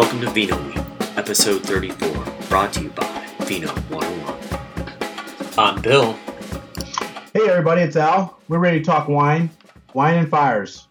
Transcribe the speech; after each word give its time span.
Welcome 0.00 0.22
to 0.22 0.30
Vino 0.30 0.56
Week, 0.66 0.78
episode 1.18 1.62
34, 1.62 2.08
brought 2.48 2.72
to 2.72 2.84
you 2.84 2.88
by 2.88 3.28
Vino 3.40 3.68
101. 3.68 5.52
I'm 5.58 5.82
Bill. 5.82 6.14
Hey 7.34 7.46
everybody, 7.46 7.82
it's 7.82 7.96
Al. 7.96 8.40
We're 8.48 8.60
ready 8.60 8.78
to 8.78 8.84
talk 8.84 9.08
wine, 9.08 9.50
wine 9.92 10.16
and 10.16 10.30
fires, 10.30 10.88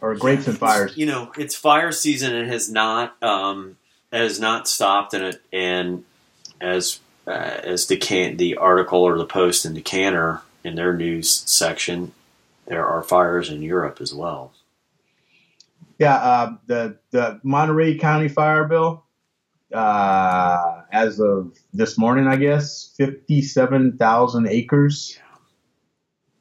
or 0.00 0.16
grapes 0.16 0.48
and 0.48 0.58
fires. 0.58 0.96
You 0.96 1.06
know, 1.06 1.30
it's 1.38 1.54
fire 1.54 1.92
season 1.92 2.34
and 2.34 2.50
has 2.50 2.68
not 2.68 3.22
um, 3.22 3.76
has 4.12 4.40
not 4.40 4.66
stopped 4.66 5.14
in 5.14 5.22
it. 5.22 5.40
And 5.52 6.04
as 6.60 6.98
uh, 7.28 7.30
as 7.30 7.86
Decan- 7.86 8.38
the 8.38 8.56
article 8.56 8.98
or 8.98 9.16
the 9.16 9.26
post 9.26 9.64
in 9.64 9.74
Decanter 9.74 10.42
in 10.64 10.74
their 10.74 10.92
news 10.92 11.30
section, 11.48 12.10
there 12.66 12.84
are 12.84 13.04
fires 13.04 13.48
in 13.48 13.62
Europe 13.62 14.00
as 14.00 14.12
well. 14.12 14.50
Yeah, 15.98 16.14
uh, 16.16 16.56
the 16.66 16.98
the 17.10 17.40
Monterey 17.44 17.98
County 17.98 18.28
Fire 18.28 18.64
Bill, 18.64 19.04
uh, 19.72 20.82
as 20.92 21.20
of 21.20 21.56
this 21.72 21.96
morning, 21.96 22.26
I 22.26 22.36
guess 22.36 22.92
fifty 22.96 23.42
seven 23.42 23.96
thousand 23.96 24.48
acres. 24.48 25.18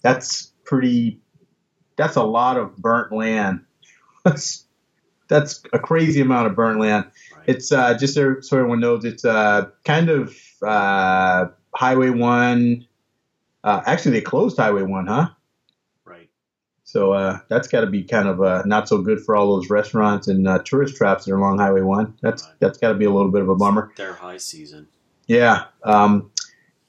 That's 0.02 0.52
pretty. 0.66 1.21
That's 1.95 2.16
a 2.16 2.23
lot 2.23 2.58
of 2.58 2.75
burnt 2.77 3.11
land. 3.11 3.66
That's 4.25 4.66
that's 5.27 5.63
a 5.73 5.80
crazy 5.80 6.22
amount 6.22 6.47
of 6.47 6.55
burnt 6.55 6.80
land. 6.80 7.05
Right. 7.35 7.49
It's 7.49 7.72
uh, 7.72 7.97
just 7.97 8.13
so 8.16 8.35
everyone 8.52 8.80
knows, 8.80 9.03
it's 9.05 9.25
uh, 9.25 9.70
kind 9.83 10.09
of 10.09 10.35
uh, 10.61 11.47
Highway 11.75 12.09
One. 12.09 12.85
Uh, 13.63 13.81
actually, 13.85 14.11
they 14.11 14.22
closed 14.22 14.58
Highway 14.58 14.83
One, 14.83 15.08
huh? 15.08 15.30
So 16.93 17.11
uh, 17.11 17.39
that's 17.47 17.67
got 17.67 17.81
to 17.81 17.88
be 17.88 18.03
kind 18.03 18.27
of 18.27 18.39
uh, 18.39 18.61
not 18.67 18.88
so 18.88 18.99
good 18.99 19.20
for 19.20 19.35
all 19.35 19.55
those 19.55 19.67
restaurants 19.71 20.27
and 20.27 20.47
uh, 20.47 20.59
tourist 20.59 20.95
traps 20.95 21.25
that 21.25 21.31
are 21.31 21.38
along 21.38 21.57
Highway 21.57 21.81
One. 21.81 22.13
That's 22.21 22.44
Right. 22.44 22.53
that's 22.59 22.77
got 22.77 22.89
to 22.89 22.94
be 22.94 23.05
a 23.05 23.09
little 23.09 23.31
bit 23.31 23.41
of 23.41 23.49
a 23.49 23.55
bummer. 23.55 23.91
Their 23.95 24.13
high 24.13 24.38
season. 24.38 24.88
Yeah, 25.25 25.64
um, 25.83 26.30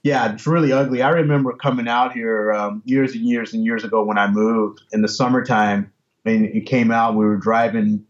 yeah, 0.02 0.34
it's 0.34 0.46
really 0.46 0.72
ugly. 0.72 1.00
I 1.00 1.08
remember 1.08 1.54
coming 1.54 1.88
out 1.88 2.12
here 2.12 2.52
um, 2.52 2.82
years 2.84 3.14
and 3.14 3.24
years 3.24 3.54
and 3.54 3.64
years 3.64 3.82
ago 3.82 4.04
when 4.04 4.18
I 4.18 4.30
moved 4.30 4.82
in 4.92 5.00
the 5.00 5.08
summertime, 5.08 5.90
and 6.26 6.44
it 6.44 6.66
came 6.66 6.90
out. 6.90 7.14
We 7.14 7.24
were 7.24 7.38
driving, 7.38 8.04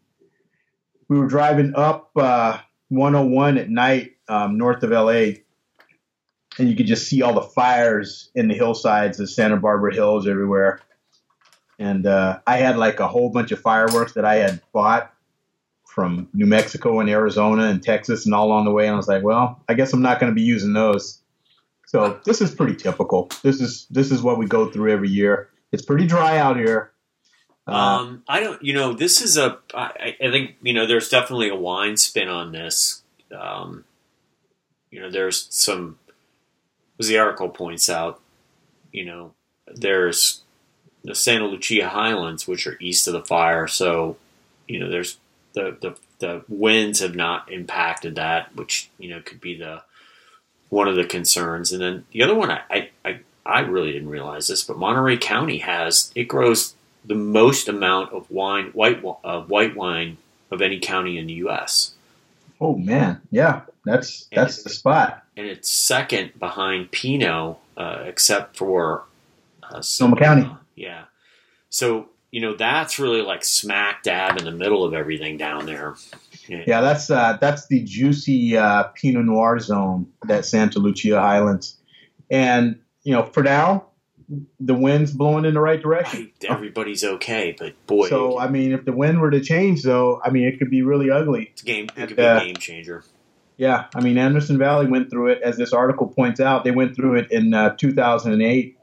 we 1.06 1.16
were 1.16 1.28
driving 1.28 1.74
up 1.76 2.10
uh, 2.16 2.58
101 2.88 3.56
at 3.56 3.70
night 3.70 4.16
um, 4.26 4.58
north 4.58 4.82
of 4.82 4.90
LA, 4.90 5.36
and 6.58 6.68
you 6.68 6.74
could 6.74 6.88
just 6.88 7.06
see 7.06 7.22
all 7.22 7.34
the 7.34 7.42
fires 7.42 8.30
in 8.34 8.48
the 8.48 8.54
hillsides 8.54 9.18
the 9.18 9.28
Santa 9.28 9.58
Barbara 9.58 9.94
Hills 9.94 10.26
everywhere. 10.26 10.80
And 11.78 12.06
uh, 12.06 12.40
I 12.46 12.58
had 12.58 12.76
like 12.76 13.00
a 13.00 13.08
whole 13.08 13.30
bunch 13.30 13.52
of 13.52 13.60
fireworks 13.60 14.12
that 14.12 14.24
I 14.24 14.36
had 14.36 14.60
bought 14.72 15.12
from 15.84 16.28
New 16.34 16.46
Mexico 16.46 17.00
and 17.00 17.08
Arizona 17.08 17.64
and 17.64 17.82
Texas 17.82 18.26
and 18.26 18.34
all 18.34 18.46
along 18.46 18.64
the 18.64 18.72
way. 18.72 18.86
And 18.86 18.94
I 18.94 18.96
was 18.96 19.08
like, 19.08 19.22
well, 19.22 19.60
I 19.68 19.74
guess 19.74 19.92
I'm 19.92 20.02
not 20.02 20.20
going 20.20 20.30
to 20.30 20.34
be 20.34 20.42
using 20.42 20.72
those. 20.72 21.20
So 21.86 22.20
this 22.24 22.40
is 22.40 22.54
pretty 22.54 22.74
typical. 22.76 23.30
This 23.42 23.60
is 23.60 23.86
this 23.90 24.10
is 24.10 24.22
what 24.22 24.38
we 24.38 24.46
go 24.46 24.70
through 24.70 24.92
every 24.92 25.08
year. 25.08 25.48
It's 25.70 25.84
pretty 25.84 26.06
dry 26.06 26.38
out 26.38 26.56
here. 26.56 26.92
Uh, 27.66 27.72
Um, 27.72 28.22
I 28.28 28.40
don't. 28.40 28.62
You 28.62 28.74
know, 28.74 28.92
this 28.92 29.22
is 29.22 29.36
a. 29.36 29.58
I, 29.74 30.16
I 30.20 30.30
think 30.30 30.56
you 30.62 30.72
know. 30.72 30.86
There's 30.86 31.08
definitely 31.08 31.48
a 31.48 31.56
wine 31.56 31.96
spin 31.96 32.28
on 32.28 32.52
this. 32.52 33.02
Um, 33.36 33.84
you 34.90 35.00
know, 35.00 35.10
there's 35.10 35.46
some. 35.50 35.98
As 36.98 37.08
the 37.08 37.18
article 37.18 37.48
points 37.48 37.88
out, 37.90 38.20
you 38.92 39.04
know, 39.04 39.34
there's 39.66 40.43
the 41.04 41.14
Santa 41.14 41.46
Lucia 41.46 41.88
Highlands, 41.88 42.48
which 42.48 42.66
are 42.66 42.76
east 42.80 43.06
of 43.06 43.12
the 43.12 43.22
fire. 43.22 43.68
So, 43.68 44.16
you 44.66 44.80
know, 44.80 44.90
there's 44.90 45.18
the 45.52 45.76
the 45.80 45.96
the 46.18 46.44
winds 46.48 47.00
have 47.00 47.14
not 47.14 47.52
impacted 47.52 48.16
that, 48.16 48.54
which 48.56 48.90
you 48.98 49.10
know 49.10 49.20
could 49.20 49.40
be 49.40 49.56
the 49.56 49.82
one 50.68 50.88
of 50.88 50.96
the 50.96 51.04
concerns. 51.04 51.72
And 51.72 51.80
then 51.80 52.04
the 52.12 52.22
other 52.22 52.34
one, 52.34 52.50
I 52.50 52.90
I, 53.04 53.20
I, 53.44 53.60
really 53.60 53.92
didn't 53.92 54.08
realize 54.08 54.48
this, 54.48 54.64
but 54.64 54.78
Monterey 54.78 55.18
County 55.18 55.58
has 55.58 56.10
it 56.14 56.24
grows 56.24 56.74
the 57.04 57.14
most 57.14 57.68
amount 57.68 58.12
of 58.12 58.30
wine, 58.30 58.70
white 58.72 59.02
uh, 59.22 59.42
white 59.42 59.76
wine 59.76 60.16
of 60.50 60.62
any 60.62 60.80
county 60.80 61.18
in 61.18 61.26
the 61.26 61.34
U.S. 61.34 61.92
oh 62.60 62.76
man, 62.76 63.20
yeah, 63.30 63.62
that's 63.84 64.26
that's 64.32 64.62
the 64.62 64.70
spot. 64.70 65.22
and 65.36 65.46
it's 65.46 65.70
second 65.70 66.38
behind 66.38 66.90
Pinot, 66.90 67.56
uh, 67.76 68.02
except 68.06 68.56
for 68.56 69.04
uh, 69.62 69.82
Sonoma 69.82 70.16
County. 70.16 70.50
Yeah, 70.74 71.04
so 71.68 72.08
you 72.30 72.40
know 72.40 72.54
that's 72.56 72.98
really 72.98 73.22
like 73.22 73.44
smack 73.44 74.02
dab 74.02 74.38
in 74.38 74.44
the 74.44 74.50
middle 74.50 74.84
of 74.84 74.94
everything 74.94 75.36
down 75.36 75.66
there. 75.66 75.94
Yeah, 76.48 76.80
that's 76.80 77.10
uh, 77.10 77.38
that's 77.40 77.68
the 77.68 77.82
juicy 77.84 78.56
uh, 78.56 78.84
Pinot 78.94 79.24
Noir 79.24 79.58
zone, 79.60 80.08
that 80.26 80.44
Santa 80.44 80.78
Lucia 80.78 81.20
Highlands, 81.20 81.78
and 82.30 82.80
you 83.02 83.12
know 83.12 83.24
for 83.24 83.42
now, 83.42 83.86
the 84.60 84.74
wind's 84.74 85.12
blowing 85.12 85.44
in 85.44 85.54
the 85.54 85.60
right 85.60 85.80
direction. 85.80 86.32
everybody's 86.48 87.04
okay, 87.04 87.54
but 87.58 87.74
boy, 87.86 88.08
So 88.08 88.38
I 88.38 88.48
mean, 88.48 88.72
if 88.72 88.84
the 88.84 88.92
wind 88.92 89.20
were 89.20 89.30
to 89.30 89.40
change, 89.40 89.82
though, 89.82 90.20
I 90.24 90.30
mean, 90.30 90.44
it 90.46 90.58
could 90.58 90.70
be 90.70 90.82
really 90.82 91.10
ugly. 91.10 91.50
it's 91.52 91.62
game. 91.62 91.86
It 91.96 92.08
could 92.08 92.16
be 92.16 92.22
uh, 92.22 92.40
a 92.40 92.44
game 92.44 92.56
changer. 92.56 93.04
Yeah, 93.56 93.86
I 93.94 94.00
mean, 94.00 94.18
Anderson 94.18 94.58
Valley 94.58 94.86
went 94.86 95.10
through 95.10 95.28
it, 95.28 95.42
as 95.42 95.56
this 95.56 95.72
article 95.72 96.08
points 96.08 96.40
out. 96.40 96.64
They 96.64 96.72
went 96.72 96.96
through 96.96 97.16
it 97.18 97.30
in 97.30 97.54
uh, 97.54 97.76
2008. 97.76 98.76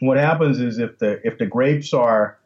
What 0.00 0.16
happens 0.16 0.60
is 0.60 0.78
if 0.78 0.98
the 0.98 1.20
if 1.26 1.38
the 1.38 1.46
grapes 1.46 1.92
are, 1.92 2.38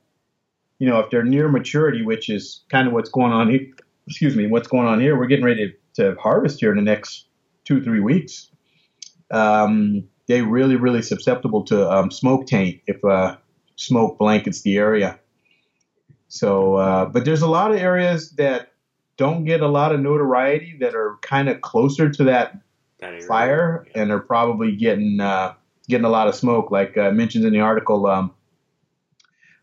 you 0.79 0.89
know, 0.89 1.01
if 1.01 1.11
they're 1.11 1.25
near 1.25 1.49
maturity, 1.49 2.03
which 2.03 2.29
is 2.29 2.65
kind 2.71 2.87
of 2.87 2.95
what's 2.95 3.11
going 3.11 3.33
on 3.33 3.51
here. 3.51 3.67
Excuse 4.07 4.35
me, 4.37 4.47
what's 4.49 4.67
going 4.69 4.89
on 4.89 5.01
here? 5.01 5.17
We're 5.17 5.27
getting 5.27 5.45
ready 5.45 5.77
to, 5.97 6.15
to 6.15 6.21
harvest 6.21 6.59
here 6.61 6.71
in 6.71 6.77
the 6.77 6.83
next 6.83 7.27
two 7.65 7.83
three 7.83 8.01
weeks. 8.01 8.51
Um, 9.31 10.09
they're 10.27 10.45
really 10.45 10.77
really 10.77 11.03
susceptible 11.03 11.65
to 11.67 11.91
um, 11.91 12.11
smoke 12.11 12.47
taint 12.47 12.81
if 12.87 13.05
uh, 13.05 13.37
smoke 13.77 14.19
blankets 14.19 14.63
the 14.63 14.77
area. 14.77 15.19
So, 16.29 16.77
uh, 16.77 17.07
but 17.07 17.25
there's 17.25 17.43
a 17.43 17.47
lot 17.49 17.71
of 17.73 17.77
areas 17.77 18.31
that 18.33 18.73
don't 19.19 19.45
get 19.45 19.61
a 19.61 19.69
lot 19.69 19.93
of 19.93 20.01
notoriety 20.01 20.79
that 20.81 20.95
are 20.95 21.19
kind 21.21 21.49
of 21.49 21.61
closer 21.61 22.09
to 22.11 22.25
that 22.25 22.59
That 23.01 23.23
fire 23.25 23.87
Yeah. 23.95 24.03
and 24.03 24.11
are 24.11 24.21
probably 24.21 24.75
getting 24.75 25.21
uh, 25.21 25.55
getting 25.89 26.05
a 26.05 26.11
lot 26.11 26.29
of 26.29 26.35
smoke. 26.35 26.71
Like 26.71 26.97
uh, 26.97 27.11
mentioned 27.11 27.45
in 27.45 27.53
the 27.53 27.61
article, 27.61 28.07
um, 28.07 28.35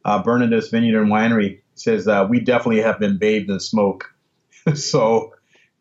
uh, 0.05 0.21
Vineyard 0.21 1.01
and 1.01 1.11
Winery 1.11 1.61
says 1.75 2.07
uh, 2.07 2.27
we 2.29 2.39
definitely 2.39 2.81
have 2.81 2.99
been 2.99 3.17
bathed 3.17 3.49
in 3.49 3.59
smoke. 3.59 4.13
so, 4.73 5.33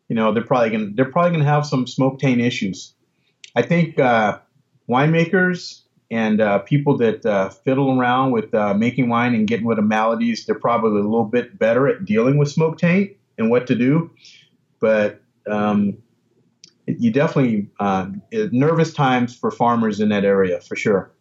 you 0.07 0.15
know, 0.15 0.33
they're 0.33 0.43
probably 0.43 0.69
gonna 0.69 0.89
they're 0.93 1.11
probably 1.11 1.31
gonna 1.31 1.45
have 1.45 1.65
some 1.65 1.87
smoke 1.87 2.19
taint 2.19 2.41
issues. 2.41 2.93
I 3.55 3.61
think 3.61 3.99
uh, 3.99 4.39
winemakers 4.87 5.81
and 6.11 6.41
uh, 6.41 6.59
people 6.59 6.97
that 6.97 7.25
uh, 7.25 7.49
fiddle 7.49 7.99
around 7.99 8.31
with 8.31 8.53
uh, 8.53 8.73
making 8.73 9.09
wine 9.09 9.35
and 9.35 9.47
getting 9.47 9.67
rid 9.67 9.77
of 9.77 9.85
maladies, 9.85 10.45
they're 10.45 10.55
probably 10.55 11.01
a 11.01 11.03
little 11.03 11.25
bit 11.25 11.57
better 11.59 11.87
at 11.87 12.05
dealing 12.05 12.37
with 12.37 12.49
smoke 12.49 12.77
taint 12.77 13.15
and 13.37 13.49
what 13.49 13.67
to 13.67 13.75
do. 13.75 14.11
But 14.79 15.21
um, 15.47 15.97
you 16.97 17.11
definitely 17.11 17.69
uh, 17.79 18.09
nervous 18.31 18.93
times 18.93 19.35
for 19.35 19.51
farmers 19.51 19.99
in 19.99 20.09
that 20.09 20.23
area 20.25 20.61
for 20.61 20.75
sure. 20.75 21.11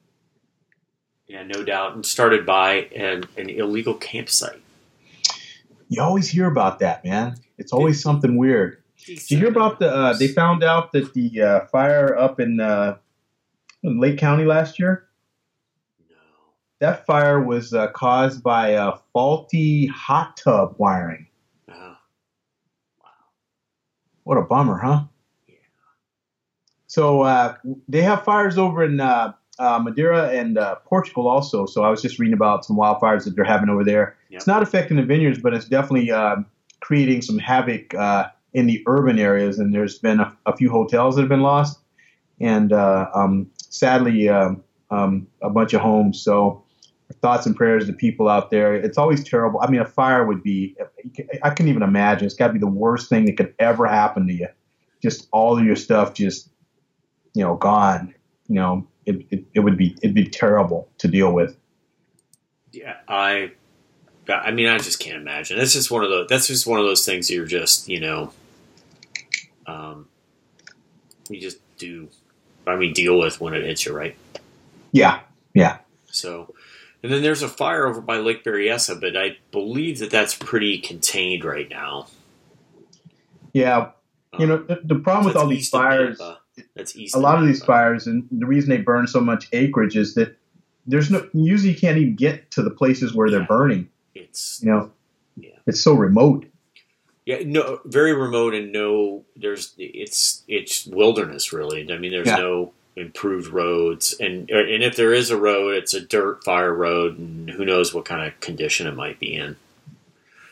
Yeah, 1.26 1.42
no 1.42 1.62
doubt. 1.62 1.94
And 1.94 2.06
started 2.06 2.46
by 2.46 2.88
an, 2.96 3.24
an 3.36 3.50
illegal 3.50 3.94
campsite. 3.94 4.60
You 5.88 6.02
always 6.02 6.28
hear 6.28 6.46
about 6.46 6.78
that, 6.78 7.04
man. 7.04 7.36
It's 7.58 7.72
always 7.72 8.02
something 8.02 8.36
weird. 8.36 8.82
Did 9.04 9.30
you 9.30 9.38
hear 9.38 9.48
about 9.48 9.78
the? 9.78 9.90
Uh, 9.90 10.12
they 10.18 10.28
found 10.28 10.62
out 10.62 10.92
that 10.92 11.14
the 11.14 11.40
uh, 11.40 11.66
fire 11.66 12.16
up 12.16 12.40
in, 12.40 12.60
uh, 12.60 12.96
in 13.82 14.00
Lake 14.00 14.18
County 14.18 14.44
last 14.44 14.78
year. 14.78 15.08
No. 16.10 16.16
That 16.80 17.06
fire 17.06 17.42
was 17.42 17.72
uh, 17.72 17.88
caused 17.88 18.42
by 18.42 18.70
a 18.70 18.92
faulty 19.12 19.86
hot 19.86 20.36
tub 20.36 20.74
wiring. 20.78 21.26
Oh, 21.70 21.74
Wow. 23.02 23.08
What 24.24 24.38
a 24.38 24.42
bummer, 24.42 24.78
huh? 24.78 25.04
So 26.88 27.22
uh, 27.22 27.54
they 27.86 28.02
have 28.02 28.24
fires 28.24 28.58
over 28.58 28.82
in 28.82 28.98
uh, 28.98 29.32
uh, 29.58 29.78
Madeira 29.78 30.30
and 30.30 30.58
uh, 30.58 30.76
Portugal 30.86 31.28
also. 31.28 31.66
So 31.66 31.84
I 31.84 31.90
was 31.90 32.02
just 32.02 32.18
reading 32.18 32.34
about 32.34 32.64
some 32.64 32.76
wildfires 32.76 33.24
that 33.24 33.36
they're 33.36 33.44
having 33.44 33.68
over 33.68 33.84
there. 33.84 34.16
Yep. 34.30 34.38
It's 34.38 34.46
not 34.46 34.62
affecting 34.62 34.96
the 34.96 35.04
vineyards, 35.04 35.38
but 35.38 35.54
it's 35.54 35.66
definitely 35.66 36.10
uh, 36.10 36.36
creating 36.80 37.22
some 37.22 37.38
havoc 37.38 37.94
uh, 37.94 38.28
in 38.54 38.66
the 38.66 38.82
urban 38.86 39.18
areas. 39.18 39.58
And 39.58 39.72
there's 39.72 39.98
been 39.98 40.18
a, 40.18 40.36
a 40.46 40.56
few 40.56 40.70
hotels 40.70 41.14
that 41.14 41.22
have 41.22 41.28
been 41.28 41.42
lost, 41.42 41.78
and 42.40 42.72
uh, 42.72 43.08
um, 43.14 43.50
sadly, 43.56 44.28
um, 44.28 44.62
um, 44.90 45.26
a 45.42 45.50
bunch 45.50 45.74
of 45.74 45.80
homes. 45.80 46.20
So 46.20 46.64
thoughts 47.20 47.46
and 47.46 47.56
prayers 47.56 47.86
to 47.86 47.92
people 47.92 48.28
out 48.28 48.50
there. 48.50 48.74
It's 48.74 48.98
always 48.98 49.24
terrible. 49.24 49.60
I 49.60 49.70
mean, 49.70 49.80
a 49.80 49.86
fire 49.86 50.26
would 50.26 50.42
be, 50.42 50.76
I 51.42 51.50
couldn't 51.50 51.68
even 51.68 51.82
imagine. 51.82 52.26
It's 52.26 52.34
got 52.34 52.48
to 52.48 52.52
be 52.52 52.58
the 52.58 52.66
worst 52.66 53.08
thing 53.08 53.24
that 53.26 53.36
could 53.36 53.54
ever 53.58 53.86
happen 53.86 54.26
to 54.26 54.32
you. 54.32 54.48
Just 55.02 55.26
all 55.32 55.58
of 55.58 55.64
your 55.64 55.76
stuff 55.76 56.12
just, 56.12 56.50
you 57.34 57.44
know, 57.44 57.56
gone. 57.56 58.14
You 58.48 58.54
know, 58.54 58.86
it, 59.06 59.26
it, 59.30 59.44
it 59.54 59.60
would 59.60 59.76
be, 59.76 59.96
it'd 60.02 60.14
be 60.14 60.26
terrible 60.26 60.88
to 60.98 61.08
deal 61.08 61.32
with. 61.32 61.56
Yeah, 62.72 62.96
I 63.08 63.52
I 64.28 64.50
mean, 64.50 64.68
I 64.68 64.78
just 64.78 65.00
can't 65.00 65.16
imagine. 65.16 65.56
That's 65.58 65.72
just 65.72 65.90
one 65.90 66.04
of 66.04 66.10
those. 66.10 66.28
That's 66.28 66.46
just 66.46 66.66
one 66.66 66.78
of 66.78 66.84
those 66.84 67.04
things 67.04 67.30
you're 67.30 67.46
just, 67.46 67.88
you 67.88 68.00
know, 68.00 68.32
um, 69.66 70.08
you 71.28 71.40
just 71.40 71.58
do. 71.78 72.08
I 72.66 72.76
mean, 72.76 72.92
deal 72.92 73.18
with 73.18 73.40
when 73.40 73.54
it 73.54 73.64
hits 73.64 73.86
you, 73.86 73.96
right? 73.96 74.16
Yeah, 74.92 75.20
yeah. 75.54 75.78
So, 76.06 76.54
and 77.02 77.10
then 77.10 77.22
there's 77.22 77.42
a 77.42 77.48
fire 77.48 77.86
over 77.86 78.02
by 78.02 78.18
Lake 78.18 78.44
Berryessa, 78.44 79.00
but 79.00 79.16
I 79.16 79.38
believe 79.50 80.00
that 80.00 80.10
that's 80.10 80.34
pretty 80.34 80.78
contained 80.78 81.44
right 81.44 81.68
now. 81.70 82.08
Yeah, 83.54 83.92
you 84.38 84.46
know, 84.46 84.56
Um, 84.56 84.66
the, 84.66 84.80
the 84.84 84.94
problem 84.96 85.24
with 85.26 85.36
all 85.36 85.46
these 85.46 85.70
fires. 85.70 86.20
That's 86.74 86.96
east. 86.96 87.14
a 87.14 87.18
lot 87.18 87.38
of 87.40 87.46
these 87.46 87.62
fires, 87.64 88.06
and 88.06 88.26
the 88.30 88.46
reason 88.46 88.70
they 88.70 88.78
burn 88.78 89.06
so 89.06 89.20
much 89.20 89.48
acreage 89.52 89.96
is 89.96 90.14
that 90.14 90.36
there's 90.86 91.10
no 91.10 91.28
usually 91.32 91.72
you 91.72 91.78
can't 91.78 91.98
even 91.98 92.14
get 92.16 92.50
to 92.52 92.62
the 92.62 92.70
places 92.70 93.14
where 93.14 93.30
they're 93.30 93.44
burning. 93.46 93.88
It's 94.14 94.60
You 94.62 94.70
know, 94.70 94.92
Yeah. 95.36 95.50
it's 95.66 95.80
so 95.82 95.94
remote. 95.94 96.46
yeah, 97.26 97.40
no, 97.44 97.80
very 97.84 98.12
remote 98.14 98.54
and 98.54 98.72
no. 98.72 99.24
There's 99.36 99.74
it's 99.78 100.42
it's 100.48 100.86
wilderness 100.86 101.52
really. 101.52 101.90
I 101.92 101.98
mean, 101.98 102.10
there's 102.10 102.26
Yeah. 102.26 102.36
no 102.36 102.72
improved 102.96 103.52
roads, 103.52 104.14
and 104.18 104.50
and 104.50 104.82
if 104.82 104.96
there 104.96 105.12
is 105.12 105.30
a 105.30 105.36
road, 105.36 105.74
it's 105.76 105.94
a 105.94 106.00
dirt 106.00 106.42
fire 106.44 106.72
road, 106.74 107.18
and 107.18 107.48
who 107.50 107.64
knows 107.64 107.92
what 107.94 108.04
kind 108.06 108.26
of 108.26 108.38
condition 108.40 108.86
it 108.86 108.96
might 108.96 109.20
be 109.20 109.34
in. 109.34 109.56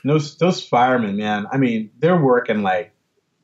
And 0.03 0.11
those 0.13 0.37
those 0.37 0.63
firemen, 0.65 1.17
man. 1.17 1.47
I 1.51 1.57
mean, 1.57 1.91
they're 1.99 2.21
working 2.21 2.63
like 2.63 2.93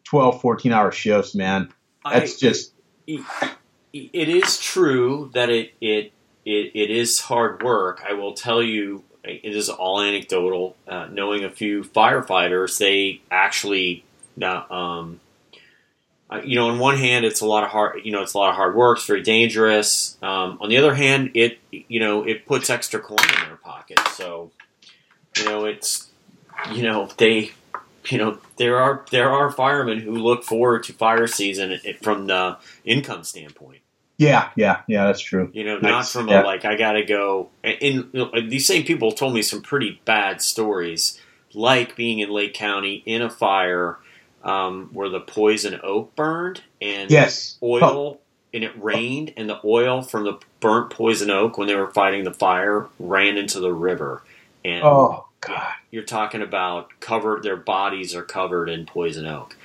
12, 0.04 0.40
14 0.42 0.72
hour 0.72 0.92
shifts, 0.92 1.34
man. 1.34 1.70
That's 2.04 2.34
I- 2.34 2.38
just 2.38 2.72
it 3.06 4.28
is 4.28 4.58
true 4.58 5.30
that 5.34 5.50
it, 5.50 5.72
it 5.80 6.12
it 6.44 6.72
it 6.74 6.90
is 6.90 7.20
hard 7.20 7.62
work. 7.62 8.02
I 8.08 8.14
will 8.14 8.34
tell 8.34 8.62
you, 8.62 9.04
it 9.24 9.54
is 9.56 9.68
all 9.68 10.00
anecdotal. 10.00 10.76
Uh, 10.88 11.06
knowing 11.10 11.44
a 11.44 11.50
few 11.50 11.84
firefighters, 11.84 12.78
they 12.78 13.20
actually, 13.30 14.04
uh, 14.40 14.62
um, 14.72 15.20
uh, 16.30 16.40
you 16.44 16.56
know, 16.56 16.70
on 16.70 16.78
one 16.78 16.96
hand, 16.96 17.24
it's 17.24 17.40
a 17.40 17.46
lot 17.46 17.64
of 17.64 17.70
hard, 17.70 18.00
you 18.04 18.12
know, 18.12 18.22
it's 18.22 18.34
a 18.34 18.38
lot 18.38 18.50
of 18.50 18.56
hard 18.56 18.74
work. 18.74 18.98
It's 18.98 19.06
very 19.06 19.22
dangerous. 19.22 20.16
Um, 20.22 20.58
on 20.60 20.68
the 20.68 20.78
other 20.78 20.94
hand, 20.94 21.32
it 21.34 21.58
you 21.70 22.00
know 22.00 22.24
it 22.24 22.46
puts 22.46 22.70
extra 22.70 23.00
coin 23.00 23.18
in 23.20 23.48
their 23.48 23.56
pocket. 23.56 24.00
So, 24.14 24.50
you 25.38 25.44
know, 25.44 25.66
it's 25.66 26.08
you 26.72 26.82
know 26.82 27.08
they 27.18 27.52
you 28.08 28.18
know 28.18 28.38
there 28.56 28.78
are 28.78 29.04
there 29.10 29.30
are 29.30 29.50
firemen 29.50 29.98
who 30.00 30.12
look 30.14 30.44
forward 30.44 30.84
to 30.84 30.92
fire 30.92 31.26
season 31.26 31.78
from 32.02 32.26
the 32.26 32.56
income 32.84 33.24
standpoint. 33.24 33.80
yeah, 34.18 34.50
yeah, 34.56 34.80
yeah. 34.86 35.06
That's 35.06 35.20
true. 35.20 35.50
You 35.52 35.64
know, 35.64 35.78
not 35.78 36.06
from 36.06 36.28
Yeah. 36.28 36.42
like 36.42 36.64
I 36.64 36.76
gotta 36.76 37.04
go. 37.04 37.48
And, 37.64 38.08
and 38.14 38.50
these 38.50 38.66
same 38.66 38.84
people 38.84 39.12
told 39.12 39.34
me 39.34 39.42
some 39.42 39.62
pretty 39.62 40.00
bad 40.04 40.40
stories, 40.42 41.20
like 41.54 41.96
being 41.96 42.18
in 42.20 42.30
Lake 42.30 42.54
County 42.54 43.02
in 43.06 43.22
a 43.22 43.30
fire 43.30 43.98
um, 44.44 44.90
where 44.92 45.08
the 45.08 45.20
poison 45.20 45.78
oak 45.82 46.14
burned 46.16 46.62
and 46.80 47.10
Yes. 47.10 47.56
oil 47.62 47.82
Oh, 47.84 48.18
and 48.54 48.64
it 48.64 48.72
rained 48.82 49.32
and 49.36 49.48
the 49.48 49.58
oil 49.64 50.02
from 50.02 50.24
the 50.24 50.38
burnt 50.60 50.90
poison 50.90 51.30
oak 51.30 51.56
when 51.58 51.66
they 51.68 51.74
were 51.74 51.90
fighting 51.90 52.24
the 52.24 52.34
fire 52.34 52.86
ran 52.98 53.38
into 53.38 53.60
the 53.60 53.72
river 53.72 54.22
and 54.64 54.82
oh 54.84 55.26
God. 55.42 55.72
you're 55.90 56.02
talking 56.02 56.40
about 56.42 56.88
covered 57.00 57.42
their 57.42 57.56
bodies 57.56 58.14
are 58.14 58.22
covered 58.22 58.68
in 58.68 58.86
poison 58.86 59.26
oak 59.26 59.56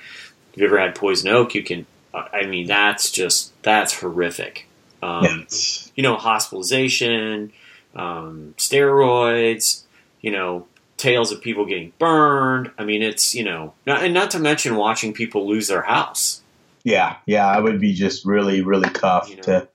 if 0.52 0.60
you've 0.60 0.70
ever 0.70 0.78
had 0.80 0.94
poison 0.94 1.28
oak 1.30 1.54
you 1.54 1.62
can 1.62 1.86
i 2.12 2.44
mean 2.46 2.66
that's 2.66 3.10
just 3.10 3.52
that's 3.62 4.00
horrific 4.00 4.66
um, 5.02 5.24
it's- 5.24 5.90
you 5.94 6.02
know 6.02 6.16
hospitalization 6.16 7.52
um, 7.94 8.54
steroids 8.58 9.82
you 10.20 10.30
know 10.30 10.66
tales 10.96 11.30
of 11.32 11.40
people 11.40 11.64
getting 11.64 11.92
burned 11.98 12.70
i 12.78 12.84
mean 12.84 13.02
it's 13.02 13.34
you 13.34 13.44
know 13.44 13.72
not, 13.86 14.02
and 14.02 14.12
not 14.12 14.30
to 14.32 14.38
mention 14.38 14.74
watching 14.76 15.12
people 15.12 15.46
lose 15.46 15.68
their 15.68 15.82
house 15.82 16.42
yeah, 16.84 17.16
yeah. 17.26 17.58
It 17.58 17.62
would 17.62 17.80
be 17.80 17.92
just 17.92 18.24
really, 18.24 18.62
really 18.62 18.88
tough 18.88 19.28
You 19.28 19.36
know, 19.36 19.42
to. 19.42 19.68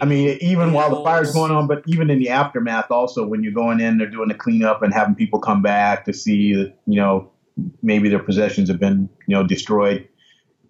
I 0.00 0.06
mean, 0.06 0.38
even 0.40 0.72
while 0.72 0.90
the 0.90 1.02
fire's 1.02 1.32
going 1.32 1.50
on, 1.50 1.66
but 1.66 1.82
even 1.86 2.10
in 2.10 2.18
the 2.18 2.30
aftermath, 2.30 2.90
also 2.90 3.26
when 3.26 3.42
you're 3.42 3.52
going 3.52 3.80
in, 3.80 3.98
they're 3.98 4.10
doing 4.10 4.28
the 4.28 4.34
cleanup 4.34 4.82
and 4.82 4.92
having 4.92 5.14
people 5.14 5.38
come 5.38 5.62
back 5.62 6.04
to 6.06 6.12
see 6.12 6.54
that 6.54 6.74
you 6.86 7.00
know 7.00 7.30
maybe 7.82 8.08
their 8.08 8.22
possessions 8.22 8.68
have 8.68 8.80
been 8.80 9.08
you 9.26 9.36
know 9.36 9.44
destroyed. 9.44 10.08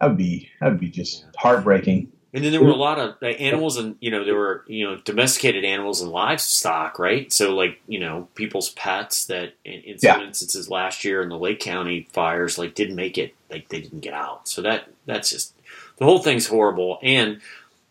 That 0.00 0.08
would 0.08 0.18
be 0.18 0.50
that 0.60 0.70
would 0.70 0.80
be 0.80 0.90
just 0.90 1.24
heartbreaking. 1.36 2.10
And 2.34 2.44
then 2.44 2.50
there 2.50 2.64
were 2.64 2.70
a 2.70 2.76
lot 2.76 2.98
of 2.98 3.22
animals, 3.22 3.76
and 3.76 3.94
you 4.00 4.10
know 4.10 4.24
there 4.24 4.34
were 4.34 4.64
you 4.66 4.84
know 4.84 4.96
domesticated 4.96 5.64
animals 5.64 6.00
and 6.00 6.10
livestock, 6.10 6.98
right? 6.98 7.32
So 7.32 7.54
like 7.54 7.80
you 7.86 8.00
know 8.00 8.28
people's 8.34 8.70
pets 8.70 9.26
that 9.26 9.54
in, 9.64 9.80
in 9.82 9.98
some 9.98 10.20
instances 10.20 10.68
last 10.68 11.04
year 11.04 11.22
in 11.22 11.28
the 11.28 11.38
Lake 11.38 11.60
County 11.60 12.08
fires 12.12 12.58
like 12.58 12.74
didn't 12.74 12.96
make 12.96 13.18
it, 13.18 13.34
like 13.50 13.68
they 13.68 13.80
didn't 13.80 14.00
get 14.00 14.14
out. 14.14 14.48
So 14.48 14.62
that 14.62 14.88
that's 15.06 15.30
just 15.30 15.54
the 15.96 16.04
whole 16.04 16.18
thing's 16.18 16.48
horrible. 16.48 16.98
And 17.02 17.40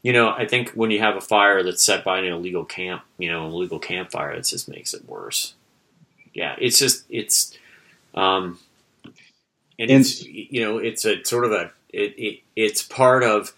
you 0.03 0.13
know 0.13 0.29
I 0.29 0.45
think 0.45 0.69
when 0.71 0.91
you 0.91 1.00
have 1.00 1.15
a 1.15 1.21
fire 1.21 1.63
that's 1.63 1.83
set 1.83 2.03
by 2.03 2.19
an 2.19 2.25
illegal 2.25 2.65
camp, 2.65 3.01
you 3.17 3.31
know, 3.31 3.47
an 3.47 3.51
illegal 3.53 3.79
campfire, 3.79 4.31
it 4.31 4.44
just 4.45 4.69
makes 4.69 4.94
it 4.94 5.09
worse. 5.09 5.55
Yeah, 6.33 6.55
it's 6.59 6.77
just 6.77 7.05
it's, 7.09 7.57
um, 8.13 8.59
and 9.79 9.89
And- 9.89 10.01
it's 10.01 10.23
you 10.23 10.61
know 10.61 10.77
it's 10.77 11.05
a 11.05 11.23
sort 11.23 11.45
of 11.45 11.51
a 11.51 11.71
it, 11.89 12.13
it 12.17 12.39
it's 12.55 12.83
part 12.83 13.23
of 13.23 13.53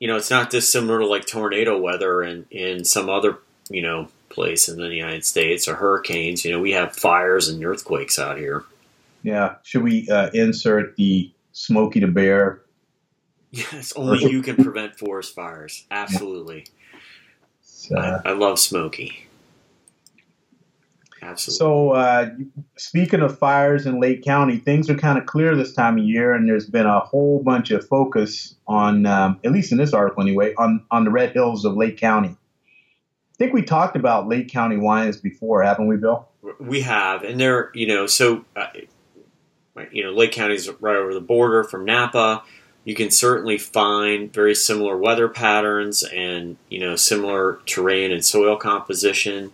you 0.00 0.08
know, 0.08 0.16
it's 0.16 0.30
not 0.30 0.50
dissimilar 0.50 0.98
to 0.98 1.06
like 1.06 1.24
tornado 1.24 1.78
weather 1.78 2.20
and 2.20 2.44
in 2.50 2.84
some 2.84 3.08
other, 3.08 3.38
you 3.70 3.80
know, 3.80 4.08
place 4.28 4.68
in 4.68 4.76
the 4.76 4.88
United 4.88 5.24
States 5.24 5.66
or 5.68 5.76
hurricanes. 5.76 6.44
You 6.44 6.52
know, 6.52 6.60
we 6.60 6.72
have 6.72 6.94
fires 6.96 7.48
and 7.48 7.64
earthquakes 7.64 8.18
out 8.18 8.36
here. 8.36 8.64
Yeah. 9.22 9.54
Should 9.62 9.82
we 9.82 10.10
uh, 10.10 10.30
insert 10.34 10.96
the 10.96 11.30
Smokey 11.52 12.00
the 12.00 12.08
Bear? 12.08 12.60
Yes, 13.54 13.92
only 13.94 14.30
you 14.30 14.42
can 14.42 14.56
prevent 14.56 14.98
forest 14.98 15.34
fires. 15.34 15.86
Absolutely. 15.90 16.66
Uh, 17.94 18.20
I, 18.24 18.30
I 18.30 18.32
love 18.32 18.58
Smokey. 18.58 19.28
Absolutely. 21.22 21.58
So, 21.58 21.90
uh, 21.92 22.30
speaking 22.76 23.20
of 23.20 23.38
fires 23.38 23.86
in 23.86 24.00
Lake 24.00 24.24
County, 24.24 24.58
things 24.58 24.90
are 24.90 24.96
kind 24.96 25.18
of 25.18 25.26
clear 25.26 25.56
this 25.56 25.72
time 25.72 25.98
of 25.98 26.04
year, 26.04 26.34
and 26.34 26.48
there's 26.48 26.66
been 26.66 26.86
a 26.86 27.00
whole 27.00 27.42
bunch 27.42 27.70
of 27.70 27.86
focus 27.86 28.56
on, 28.66 29.06
um, 29.06 29.40
at 29.44 29.52
least 29.52 29.72
in 29.72 29.78
this 29.78 29.92
article 29.94 30.22
anyway, 30.22 30.52
on 30.58 30.84
on 30.90 31.04
the 31.04 31.10
Red 31.10 31.32
Hills 31.32 31.64
of 31.64 31.76
Lake 31.76 31.96
County. 31.96 32.30
I 32.30 33.36
think 33.36 33.52
we 33.52 33.62
talked 33.62 33.96
about 33.96 34.28
Lake 34.28 34.48
County 34.48 34.76
wines 34.76 35.16
before, 35.16 35.62
haven't 35.62 35.86
we, 35.86 35.96
Bill? 35.96 36.28
We 36.60 36.82
have, 36.82 37.22
and 37.22 37.40
they're 37.40 37.70
you 37.74 37.86
know 37.86 38.06
so 38.06 38.44
uh, 38.56 38.66
you 39.90 40.02
know 40.02 40.12
Lake 40.12 40.32
County's 40.32 40.68
right 40.80 40.96
over 40.96 41.14
the 41.14 41.20
border 41.20 41.64
from 41.64 41.84
Napa. 41.84 42.42
You 42.84 42.94
can 42.94 43.10
certainly 43.10 43.56
find 43.56 44.32
very 44.32 44.54
similar 44.54 44.96
weather 44.96 45.28
patterns 45.28 46.02
and 46.02 46.56
you 46.68 46.80
know 46.80 46.96
similar 46.96 47.60
terrain 47.66 48.12
and 48.12 48.24
soil 48.24 48.56
composition 48.56 49.52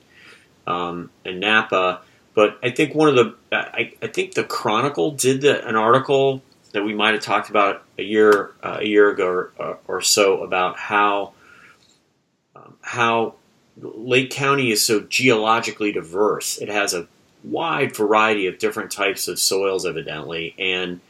um, 0.66 1.10
in 1.24 1.40
Napa. 1.40 2.00
But 2.34 2.58
I 2.62 2.70
think 2.70 2.94
one 2.94 3.08
of 3.08 3.14
the 3.14 3.34
I, 3.52 3.92
I 4.02 4.06
think 4.08 4.34
the 4.34 4.44
Chronicle 4.44 5.12
did 5.12 5.42
the, 5.42 5.66
an 5.66 5.76
article 5.76 6.42
that 6.72 6.84
we 6.84 6.94
might 6.94 7.14
have 7.14 7.22
talked 7.22 7.50
about 7.50 7.84
a 7.98 8.02
year 8.02 8.52
uh, 8.62 8.78
a 8.80 8.86
year 8.86 9.10
ago 9.10 9.26
or, 9.26 9.52
uh, 9.60 9.74
or 9.86 10.00
so 10.00 10.42
about 10.42 10.78
how 10.78 11.32
um, 12.56 12.76
how 12.82 13.34
Lake 13.76 14.30
County 14.30 14.70
is 14.70 14.84
so 14.84 15.00
geologically 15.00 15.92
diverse. 15.92 16.58
It 16.58 16.68
has 16.68 16.94
a 16.94 17.06
wide 17.44 17.94
variety 17.96 18.46
of 18.46 18.58
different 18.58 18.90
types 18.90 19.28
of 19.28 19.38
soils, 19.38 19.86
evidently, 19.86 20.54
and 20.58 21.00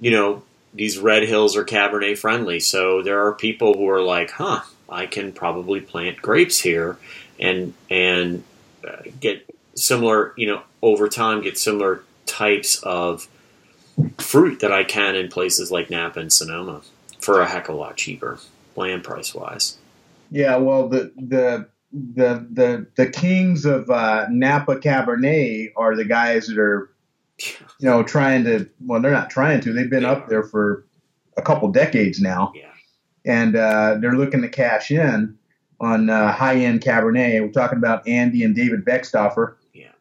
you 0.00 0.10
know 0.10 0.42
these 0.74 0.98
red 0.98 1.24
hills 1.24 1.56
are 1.56 1.64
Cabernet 1.64 2.18
friendly. 2.18 2.60
So 2.60 3.02
there 3.02 3.26
are 3.26 3.32
people 3.32 3.74
who 3.74 3.88
are 3.88 4.02
like, 4.02 4.30
"Huh, 4.30 4.62
I 4.88 5.06
can 5.06 5.32
probably 5.32 5.80
plant 5.80 6.22
grapes 6.22 6.60
here," 6.60 6.98
and 7.38 7.74
and 7.90 8.44
uh, 8.86 9.02
get 9.20 9.48
similar, 9.74 10.34
you 10.36 10.46
know, 10.46 10.62
over 10.82 11.08
time 11.08 11.42
get 11.42 11.58
similar 11.58 12.02
types 12.26 12.82
of 12.82 13.28
fruit 14.18 14.60
that 14.60 14.72
I 14.72 14.84
can 14.84 15.14
in 15.14 15.28
places 15.28 15.70
like 15.70 15.90
Napa 15.90 16.20
and 16.20 16.32
Sonoma 16.32 16.82
for 17.20 17.40
a 17.40 17.46
heck 17.46 17.68
of 17.68 17.74
a 17.74 17.78
lot 17.78 17.96
cheaper, 17.96 18.38
land 18.76 19.04
price 19.04 19.34
wise. 19.34 19.78
Yeah. 20.30 20.56
Well, 20.56 20.88
the 20.88 21.12
the 21.16 21.68
the 21.92 22.46
the 22.50 22.86
the 22.96 23.10
kings 23.10 23.64
of 23.64 23.90
uh, 23.90 24.26
Napa 24.30 24.76
Cabernet 24.76 25.72
are 25.76 25.94
the 25.94 26.06
guys 26.06 26.46
that 26.46 26.58
are 26.58 26.90
you 27.78 27.88
know 27.88 28.02
trying 28.02 28.44
to. 28.44 28.68
Well, 28.84 29.00
they're 29.00 29.10
not 29.12 29.30
trying 29.30 29.60
to. 29.62 29.72
They've 29.72 29.90
been 29.90 30.02
They 30.02 30.08
up 30.08 30.28
there 30.28 30.42
for 30.42 30.84
a 31.36 31.42
couple 31.42 31.70
decades 31.72 32.20
now. 32.20 32.52
Yeah. 32.54 32.68
and 33.24 33.54
uh, 33.56 33.96
they're 34.00 34.16
looking 34.16 34.42
to 34.42 34.48
cash 34.48 34.90
in 34.90 35.38
on 35.80 36.10
uh, 36.10 36.30
high-end 36.32 36.80
Cabernet. 36.82 37.40
We're 37.40 37.50
talking 37.52 37.78
about 37.78 38.06
Andy 38.06 38.44
and 38.44 38.54
David 38.54 38.84
Beckstoffer. 38.84 39.54
Yeah. 39.72 39.92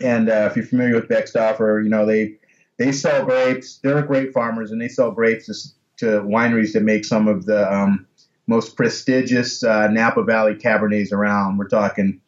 And 0.00 0.28
uh, 0.28 0.48
if 0.50 0.56
you're 0.56 0.66
familiar 0.66 0.94
with 0.94 1.08
Beckstoffer, 1.08 1.82
you 1.82 1.90
know 1.90 2.04
they 2.06 2.36
they 2.78 2.90
sell 2.92 3.24
grapes. 3.24 3.78
They're 3.82 4.02
grape 4.02 4.32
farmers, 4.32 4.70
and 4.72 4.80
they 4.80 4.88
sell 4.88 5.10
grapes 5.12 5.46
to, 5.46 6.06
to 6.06 6.20
wineries 6.22 6.72
that 6.72 6.82
make 6.82 7.04
some 7.04 7.28
of 7.28 7.46
the 7.46 7.72
um, 7.72 8.06
most 8.46 8.76
prestigious 8.76 9.62
uh, 9.62 9.86
Napa 9.88 10.24
Valley 10.24 10.54
Cabernets 10.56 11.12
around. 11.12 11.56
We're 11.56 11.68
talking, 11.68 12.20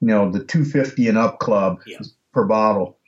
you 0.00 0.08
know, 0.08 0.30
the 0.32 0.42
250 0.42 1.08
and 1.08 1.18
up 1.18 1.38
club 1.38 1.78
Yeah. 1.86 1.98
per 2.32 2.44
bottle. 2.46 2.98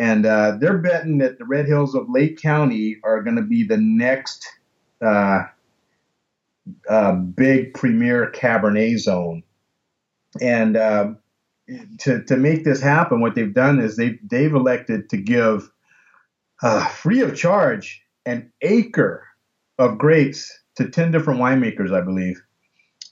And 0.00 0.24
uh, 0.24 0.56
they're 0.58 0.78
betting 0.78 1.18
that 1.18 1.38
the 1.38 1.44
Red 1.44 1.66
Hills 1.66 1.94
of 1.94 2.08
Lake 2.08 2.40
County 2.40 2.96
are 3.04 3.22
going 3.22 3.36
to 3.36 3.42
be 3.42 3.64
the 3.64 3.76
next 3.76 4.48
uh, 5.04 5.42
uh, 6.88 7.12
big 7.12 7.74
premier 7.74 8.32
Cabernet 8.34 8.98
zone. 8.98 9.42
And 10.40 10.78
uh, 10.78 11.10
to, 11.98 12.24
to 12.24 12.36
make 12.38 12.64
this 12.64 12.80
happen, 12.80 13.20
what 13.20 13.34
they've 13.34 13.52
done 13.52 13.78
is 13.78 13.96
they've, 13.96 14.18
they've 14.26 14.54
elected 14.54 15.10
to 15.10 15.18
give 15.18 15.70
uh, 16.62 16.88
free 16.88 17.20
of 17.20 17.36
charge 17.36 18.02
an 18.24 18.50
acre 18.62 19.26
of 19.78 19.98
grapes 19.98 20.60
to 20.76 20.88
10 20.88 21.12
different 21.12 21.40
winemakers, 21.40 21.94
I 21.94 22.00
believe. 22.00 22.40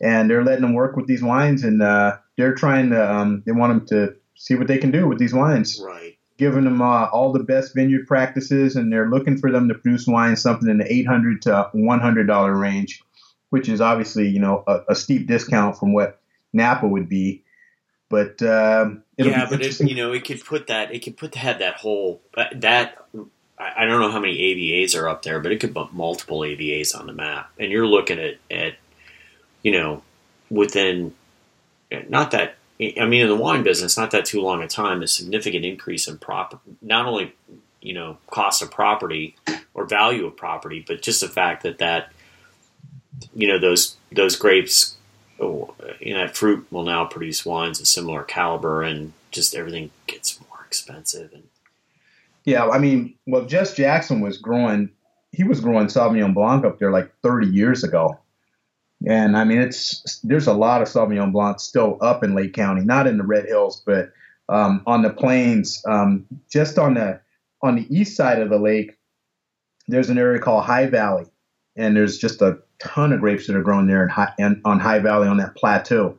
And 0.01 0.31
they're 0.31 0.45
letting 0.45 0.63
them 0.63 0.73
work 0.73 0.97
with 0.97 1.07
these 1.07 1.23
wines, 1.23 1.65
and 1.65 1.83
uh, 1.83 2.17
they're 2.39 2.55
trying 2.55 2.89
to, 2.91 3.13
um, 3.15 3.43
they 3.45 3.53
want 3.53 3.87
them 3.87 3.87
to 3.89 4.15
see 4.37 4.55
what 4.55 4.69
they 4.69 4.79
can 4.79 4.91
do 4.91 5.07
with 5.07 5.19
these 5.19 5.35
wines. 5.35 5.79
Right. 5.85 6.08
Giving 6.39 6.65
them 6.65 6.81
uh, 6.81 7.07
all 7.07 7.33
the 7.33 7.43
best 7.43 7.75
vineyard 7.75 8.07
practices, 8.07 8.77
and 8.77 8.93
they're 8.93 9.11
looking 9.11 9.39
for 9.39 9.51
them 9.51 9.69
to 9.69 9.75
produce 9.75 10.07
wine 10.07 10.37
something 10.37 10.69
in 10.69 10.79
the 10.79 10.91
800 10.91 11.43
to 11.43 11.69
100 11.73 12.27
dollar 12.27 12.57
range, 12.57 13.03
which 13.51 13.69
is 13.69 13.81
obviously 13.81 14.29
you 14.29 14.39
know 14.39 14.63
a, 14.67 14.81
a 14.91 14.95
steep 14.95 15.27
discount 15.27 15.77
from 15.77 15.93
what 15.93 16.21
Napa 16.53 16.87
would 16.87 17.09
be. 17.09 17.43
But 18.09 18.41
um, 18.43 19.03
it'll 19.17 19.33
yeah, 19.33 19.45
be 19.45 19.57
but 19.57 19.65
it, 19.65 19.81
you 19.81 19.95
know, 19.95 20.13
it 20.13 20.25
could 20.25 20.45
put 20.45 20.69
that. 20.69 20.95
It 20.95 21.01
could 21.01 21.17
put 21.17 21.35
have 21.35 21.59
that 21.59 21.75
whole 21.75 22.23
uh, 22.37 22.45
that. 22.55 23.05
I 23.59 23.73
I 23.83 23.85
don't 23.85 24.01
know 24.01 24.11
how 24.11 24.21
many 24.21 24.39
AVAs 24.39 24.99
are 24.99 25.09
up 25.09 25.23
there, 25.23 25.41
but 25.41 25.53
it 25.53 25.59
could 25.59 25.75
put 25.75 25.93
multiple 25.93 26.41
AVAs 26.41 26.99
on 26.99 27.07
the 27.07 27.13
map, 27.13 27.51
and 27.59 27.73
you're 27.73 27.87
looking 27.87 28.19
at 28.19 28.37
at 28.51 28.75
you 29.63 29.73
know 29.73 30.03
within 30.51 31.15
not 32.09 32.31
that 32.31 32.58
I 32.81 33.07
mean 33.07 33.23
in 33.23 33.29
the 33.29 33.37
wine 33.37 33.63
business, 33.63 33.97
not 33.97 34.11
that 34.13 34.25
too 34.25 34.41
long 34.41 34.63
a 34.63 34.69
time, 34.69 35.03
a 35.03 35.09
significant 35.09 35.65
increase 35.65 36.07
in 36.07 36.19
prop 36.19 36.61
not 36.81 37.07
only 37.07 37.35
you 37.81 37.95
know 37.95 38.19
cost 38.31 38.63
of 38.63 38.71
property 38.71 39.37
or 39.75 39.85
value 39.85 40.27
of 40.27 40.37
property, 40.37 40.85
but 40.87 41.03
just 41.03 41.21
the 41.21 41.29
fact 41.29 41.63
that 41.63 41.79
that 41.79 42.13
you 43.35 43.49
know 43.49 43.59
those 43.59 43.97
those 44.13 44.37
grapes 44.37 44.97
oh, 45.41 45.75
you 46.01 46.15
know, 46.15 46.21
that 46.21 46.37
fruit 46.37 46.67
will 46.71 46.85
now 46.85 47.05
produce 47.05 47.45
wines 47.45 47.81
of 47.81 47.87
similar 47.87 48.23
caliber, 48.23 48.83
and 48.83 49.13
just 49.31 49.55
everything 49.55 49.91
gets 50.07 50.41
more 50.41 50.65
expensive. 50.67 51.33
And 51.33 51.45
Yeah, 52.45 52.69
I 52.69 52.79
mean, 52.79 53.15
well, 53.27 53.45
Jess 53.45 53.75
Jackson 53.75 54.21
was 54.21 54.39
growing. 54.39 54.91
He 55.33 55.45
was 55.45 55.61
growing 55.61 55.87
Sauvignon 55.87 56.35
Blanc 56.35 56.65
up 56.65 56.79
there 56.79 56.91
like 56.91 57.13
30 57.23 57.49
years 57.49 57.85
ago, 57.85 58.19
and 59.07 59.37
I 59.37 59.45
mean, 59.45 59.61
it's 59.61 60.21
there's 60.25 60.47
a 60.47 60.53
lot 60.53 60.83
of 60.83 60.89
Sauvignon 60.89 61.33
Blanc 61.33 61.61
still 61.61 61.99
up 62.01 62.25
in 62.25 62.35
Lake 62.35 62.53
County, 62.53 62.85
not 62.85 63.07
in 63.07 63.17
the 63.17 63.25
Red 63.25 63.47
Hills, 63.47 63.83
but 63.87 64.11
um, 64.49 64.83
on 64.87 65.03
the 65.03 65.11
plains, 65.11 65.83
um, 65.87 66.27
just 66.51 66.79
on 66.79 66.95
the 66.95 67.21
on 67.63 67.77
the 67.77 67.87
east 67.95 68.17
side 68.17 68.41
of 68.41 68.51
the 68.51 68.59
lake. 68.59 68.97
There's 69.87 70.11
an 70.11 70.19
area 70.19 70.41
called 70.41 70.65
High 70.65 70.87
Valley, 70.87 71.27
and 71.77 71.97
there's 71.97 72.19
just 72.19 72.43
a 72.43 72.59
ton 72.79 73.13
of 73.13 73.21
grapes 73.21 73.47
that 73.47 73.57
are 73.57 73.63
grown 73.63 73.87
there 73.87 74.03
in 74.03 74.09
high, 74.09 74.33
and 74.39 74.61
on 74.65 74.81
High 74.81 74.99
Valley 74.99 75.29
on 75.29 75.37
that 75.39 75.55
plateau. 75.55 76.19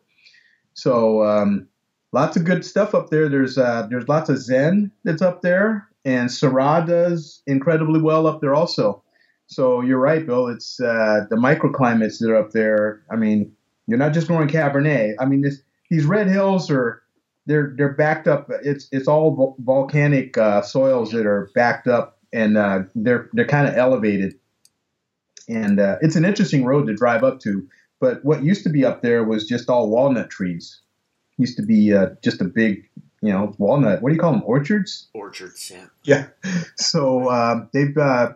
So 0.73 1.23
um, 1.23 1.67
lots 2.13 2.37
of 2.37 2.45
good 2.45 2.63
stuff 2.63 2.95
up 2.95 3.09
there. 3.09 3.27
There's 3.27 3.57
uh, 3.57 3.87
there's 3.89 4.07
lots 4.07 4.29
of 4.29 4.37
Zin 4.37 4.91
that's 5.03 5.21
up 5.21 5.41
there, 5.41 5.87
and 6.05 6.29
Syrah 6.29 6.87
does 6.87 7.41
incredibly 7.45 8.01
well 8.01 8.25
up 8.25 8.39
there 8.39 8.55
also. 8.55 9.03
So 9.49 9.81
you're 9.81 9.99
right, 9.99 10.25
Bill. 10.25 10.47
It's 10.47 10.79
uh, 10.79 11.25
the 11.29 11.35
microclimates 11.35 12.19
that 12.19 12.29
are 12.29 12.37
up 12.37 12.51
there. 12.51 13.01
I 13.11 13.15
mean, 13.15 13.51
you're 13.87 13.97
not 13.97 14.13
just 14.13 14.27
growing 14.27 14.47
Cabernet. 14.47 15.15
I 15.19 15.25
mean, 15.25 15.41
this, 15.41 15.61
these 15.89 16.05
red 16.05 16.27
hills 16.27 16.69
are 16.69 17.01
they're 17.47 17.73
they're 17.75 17.93
backed 17.93 18.27
up. 18.27 18.51
It's 18.63 18.87
it's 18.91 19.07
all 19.07 19.35
vol- 19.35 19.55
volcanic 19.59 20.37
uh, 20.37 20.61
soils 20.61 21.11
that 21.11 21.25
are 21.25 21.49
backed 21.55 21.87
up, 21.87 22.19
and 22.31 22.57
uh, 22.57 22.83
they're 22.93 23.27
they're 23.33 23.47
kind 23.47 23.67
of 23.67 23.73
elevated. 23.75 24.35
And 25.47 25.79
uh, 25.79 25.97
it's 26.01 26.15
an 26.15 26.25
interesting 26.25 26.63
road 26.63 26.85
to 26.85 26.93
drive 26.93 27.23
up 27.23 27.39
to. 27.39 27.67
But 27.99 28.23
what 28.23 28.43
used 28.43 28.63
to 28.63 28.69
be 28.69 28.85
up 28.85 29.01
there 29.01 29.23
was 29.23 29.47
just 29.47 29.67
all 29.67 29.89
walnut 29.89 30.29
trees. 30.29 30.79
Used 31.37 31.57
to 31.57 31.63
be 31.63 31.91
uh, 31.91 32.09
just 32.23 32.39
a 32.39 32.45
big, 32.45 32.87
you 33.23 33.33
know, 33.33 33.55
walnut. 33.57 34.03
What 34.03 34.09
do 34.09 34.15
you 34.15 34.21
call 34.21 34.33
them? 34.33 34.43
Orchards. 34.45 35.07
orchards, 35.13 35.71
yeah, 35.71 35.87
Yeah. 36.03 36.27
So 36.75 37.31
um, 37.31 37.67
they've 37.73 37.97
uh, 37.97 38.33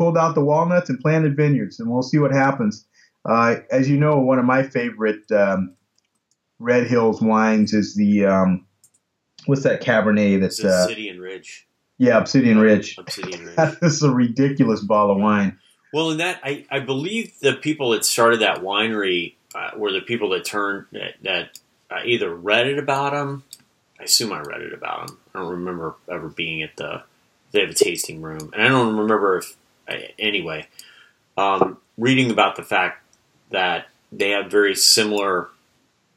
pulled 0.00 0.16
out 0.16 0.34
the 0.34 0.40
walnuts 0.40 0.88
and 0.88 0.98
planted 0.98 1.36
vineyards, 1.36 1.78
and 1.78 1.90
we'll 1.90 2.02
see 2.02 2.18
what 2.18 2.32
happens. 2.32 2.86
Uh, 3.28 3.56
as 3.70 3.86
you 3.86 3.98
know, 3.98 4.18
one 4.18 4.38
of 4.38 4.46
my 4.46 4.62
favorite 4.62 5.30
um, 5.30 5.74
Red 6.58 6.86
Hills 6.86 7.20
wines 7.20 7.74
is 7.74 7.94
the 7.94 8.24
um, 8.24 8.64
what's 9.44 9.62
that 9.64 9.82
Cabernet? 9.82 10.40
That's 10.40 10.64
uh, 10.64 10.84
Obsidian 10.84 11.20
Ridge. 11.20 11.66
yeah, 11.98 12.16
Obsidian 12.16 12.58
Ridge. 12.58 12.96
Obsidian 12.96 13.44
Ridge. 13.44 13.54
That 13.56 13.76
is 13.82 14.02
a 14.02 14.10
ridiculous 14.10 14.80
bottle 14.80 15.16
of 15.16 15.20
wine. 15.20 15.58
Well, 15.92 16.12
and 16.12 16.20
that 16.20 16.40
I, 16.42 16.64
I 16.70 16.80
believe 16.80 17.38
the 17.40 17.52
people 17.52 17.90
that 17.90 18.06
started 18.06 18.40
that 18.40 18.62
winery 18.62 19.34
uh, 19.54 19.72
were 19.76 19.92
the 19.92 20.00
people 20.00 20.30
that 20.30 20.46
turned 20.46 20.86
that, 20.92 21.16
that 21.24 21.58
uh, 21.90 22.00
either 22.06 22.34
read 22.34 22.68
it 22.68 22.78
about 22.78 23.12
them. 23.12 23.44
I 23.98 24.04
assume 24.04 24.32
I 24.32 24.40
read 24.40 24.62
it 24.62 24.72
about 24.72 25.08
them. 25.08 25.18
I 25.34 25.40
don't 25.40 25.50
remember 25.50 25.96
ever 26.10 26.30
being 26.30 26.62
at 26.62 26.74
the 26.76 27.02
they 27.52 27.60
have 27.60 27.70
a 27.70 27.74
tasting 27.74 28.22
room, 28.22 28.50
and 28.54 28.62
I 28.62 28.68
don't 28.68 28.96
remember 28.96 29.36
if 29.36 29.44
I- 29.44 29.56
anyway 30.18 30.66
um, 31.36 31.78
reading 31.98 32.30
about 32.30 32.56
the 32.56 32.62
fact 32.62 33.02
that 33.50 33.86
they 34.12 34.30
have 34.30 34.50
very 34.50 34.74
similar 34.74 35.48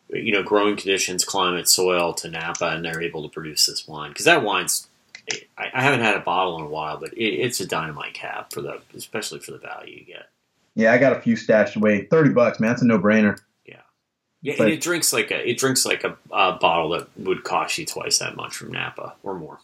you 0.10 0.32
know 0.32 0.44
growing 0.44 0.76
conditions, 0.76 1.24
climate, 1.26 1.68
soil 1.68 2.14
to 2.14 2.30
Napa, 2.30 2.68
and 2.70 2.84
they're 2.86 3.02
able 3.02 3.24
to 3.24 3.30
produce 3.30 3.66
this 3.66 3.88
wine 3.88 4.10
because 4.10 4.26
that 4.26 4.44
wine's 4.44 4.88
I, 5.58 5.70
I 5.74 5.82
haven't 5.82 6.02
had 6.02 6.16
a 6.18 6.20
bottle 6.20 6.58
in 6.60 6.66
a 6.66 6.70
while, 6.70 6.98
but 6.98 7.14
it, 7.14 7.24
it's 7.24 7.60
a 7.62 7.68
dynamite 7.68 8.14
cab 8.14 8.52
for 8.52 8.62
the, 8.62 8.82
especially 8.96 9.40
for 9.40 9.52
the 9.52 9.58
value 9.58 9.98
you 10.00 10.06
get. 10.06 10.30
Yeah, 10.76 10.92
I 10.92 10.98
got 10.98 11.16
a 11.16 11.22
few 11.22 11.36
stashed 11.36 11.76
away. 11.76 12.06
Thirty 12.06 12.32
bucks, 12.32 12.60
man. 12.60 12.72
That's 12.72 12.82
a 12.82 12.86
no 12.86 13.00
brainer. 13.00 13.40
Yeah, 14.42 14.56
But- 14.58 14.66
and 14.66 14.74
it 14.74 14.82
drinks 14.82 15.14
like 15.14 15.32
a 15.32 15.50
it 15.50 15.58
drinks 15.58 15.86
like 15.86 16.04
a, 16.04 16.18
a 16.32 16.54
bottle 16.54 16.90
that 16.90 17.08
would 17.18 17.44
cost 17.44 17.78
you 17.78 17.86
twice 17.86 18.20
that 18.20 18.36
much 18.36 18.56
from 18.56 18.72
Napa 18.72 19.14
or 19.24 19.36
more. 19.36 19.60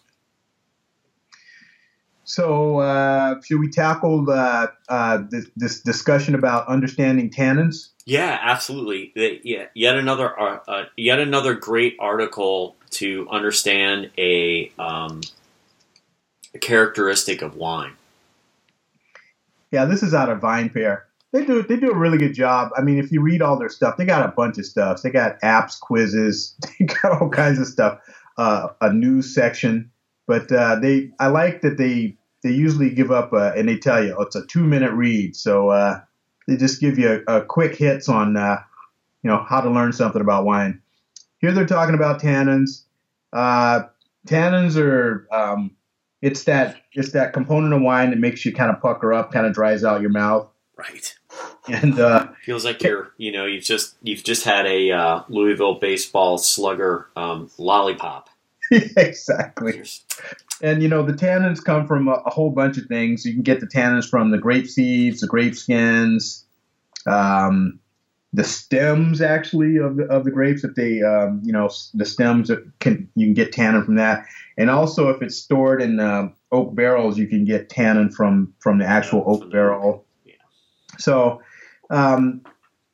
So, 2.29 2.77
uh, 2.77 3.41
should 3.41 3.59
we 3.59 3.69
tackle 3.71 4.29
uh, 4.29 4.67
uh, 4.87 5.23
this, 5.31 5.47
this 5.55 5.81
discussion 5.81 6.35
about 6.35 6.67
understanding 6.67 7.31
tannins? 7.31 7.89
Yeah, 8.05 8.37
absolutely. 8.39 9.11
The- 9.15 9.41
Yeah, 9.43 9.65
yet 9.73 9.95
another 9.95 10.39
uh, 10.39 10.59
uh, 10.67 10.83
yet 10.95 11.19
another 11.19 11.55
great 11.55 11.97
article 11.99 12.75
to 12.91 13.27
understand 13.31 14.11
a, 14.19 14.71
um, 14.77 15.21
a 16.53 16.59
characteristic 16.59 17.41
of 17.41 17.55
wine. 17.55 17.93
Yeah, 19.71 19.85
this 19.85 20.03
is 20.03 20.13
out 20.13 20.29
of 20.29 20.39
VinePair. 20.39 21.01
They 21.31 21.43
do 21.45 21.63
they 21.63 21.77
do 21.77 21.89
a 21.89 21.97
really 21.97 22.19
good 22.19 22.35
job. 22.35 22.69
I 22.77 22.81
mean, 22.81 22.99
if 22.99 23.11
you 23.11 23.21
read 23.21 23.41
all 23.41 23.57
their 23.57 23.69
stuff, 23.69 23.97
they 23.97 24.05
got 24.05 24.23
a 24.23 24.31
bunch 24.31 24.59
of 24.59 24.67
stuff. 24.67 25.01
They 25.01 25.09
got 25.09 25.41
apps, 25.41 25.79
quizzes, 25.79 26.55
they 26.79 26.85
got 26.85 27.19
all 27.19 27.29
kinds 27.29 27.57
of 27.57 27.65
stuff. 27.65 27.99
Uh, 28.37 28.67
a 28.81 28.93
news 28.93 29.33
section, 29.33 29.89
but 30.27 30.51
uh, 30.51 30.75
they 30.79 31.09
I 31.19 31.27
like 31.27 31.61
that 31.61 31.77
they 31.77 32.17
they 32.43 32.51
usually 32.51 32.89
give 32.89 33.11
up 33.11 33.33
a, 33.33 33.53
and 33.55 33.67
they 33.67 33.77
tell 33.77 34.03
you 34.03 34.15
oh, 34.17 34.23
it's 34.23 34.35
a 34.35 34.45
two 34.45 34.63
minute 34.63 34.91
read. 34.93 35.35
So 35.35 35.69
uh, 35.69 35.99
they 36.47 36.57
just 36.57 36.79
give 36.81 36.97
you 36.97 37.23
a, 37.27 37.37
a 37.37 37.45
quick 37.45 37.75
hits 37.75 38.09
on 38.09 38.37
uh, 38.37 38.57
you 39.23 39.29
know 39.29 39.43
how 39.47 39.61
to 39.61 39.69
learn 39.69 39.93
something 39.93 40.21
about 40.21 40.45
wine. 40.45 40.81
Here 41.39 41.51
they're 41.51 41.65
talking 41.65 41.95
about 41.95 42.21
tannins. 42.21 42.83
Uh, 43.33 43.83
tannins 44.27 44.75
are 44.77 45.27
um, 45.31 45.71
it's 46.21 46.43
that 46.45 46.81
it's 46.93 47.11
that 47.11 47.33
component 47.33 47.73
of 47.73 47.81
wine 47.81 48.09
that 48.11 48.19
makes 48.19 48.45
you 48.45 48.53
kind 48.53 48.71
of 48.71 48.81
pucker 48.81 49.13
up, 49.13 49.31
kind 49.31 49.45
of 49.45 49.53
dries 49.53 49.83
out 49.83 50.01
your 50.01 50.09
mouth, 50.09 50.49
Right. 50.77 51.15
and 51.67 51.99
uh, 51.99 52.27
Feels 52.43 52.65
like 52.65 52.81
you're 52.83 53.13
you 53.17 53.31
know 53.31 53.45
you've 53.45 53.63
just 53.63 53.95
you've 54.01 54.23
just 54.23 54.43
had 54.45 54.65
a 54.65 54.91
uh, 54.91 55.23
Louisville 55.29 55.75
baseball 55.75 56.37
slugger 56.37 57.07
um, 57.15 57.49
lollipop. 57.57 58.29
exactly. 58.97 59.83
And 60.61 60.83
you 60.83 60.89
know 60.89 61.03
the 61.03 61.13
tannins 61.13 61.63
come 61.63 61.87
from 61.87 62.07
a, 62.07 62.13
a 62.25 62.29
whole 62.29 62.51
bunch 62.51 62.77
of 62.77 62.85
things. 62.85 63.25
You 63.25 63.33
can 63.33 63.41
get 63.41 63.59
the 63.59 63.67
tannins 63.67 64.07
from 64.07 64.31
the 64.31 64.37
grape 64.37 64.67
seeds, 64.67 65.21
the 65.21 65.27
grape 65.27 65.55
skins, 65.55 66.45
um, 67.07 67.79
the 68.33 68.43
stems 68.43 69.21
actually 69.21 69.77
of 69.77 69.97
the, 69.97 70.03
of 70.05 70.23
the 70.23 70.31
grapes. 70.31 70.63
If 70.63 70.75
they, 70.75 71.01
um, 71.01 71.41
you 71.43 71.51
know, 71.51 71.69
the 71.93 72.05
stems 72.05 72.51
can 72.79 73.09
you 73.15 73.27
can 73.27 73.33
get 73.33 73.51
tannin 73.51 73.83
from 73.83 73.95
that, 73.95 74.25
and 74.57 74.69
also 74.69 75.09
if 75.09 75.21
it's 75.21 75.37
stored 75.37 75.81
in 75.81 75.99
um 75.99 76.35
oak 76.51 76.75
barrels, 76.75 77.17
you 77.17 77.27
can 77.27 77.45
get 77.45 77.69
tannin 77.69 78.11
from 78.11 78.53
from 78.59 78.77
the 78.77 78.85
actual 78.85 79.23
oak 79.25 79.49
barrel. 79.51 80.05
yeah. 80.25 80.33
So. 80.97 81.41
Um, 81.91 82.43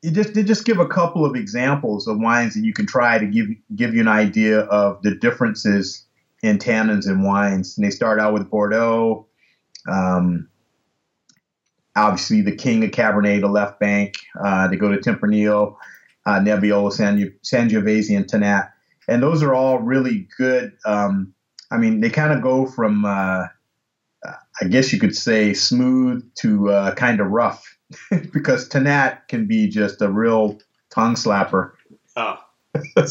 you 0.05 0.12
just 0.12 0.33
just 0.33 0.65
give 0.65 0.79
a 0.79 0.88
couple 0.88 1.25
of 1.25 1.35
examples 1.35 2.07
of 2.07 2.19
wines 2.19 2.53
that 2.53 2.63
you 2.63 2.74
can 2.74 2.85
try 2.85 3.17
to 3.17 3.25
give 3.25 3.47
give 3.75 3.95
you 3.95 4.01
an 4.01 4.07
idea 4.07 4.59
of 4.59 5.01
the 5.01 5.15
differences 5.15 6.05
in 6.43 6.59
tannins 6.59 7.07
and 7.07 7.24
wines. 7.24 7.75
And 7.75 7.85
they 7.85 7.89
start 7.89 8.19
out 8.19 8.33
with 8.33 8.50
Bordeaux, 8.50 9.25
um, 9.88 10.47
obviously 11.95 12.41
the 12.41 12.55
king 12.55 12.83
of 12.83 12.91
Cabernet, 12.91 13.41
the 13.41 13.47
left 13.47 13.79
bank. 13.79 14.15
Uh, 14.39 14.67
they 14.67 14.75
go 14.75 14.91
to 14.91 14.97
Tempranillo, 14.97 15.75
uh, 16.25 16.39
Nebbiolo, 16.39 16.91
San, 16.91 17.33
Sangiovese, 17.43 18.15
and 18.15 18.27
Tannat. 18.27 18.71
and 19.07 19.24
those 19.24 19.41
are 19.41 19.55
all 19.55 19.79
really 19.79 20.27
good. 20.38 20.74
Um, 20.85 21.33
I 21.71 21.77
mean, 21.77 22.00
they 22.00 22.12
kind 22.12 22.31
of 22.31 22.43
go 22.43 22.67
from, 22.67 23.05
uh, 23.05 23.47
I 24.62 24.67
guess 24.69 24.93
you 24.93 25.00
could 25.00 25.15
say, 25.15 25.53
smooth 25.53 26.29
to 26.35 26.69
uh, 26.69 26.95
kind 26.95 27.19
of 27.19 27.27
rough, 27.27 27.75
because 28.34 28.68
Tannat 28.70 29.27
can 29.27 29.48
be 29.48 29.68
just 29.68 30.01
a 30.01 30.10
real 30.10 30.60
tongue 30.89 31.15
slapper. 31.15 31.72
Oh, 32.15 32.39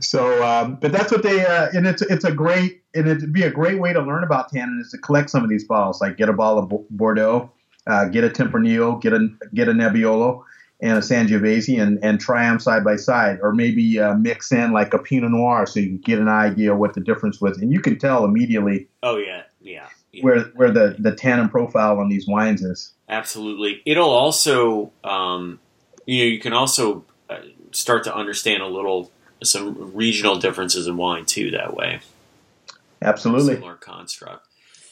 so, 0.00 0.44
um, 0.44 0.76
but 0.80 0.92
that's 0.92 1.12
what 1.12 1.22
they, 1.22 1.44
uh, 1.44 1.68
and 1.72 1.86
it's 1.86 2.02
it's 2.02 2.24
a 2.24 2.32
great, 2.32 2.82
and 2.94 3.08
it'd 3.08 3.32
be 3.32 3.42
a 3.42 3.50
great 3.50 3.78
way 3.78 3.92
to 3.92 4.00
learn 4.00 4.24
about 4.24 4.50
tannin 4.50 4.80
is 4.80 4.90
to 4.90 4.98
collect 4.98 5.30
some 5.30 5.42
of 5.42 5.50
these 5.50 5.64
bottles. 5.64 6.00
Like 6.00 6.16
get 6.16 6.28
a 6.28 6.32
bottle 6.32 6.58
of 6.58 6.90
Bordeaux, 6.90 7.50
uh, 7.86 8.06
get 8.06 8.24
a 8.24 8.28
Tempranillo, 8.28 9.00
get 9.00 9.12
a 9.12 9.28
get 9.54 9.68
a 9.68 9.72
Nebbiolo, 9.72 10.42
and 10.80 10.98
a 10.98 11.00
Sangiovese, 11.00 11.80
and 11.80 11.98
and 12.02 12.20
try 12.20 12.44
them 12.44 12.58
side 12.58 12.84
by 12.84 12.96
side, 12.96 13.38
or 13.42 13.52
maybe 13.52 13.98
uh, 13.98 14.14
mix 14.14 14.52
in 14.52 14.72
like 14.72 14.94
a 14.94 14.98
Pinot 14.98 15.30
Noir, 15.30 15.66
so 15.66 15.80
you 15.80 15.88
can 15.88 15.98
get 15.98 16.18
an 16.18 16.28
idea 16.28 16.74
what 16.74 16.94
the 16.94 17.00
difference 17.00 17.40
was, 17.40 17.58
and 17.58 17.72
you 17.72 17.80
can 17.80 17.98
tell 17.98 18.24
immediately. 18.24 18.88
Oh 19.02 19.16
yeah, 19.16 19.42
yeah. 20.12 20.22
Where 20.22 20.40
where 20.54 20.70
the 20.70 20.96
the 20.98 21.14
tannin 21.14 21.48
profile 21.48 21.98
on 21.98 22.08
these 22.08 22.26
wines 22.26 22.62
is. 22.62 22.92
Absolutely, 23.08 23.82
it'll 23.84 24.10
also, 24.10 24.92
um, 25.04 25.60
you 26.06 26.24
know, 26.24 26.30
you 26.30 26.40
can 26.40 26.52
also 26.52 27.04
uh, 27.28 27.40
start 27.72 28.04
to 28.04 28.14
understand 28.14 28.62
a 28.62 28.66
little 28.66 29.10
some 29.42 29.94
regional 29.94 30.38
differences 30.38 30.86
in 30.86 30.96
wine 30.96 31.24
too 31.24 31.50
that 31.52 31.74
way. 31.74 32.00
Absolutely. 33.02 33.54
Similar 33.54 33.76
construct. 33.76 34.46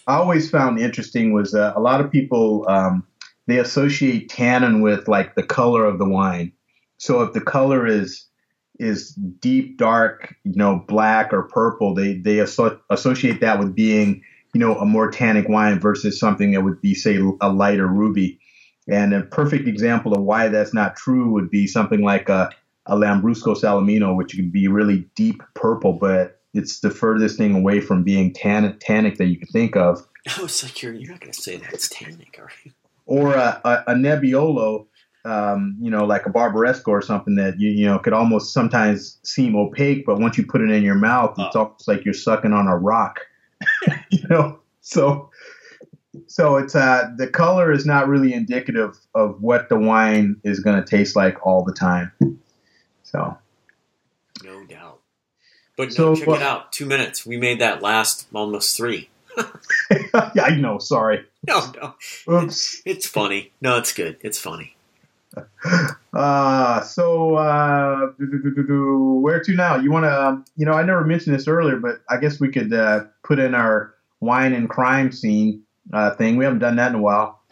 I 0.06 0.16
always 0.16 0.48
found 0.48 0.78
interesting 0.78 1.32
was 1.32 1.54
uh, 1.54 1.72
a 1.74 1.80
lot 1.80 2.00
of 2.00 2.12
people 2.12 2.64
um, 2.68 3.04
they 3.46 3.58
associate 3.58 4.28
tannin 4.28 4.80
with 4.80 5.08
like 5.08 5.34
the 5.34 5.42
color 5.42 5.84
of 5.84 5.98
the 5.98 6.08
wine. 6.08 6.52
So 6.98 7.22
if 7.22 7.32
the 7.32 7.40
color 7.40 7.86
is 7.86 8.26
is 8.78 9.12
deep 9.12 9.78
dark, 9.78 10.34
you 10.44 10.54
know, 10.54 10.84
black 10.86 11.32
or 11.32 11.44
purple, 11.44 11.94
they 11.94 12.14
they 12.18 12.40
asso- 12.40 12.80
associate 12.90 13.40
that 13.40 13.58
with 13.58 13.74
being 13.74 14.22
you 14.56 14.60
know 14.60 14.74
a 14.76 14.86
more 14.86 15.10
tannic 15.10 15.50
wine 15.50 15.78
versus 15.78 16.18
something 16.18 16.52
that 16.52 16.62
would 16.62 16.80
be 16.80 16.94
say 16.94 17.18
a 17.42 17.52
lighter 17.52 17.86
ruby. 17.86 18.40
And 18.88 19.12
a 19.12 19.20
perfect 19.24 19.68
example 19.68 20.14
of 20.14 20.22
why 20.22 20.48
that's 20.48 20.72
not 20.72 20.96
true 20.96 21.30
would 21.32 21.50
be 21.50 21.66
something 21.66 22.00
like 22.00 22.30
a, 22.30 22.48
a 22.86 22.96
Lambrusco 22.96 23.54
Salamino, 23.54 24.16
which 24.16 24.34
could 24.34 24.50
be 24.50 24.66
really 24.66 25.06
deep 25.14 25.42
purple, 25.52 25.92
but 25.92 26.40
it's 26.54 26.80
the 26.80 26.88
furthest 26.90 27.36
thing 27.36 27.54
away 27.54 27.80
from 27.82 28.02
being 28.02 28.32
tan- 28.32 28.78
tannic 28.80 29.18
that 29.18 29.26
you 29.26 29.38
could 29.38 29.50
think 29.50 29.76
of. 29.76 30.00
I 30.38 30.40
was 30.40 30.62
like, 30.62 30.80
you're, 30.80 30.94
you're 30.94 31.10
not 31.10 31.20
going 31.20 31.32
to 31.32 31.42
say 31.42 31.58
that's 31.58 31.90
tannic, 31.90 32.38
are 32.38 32.48
you? 32.64 32.72
Or 33.04 33.34
a, 33.34 33.60
a, 33.62 33.84
a 33.88 33.94
Nebbiolo, 33.94 34.86
um, 35.26 35.76
you 35.82 35.90
know, 35.90 36.06
like 36.06 36.24
a 36.24 36.30
Barbaresco 36.30 36.88
or 36.88 37.02
something 37.02 37.34
that 37.36 37.60
you 37.60 37.68
you 37.68 37.84
know 37.84 37.98
could 37.98 38.14
almost 38.14 38.54
sometimes 38.54 39.18
seem 39.22 39.54
opaque, 39.54 40.06
but 40.06 40.18
once 40.18 40.38
you 40.38 40.46
put 40.46 40.62
it 40.62 40.70
in 40.70 40.82
your 40.82 40.94
mouth, 40.94 41.34
it's 41.38 41.54
Oh. 41.54 41.64
almost 41.64 41.86
like 41.86 42.06
you're 42.06 42.14
sucking 42.14 42.54
on 42.54 42.68
a 42.68 42.78
rock. 42.78 43.20
you 44.10 44.26
know, 44.28 44.60
so 44.80 45.30
so 46.26 46.56
it's 46.56 46.74
uh 46.74 47.10
the 47.16 47.26
color 47.26 47.72
is 47.72 47.86
not 47.86 48.08
really 48.08 48.32
indicative 48.32 48.98
of 49.14 49.42
what 49.42 49.68
the 49.68 49.78
wine 49.78 50.36
is 50.44 50.60
going 50.60 50.82
to 50.82 50.88
taste 50.88 51.16
like 51.16 51.46
all 51.46 51.64
the 51.64 51.72
time. 51.72 52.12
So 53.02 53.36
No 54.44 54.64
doubt. 54.64 55.00
But 55.76 55.92
So, 55.92 56.10
no, 56.10 56.16
check 56.16 56.28
uh, 56.28 56.32
it 56.32 56.42
out. 56.42 56.72
Two 56.72 56.86
minutes. 56.86 57.26
We 57.26 57.36
made 57.36 57.60
that 57.60 57.82
last 57.82 58.28
almost 58.32 58.76
three. 58.76 59.10
yeah, 60.34 60.42
I 60.42 60.56
know. 60.56 60.78
Sorry. 60.78 61.26
No, 61.46 61.72
no. 61.76 61.94
Oops. 62.32 62.82
It's 62.86 63.06
funny. 63.06 63.52
No, 63.60 63.76
it's 63.76 63.92
good. 63.92 64.16
It's 64.22 64.38
funny. 64.38 64.74
Uh, 66.16 66.80
so 66.80 67.34
uh, 67.34 68.06
where 68.16 69.38
to 69.42 69.54
now? 69.54 69.76
You 69.76 69.90
want 69.90 70.04
to, 70.04 70.26
um, 70.26 70.44
you 70.56 70.64
know, 70.64 70.72
I 70.72 70.82
never 70.82 71.04
mentioned 71.04 71.36
this 71.36 71.46
earlier, 71.46 71.76
but 71.76 72.00
I 72.08 72.16
guess 72.16 72.40
we 72.40 72.48
could 72.50 72.72
uh, 72.72 73.04
put 73.22 73.38
in 73.38 73.54
our 73.54 73.94
wine 74.20 74.54
and 74.54 74.66
crime 74.66 75.12
scene 75.12 75.62
uh, 75.92 76.14
thing. 76.14 76.38
We 76.38 76.44
haven't 76.44 76.60
done 76.60 76.76
that 76.76 76.88
in 76.88 76.94
a 76.94 77.02
while. 77.02 77.42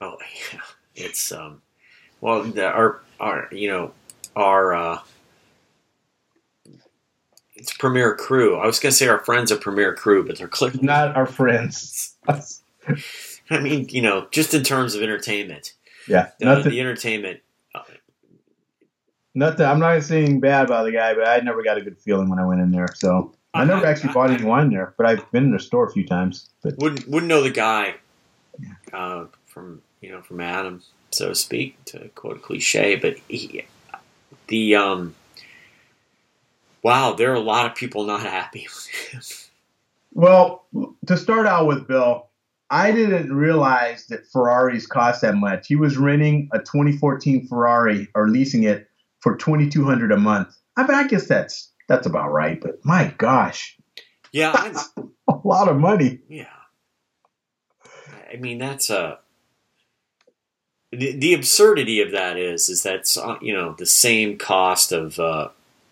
Oh 0.00 0.16
yeah, 0.52 0.60
it's 0.94 1.30
um, 1.30 1.60
well, 2.22 2.42
the, 2.42 2.64
our 2.64 3.02
our 3.20 3.48
you 3.52 3.68
know 3.68 3.92
our 4.34 4.74
uh, 4.74 5.00
it's 7.54 7.76
Premier 7.76 8.14
Cru. 8.14 8.56
I 8.56 8.64
was 8.64 8.80
gonna 8.80 8.92
say 8.92 9.08
our 9.08 9.18
friends 9.18 9.52
are 9.52 9.56
Premier 9.56 9.94
Cru, 9.94 10.26
but 10.26 10.38
they're 10.38 10.48
clearly 10.48 10.78
Not 10.80 11.14
our 11.16 11.26
friends. 11.26 12.16
I 13.50 13.60
mean, 13.60 13.90
you 13.90 14.00
know, 14.00 14.26
just 14.30 14.54
in 14.54 14.62
terms 14.62 14.94
of 14.94 15.02
entertainment, 15.02 15.74
yeah, 16.08 16.30
the, 16.38 16.46
nothing. 16.46 16.72
the 16.72 16.80
entertainment. 16.80 17.40
Uh, 19.36 19.38
Nothing. 19.38 19.66
I'm 19.66 19.78
not 19.78 20.02
saying 20.02 20.40
bad 20.40 20.66
about 20.66 20.84
the 20.84 20.92
guy, 20.92 21.14
but 21.14 21.28
I 21.28 21.38
never 21.40 21.62
got 21.62 21.76
a 21.76 21.82
good 21.82 21.98
feeling 21.98 22.28
when 22.28 22.38
I 22.38 22.46
went 22.46 22.60
in 22.60 22.70
there. 22.70 22.88
So 22.94 23.34
I 23.54 23.64
never 23.64 23.82
not- 23.82 23.88
actually 23.88 24.12
bought 24.12 24.30
any 24.30 24.44
wine 24.44 24.70
there, 24.70 24.94
but 24.96 25.06
I've 25.06 25.30
been 25.30 25.44
in 25.44 25.50
the 25.52 25.60
store 25.60 25.86
a 25.86 25.90
few 25.90 26.06
times. 26.06 26.48
But 26.62 26.74
wouldn't 26.78 27.08
wouldn't 27.08 27.28
know 27.28 27.42
the 27.42 27.50
guy 27.50 27.96
uh, 28.92 29.26
from 29.46 29.82
you 30.00 30.10
know 30.10 30.22
from 30.22 30.40
Adam, 30.40 30.82
so 31.10 31.28
to 31.28 31.34
speak, 31.34 31.82
to 31.86 32.08
quote 32.14 32.36
a 32.36 32.40
cliche, 32.40 32.96
but 32.96 33.16
he, 33.28 33.66
the 34.48 34.76
um, 34.76 35.14
wow, 36.82 37.12
there 37.12 37.30
are 37.32 37.36
a 37.36 37.40
lot 37.40 37.66
of 37.66 37.74
people 37.74 38.04
not 38.04 38.22
happy. 38.22 38.68
Well, 40.14 40.64
to 41.06 41.16
start 41.18 41.46
out 41.46 41.66
with, 41.66 41.86
Bill, 41.86 42.28
I 42.70 42.90
didn't 42.90 43.36
realize 43.36 44.06
that 44.06 44.26
Ferraris 44.26 44.86
cost 44.86 45.20
that 45.20 45.34
much. 45.34 45.66
He 45.66 45.76
was 45.76 45.98
renting 45.98 46.48
a 46.54 46.58
2014 46.58 47.46
Ferrari 47.48 48.08
or 48.14 48.30
leasing 48.30 48.62
it 48.62 48.88
for 49.26 49.34
2,200 49.34 50.12
a 50.12 50.16
month. 50.16 50.56
I 50.76 50.86
mean, 50.86 50.94
I 50.94 51.08
guess 51.08 51.26
that's 51.26 51.72
that's 51.88 52.06
about 52.06 52.30
right. 52.30 52.60
But 52.60 52.84
my 52.84 53.12
gosh, 53.18 53.76
yeah, 54.30 54.52
a 55.28 55.34
lot 55.42 55.68
of 55.68 55.78
money. 55.78 56.20
yeah. 56.28 56.46
I 58.32 58.36
mean, 58.36 58.58
that's 58.58 58.88
a 58.88 59.18
the, 60.92 61.18
the 61.18 61.34
absurdity 61.34 62.00
of 62.00 62.12
that 62.12 62.36
is 62.36 62.68
is 62.68 62.84
that's 62.84 63.16
uh, 63.16 63.36
you 63.42 63.52
know 63.52 63.74
the 63.76 63.86
same 63.86 64.38
cost 64.38 64.92
of 64.92 65.18
uh, 65.18 65.48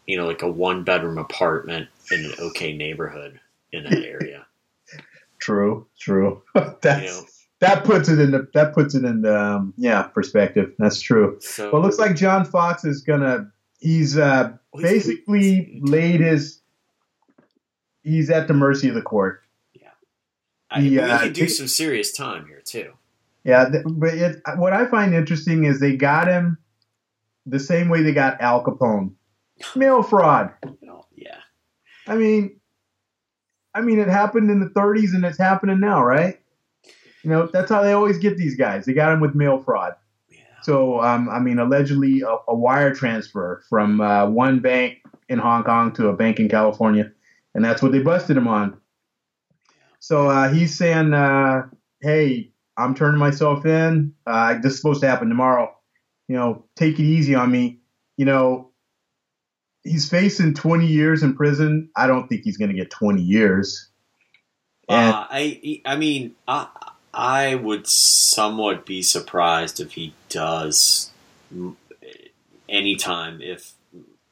you 0.06 0.16
know 0.16 0.28
like 0.28 0.42
a 0.42 0.50
one 0.50 0.84
bedroom 0.84 1.18
apartment 1.18 1.88
in 2.12 2.26
an 2.26 2.34
okay 2.38 2.72
neighborhood 2.72 3.40
in 3.72 3.82
that 3.82 3.94
area. 4.04 4.46
True, 5.40 5.88
true. 5.98 6.44
That's 6.82 7.02
You 7.02 7.08
know. 7.08 7.26
That 7.60 7.84
puts 7.84 8.08
it 8.08 8.18
in 8.18 8.30
the 8.32 8.48
that 8.54 8.74
puts 8.74 8.94
it 8.94 9.04
in 9.04 9.22
the 9.22 9.38
um, 9.40 9.74
yeah 9.76 10.02
perspective. 10.02 10.72
That's 10.78 11.00
true. 11.00 11.38
So 11.40 11.70
Well, 11.72 11.80
it 11.82 11.84
looks 11.84 11.98
like 11.98 12.16
John 12.16 12.44
Fox 12.44 12.84
is 12.84 13.02
gonna. 13.02 13.50
He's 13.78 14.16
uh, 14.18 14.52
Well, 14.72 14.82
he's- 14.82 15.06
basically 15.06 15.78
laid 15.82 16.20
his. 16.20 16.60
He's 18.02 18.28
at 18.30 18.48
the 18.48 18.54
mercy 18.54 18.88
of 18.88 18.94
the 18.94 19.02
court. 19.02 19.42
Yeah, 19.72 19.88
I, 20.70 20.80
we 20.80 20.98
uh, 20.98 21.18
could 21.20 21.32
do 21.32 21.48
some 21.48 21.68
serious 21.68 22.12
time 22.12 22.46
here 22.46 22.60
too. 22.64 22.92
Yeah, 23.44 23.68
th- 23.70 23.84
but 23.86 24.14
it, 24.14 24.42
what 24.56 24.72
I 24.72 24.86
find 24.86 25.14
interesting 25.14 25.64
is 25.64 25.80
they 25.80 25.96
got 25.96 26.28
him 26.28 26.58
the 27.46 27.58
same 27.60 27.88
way 27.88 28.02
they 28.02 28.12
got 28.12 28.40
Al 28.40 28.62
Capone, 28.64 29.12
mail 29.76 30.02
fraud. 30.02 30.52
Yeah, 31.16 31.36
I 32.06 32.16
mean, 32.16 32.60
I 33.74 33.80
mean, 33.80 33.98
it 33.98 34.08
happened 34.08 34.50
in 34.50 34.60
the 34.60 34.66
30s 34.70 35.14
and 35.14 35.24
it's 35.24 35.38
happening 35.38 35.80
now, 35.80 36.02
right? 36.02 36.40
You 37.24 37.30
know, 37.30 37.48
that's 37.50 37.70
how 37.70 37.82
they 37.82 37.92
always 37.92 38.18
get 38.18 38.36
these 38.36 38.54
guys. 38.54 38.84
They 38.84 38.92
got 38.92 39.12
him 39.12 39.20
with 39.20 39.34
mail 39.34 39.62
fraud. 39.62 39.94
yeah. 40.28 40.40
So, 40.62 41.00
um, 41.00 41.30
I 41.30 41.38
mean, 41.38 41.58
allegedly 41.58 42.20
a, 42.20 42.36
a 42.48 42.54
wire 42.54 42.94
transfer 42.94 43.62
from 43.68 44.00
uh, 44.02 44.28
one 44.28 44.60
bank 44.60 44.98
in 45.30 45.38
Hong 45.38 45.64
Kong 45.64 45.92
to 45.94 46.08
a 46.08 46.12
bank 46.12 46.38
in 46.38 46.50
California, 46.50 47.10
and 47.54 47.64
that's 47.64 47.82
what 47.82 47.92
they 47.92 48.00
busted 48.00 48.36
him 48.36 48.46
on. 48.46 48.78
So 50.00 50.28
uh, 50.28 50.52
he's 50.52 50.76
saying, 50.76 51.14
uh, 51.14 51.62
"Hey, 52.02 52.52
I'm 52.76 52.94
turning 52.94 53.18
myself 53.18 53.64
in. 53.64 54.12
Uh, 54.26 54.58
this 54.62 54.74
is 54.74 54.76
supposed 54.76 55.00
to 55.00 55.08
happen 55.08 55.30
tomorrow. 55.30 55.74
You 56.28 56.36
know, 56.36 56.66
take 56.76 56.98
it 56.98 57.04
easy 57.04 57.34
on 57.34 57.50
me. 57.50 57.80
You 58.16 58.26
know." 58.26 58.70
He's 59.86 60.08
facing 60.08 60.54
20 60.54 60.86
years 60.86 61.22
in 61.22 61.36
prison. 61.36 61.90
I 61.94 62.06
don't 62.06 62.26
think 62.26 62.40
he's 62.42 62.56
going 62.56 62.70
to 62.70 62.74
get 62.74 62.90
20 62.90 63.20
years. 63.20 63.90
And 64.88 65.12
Uh, 65.12 65.26
I 65.30 65.82
I 65.84 65.96
mean, 65.96 66.34
I 66.48 66.68
I 67.16 67.54
would 67.54 67.86
somewhat 67.86 68.84
be 68.86 69.02
surprised 69.02 69.78
if 69.80 69.92
he 69.92 70.14
does 70.28 71.10
any 72.68 72.96
time, 72.96 73.40
if 73.40 73.72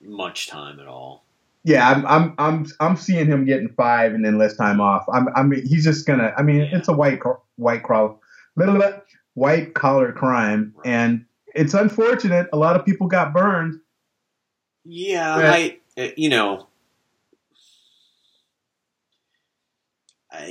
much 0.00 0.48
time 0.48 0.80
at 0.80 0.86
all. 0.88 1.24
Yeah, 1.64 1.88
I'm 1.88 2.04
I'm 2.06 2.34
I'm 2.38 2.66
I'm 2.80 2.96
seeing 2.96 3.26
him 3.26 3.44
getting 3.44 3.68
five 3.68 4.14
and 4.14 4.24
then 4.24 4.36
less 4.36 4.56
time 4.56 4.80
off. 4.80 5.04
I'm 5.12 5.28
I 5.36 5.44
mean 5.44 5.64
he's 5.64 5.84
just 5.84 6.06
gonna. 6.06 6.34
I 6.36 6.42
mean 6.42 6.56
Yeah. 6.62 6.76
it's 6.78 6.88
a 6.88 6.92
white 6.92 7.20
white 7.56 7.84
collar 7.84 8.14
little 8.56 8.78
bit 8.78 9.02
white 9.34 9.74
collar 9.74 10.12
crime, 10.12 10.74
Right. 10.78 10.86
and 10.86 11.24
it's 11.54 11.74
unfortunate. 11.74 12.48
A 12.52 12.56
lot 12.56 12.74
of 12.74 12.84
people 12.84 13.06
got 13.06 13.32
burned. 13.32 13.78
Yeah, 14.84 15.40
Right. 15.40 15.80
I 15.96 16.02
uh, 16.02 16.08
you 16.16 16.28
know. 16.30 16.66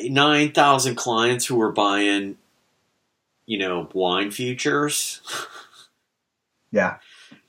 Nine 0.04 0.52
thousand 0.52 0.96
clients 0.96 1.46
who 1.46 1.56
were 1.56 1.72
buying, 1.72 2.38
you 3.46 3.58
know, 3.58 3.89
wine 3.94 4.32
futures. 4.32 5.22
Yeah, 6.74 7.00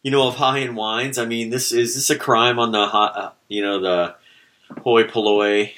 you 0.02 0.10
know, 0.10 0.26
of 0.26 0.34
high 0.34 0.60
end 0.60 0.76
wines. 0.76 1.16
I 1.16 1.26
mean, 1.26 1.50
this 1.50 1.70
is 1.70 1.94
this 1.94 2.10
a 2.10 2.18
crime 2.18 2.58
on 2.58 2.72
the 2.72 2.86
hot, 2.88 3.16
uh, 3.16 3.30
you 3.48 3.62
know, 3.62 3.80
the 3.80 4.16
hoi 4.82 5.04
polloi. 5.04 5.74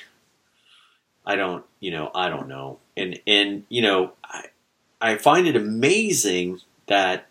I 1.27 1.37
don't, 1.37 1.65
you 1.81 1.91
know, 1.91 2.11
I 2.15 2.29
don't 2.31 2.49
know, 2.49 2.79
and 2.97 3.21
and 3.27 3.65
you 3.69 3.83
know, 3.83 4.13
I 4.25 4.47
I 5.01 5.19
find 5.19 5.47
it 5.47 5.57
amazing 5.57 6.61
that, 6.87 7.27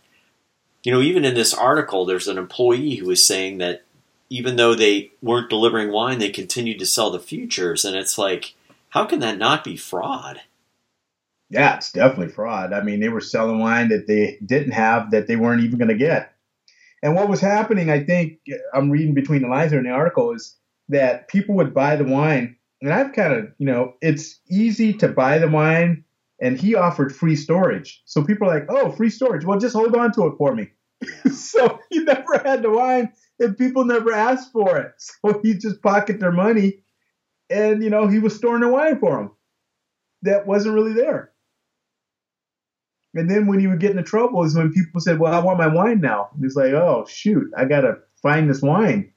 you 0.84 0.92
know, 0.92 1.02
even 1.02 1.26
in 1.26 1.34
this 1.34 1.54
article, 1.54 2.06
there's 2.06 2.28
an 2.28 2.38
employee 2.38 2.96
who 2.96 3.08
was 3.08 3.26
saying 3.26 3.58
that 3.58 3.84
even 4.30 4.56
though 4.56 4.76
they 4.76 5.12
weren't 5.22 5.50
delivering 5.50 5.92
wine, 5.92 6.20
they 6.20 6.30
continued 6.30 6.78
to 6.80 6.86
sell 6.86 7.10
the 7.10 7.20
futures, 7.20 7.86
and 7.86 7.96
it's 7.96 8.18
like, 8.20 8.54
how 8.94 9.06
can 9.06 9.22
that 9.22 9.40
not 9.40 9.64
be 9.64 9.76
fraud? 9.76 10.40
Yeah, 11.50 11.78
it's 11.78 11.92
definitely 11.92 12.32
fraud. 12.32 12.74
I 12.74 12.84
mean, 12.84 13.00
they 13.00 13.10
were 13.10 13.22
selling 13.22 13.58
wine 13.58 13.90
that 13.90 14.06
they 14.06 14.38
didn't 14.46 14.74
have 14.74 15.10
that 15.10 15.26
they 15.26 15.36
weren't 15.36 15.64
even 15.64 15.80
going 15.80 15.90
to 15.90 15.96
get. 15.96 16.36
And 17.02 17.16
what 17.16 17.28
was 17.28 17.42
happening, 17.42 17.90
I 17.90 18.04
think, 18.04 18.38
I'm 18.72 18.92
reading 18.92 19.16
between 19.16 19.42
the 19.42 19.48
lines 19.48 19.72
here 19.72 19.80
in 19.80 19.88
the 19.88 19.92
article, 19.92 20.32
is 20.36 20.56
that 20.90 21.28
people 21.28 21.56
would 21.56 21.74
buy 21.74 21.96
the 21.96 22.04
wine. 22.04 22.56
And 22.84 22.94
I've 22.94 23.14
kind 23.14 23.34
of, 23.34 23.48
you 23.58 23.66
know, 23.66 23.96
it's 24.00 24.40
easy 24.48 24.94
to 24.94 25.08
buy 25.08 25.40
the 25.40 25.50
wine, 25.50 26.04
and 26.40 26.56
he 26.60 26.76
offered 26.76 27.16
free 27.16 27.36
storage. 27.36 28.04
So 28.06 28.24
people 28.24 28.48
are 28.48 28.60
like, 28.60 28.70
oh, 28.70 28.92
free 28.92 29.10
storage. 29.10 29.44
Well, 29.44 29.58
just 29.58 29.76
hold 29.76 29.96
on 29.96 30.12
to 30.12 30.28
it 30.28 30.36
for 30.38 30.54
me. 30.54 30.70
so 31.34 31.80
he 31.90 31.98
never 32.04 32.38
had 32.46 32.62
the 32.62 32.70
wine, 32.70 33.12
and 33.40 33.58
people 33.58 33.86
never 33.86 34.14
asked 34.14 34.52
for 34.52 34.78
it. 34.78 34.94
So 35.00 35.40
he 35.42 35.56
just 35.56 35.82
pocketed 35.82 36.22
their 36.22 36.32
money, 36.32 36.83
and, 37.54 37.84
you 37.84 37.90
know, 37.90 38.08
he 38.08 38.20
was 38.20 38.36
storing 38.36 38.62
the 38.62 38.68
wine 38.68 39.00
for 39.00 39.18
them 39.18 39.32
that 40.24 40.48
wasn't 40.48 40.76
really 40.76 40.94
there. 40.94 41.32
And 43.16 43.30
then 43.30 43.46
when 43.48 43.60
he 43.60 43.68
would 43.68 43.80
get 43.80 43.92
into 43.92 44.04
trouble 44.04 44.44
is 44.44 44.56
when 44.56 44.74
people 44.74 45.00
said, 45.00 45.20
"Well, 45.20 45.34
I 45.34 45.40
want 45.40 45.60
my 45.60 45.68
wine 45.68 46.02
now." 46.02 46.30
And 46.34 46.44
he's 46.44 46.56
like, 46.56 46.74
"Oh 46.74 47.06
shoot, 47.08 47.52
I 47.56 47.66
gotta 47.66 48.00
find 48.22 48.50
this 48.50 48.62
wine." 48.62 49.14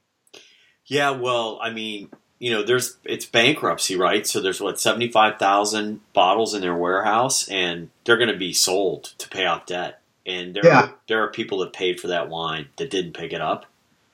Yeah, 0.85 1.11
well, 1.13 1.59
I 1.63 1.71
mean, 1.71 2.11
you 2.39 2.51
know, 2.51 2.63
there's 2.63 2.99
it's 3.05 3.25
bankruptcy, 3.25 3.97
right? 3.97 4.27
So 4.27 4.41
there's 4.41 4.61
what 4.61 4.79
seventy 4.79 5.11
five 5.11 5.39
thousand 5.39 6.01
bottles 6.13 6.53
in 6.55 6.61
their 6.61 6.77
warehouse, 6.77 7.49
and 7.49 7.89
they're 8.05 8.19
going 8.19 8.29
to 8.33 8.37
be 8.37 8.53
sold 8.53 9.15
to 9.19 9.29
pay 9.31 9.47
off 9.47 9.65
debt. 9.65 10.03
And 10.27 10.55
there, 10.55 10.67
Yeah. 10.67 10.83
are, 10.83 10.95
there 11.09 11.23
are 11.23 11.31
people 11.31 11.59
that 11.59 11.73
paid 11.73 11.99
for 12.01 12.09
that 12.09 12.29
wine 12.29 12.69
that 12.77 12.91
didn't 12.91 13.13
pick 13.15 13.33
it 13.33 13.41
up. 13.41 13.65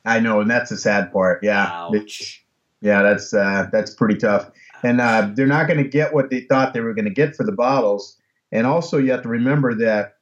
I 0.05 0.21
know, 0.21 0.41
and 0.41 0.51
that's 0.51 0.71
the 0.71 0.77
sad 0.77 1.13
part. 1.13 1.43
Yeah, 1.43 1.65
Ouch. 1.67 2.42
Yeah, 2.83 3.03
that's 3.03 3.33
uh, 3.33 3.69
that's 3.73 3.95
pretty 3.95 4.17
tough. 4.17 4.51
And 4.83 5.01
uh, 5.01 5.31
they're 5.35 5.47
not 5.47 5.69
going 5.69 5.83
to 5.83 5.89
get 5.89 6.13
what 6.13 6.31
they 6.31 6.41
thought 6.41 6.75
they 6.75 6.81
were 6.81 6.93
going 6.93 7.07
to 7.07 7.15
get 7.15 7.37
for 7.37 7.45
the 7.45 7.53
bottles. 7.53 8.19
And 8.51 8.67
also, 8.67 8.99
you 8.99 9.13
have 9.13 9.23
to 9.23 9.29
remember 9.29 9.75
that, 9.77 10.17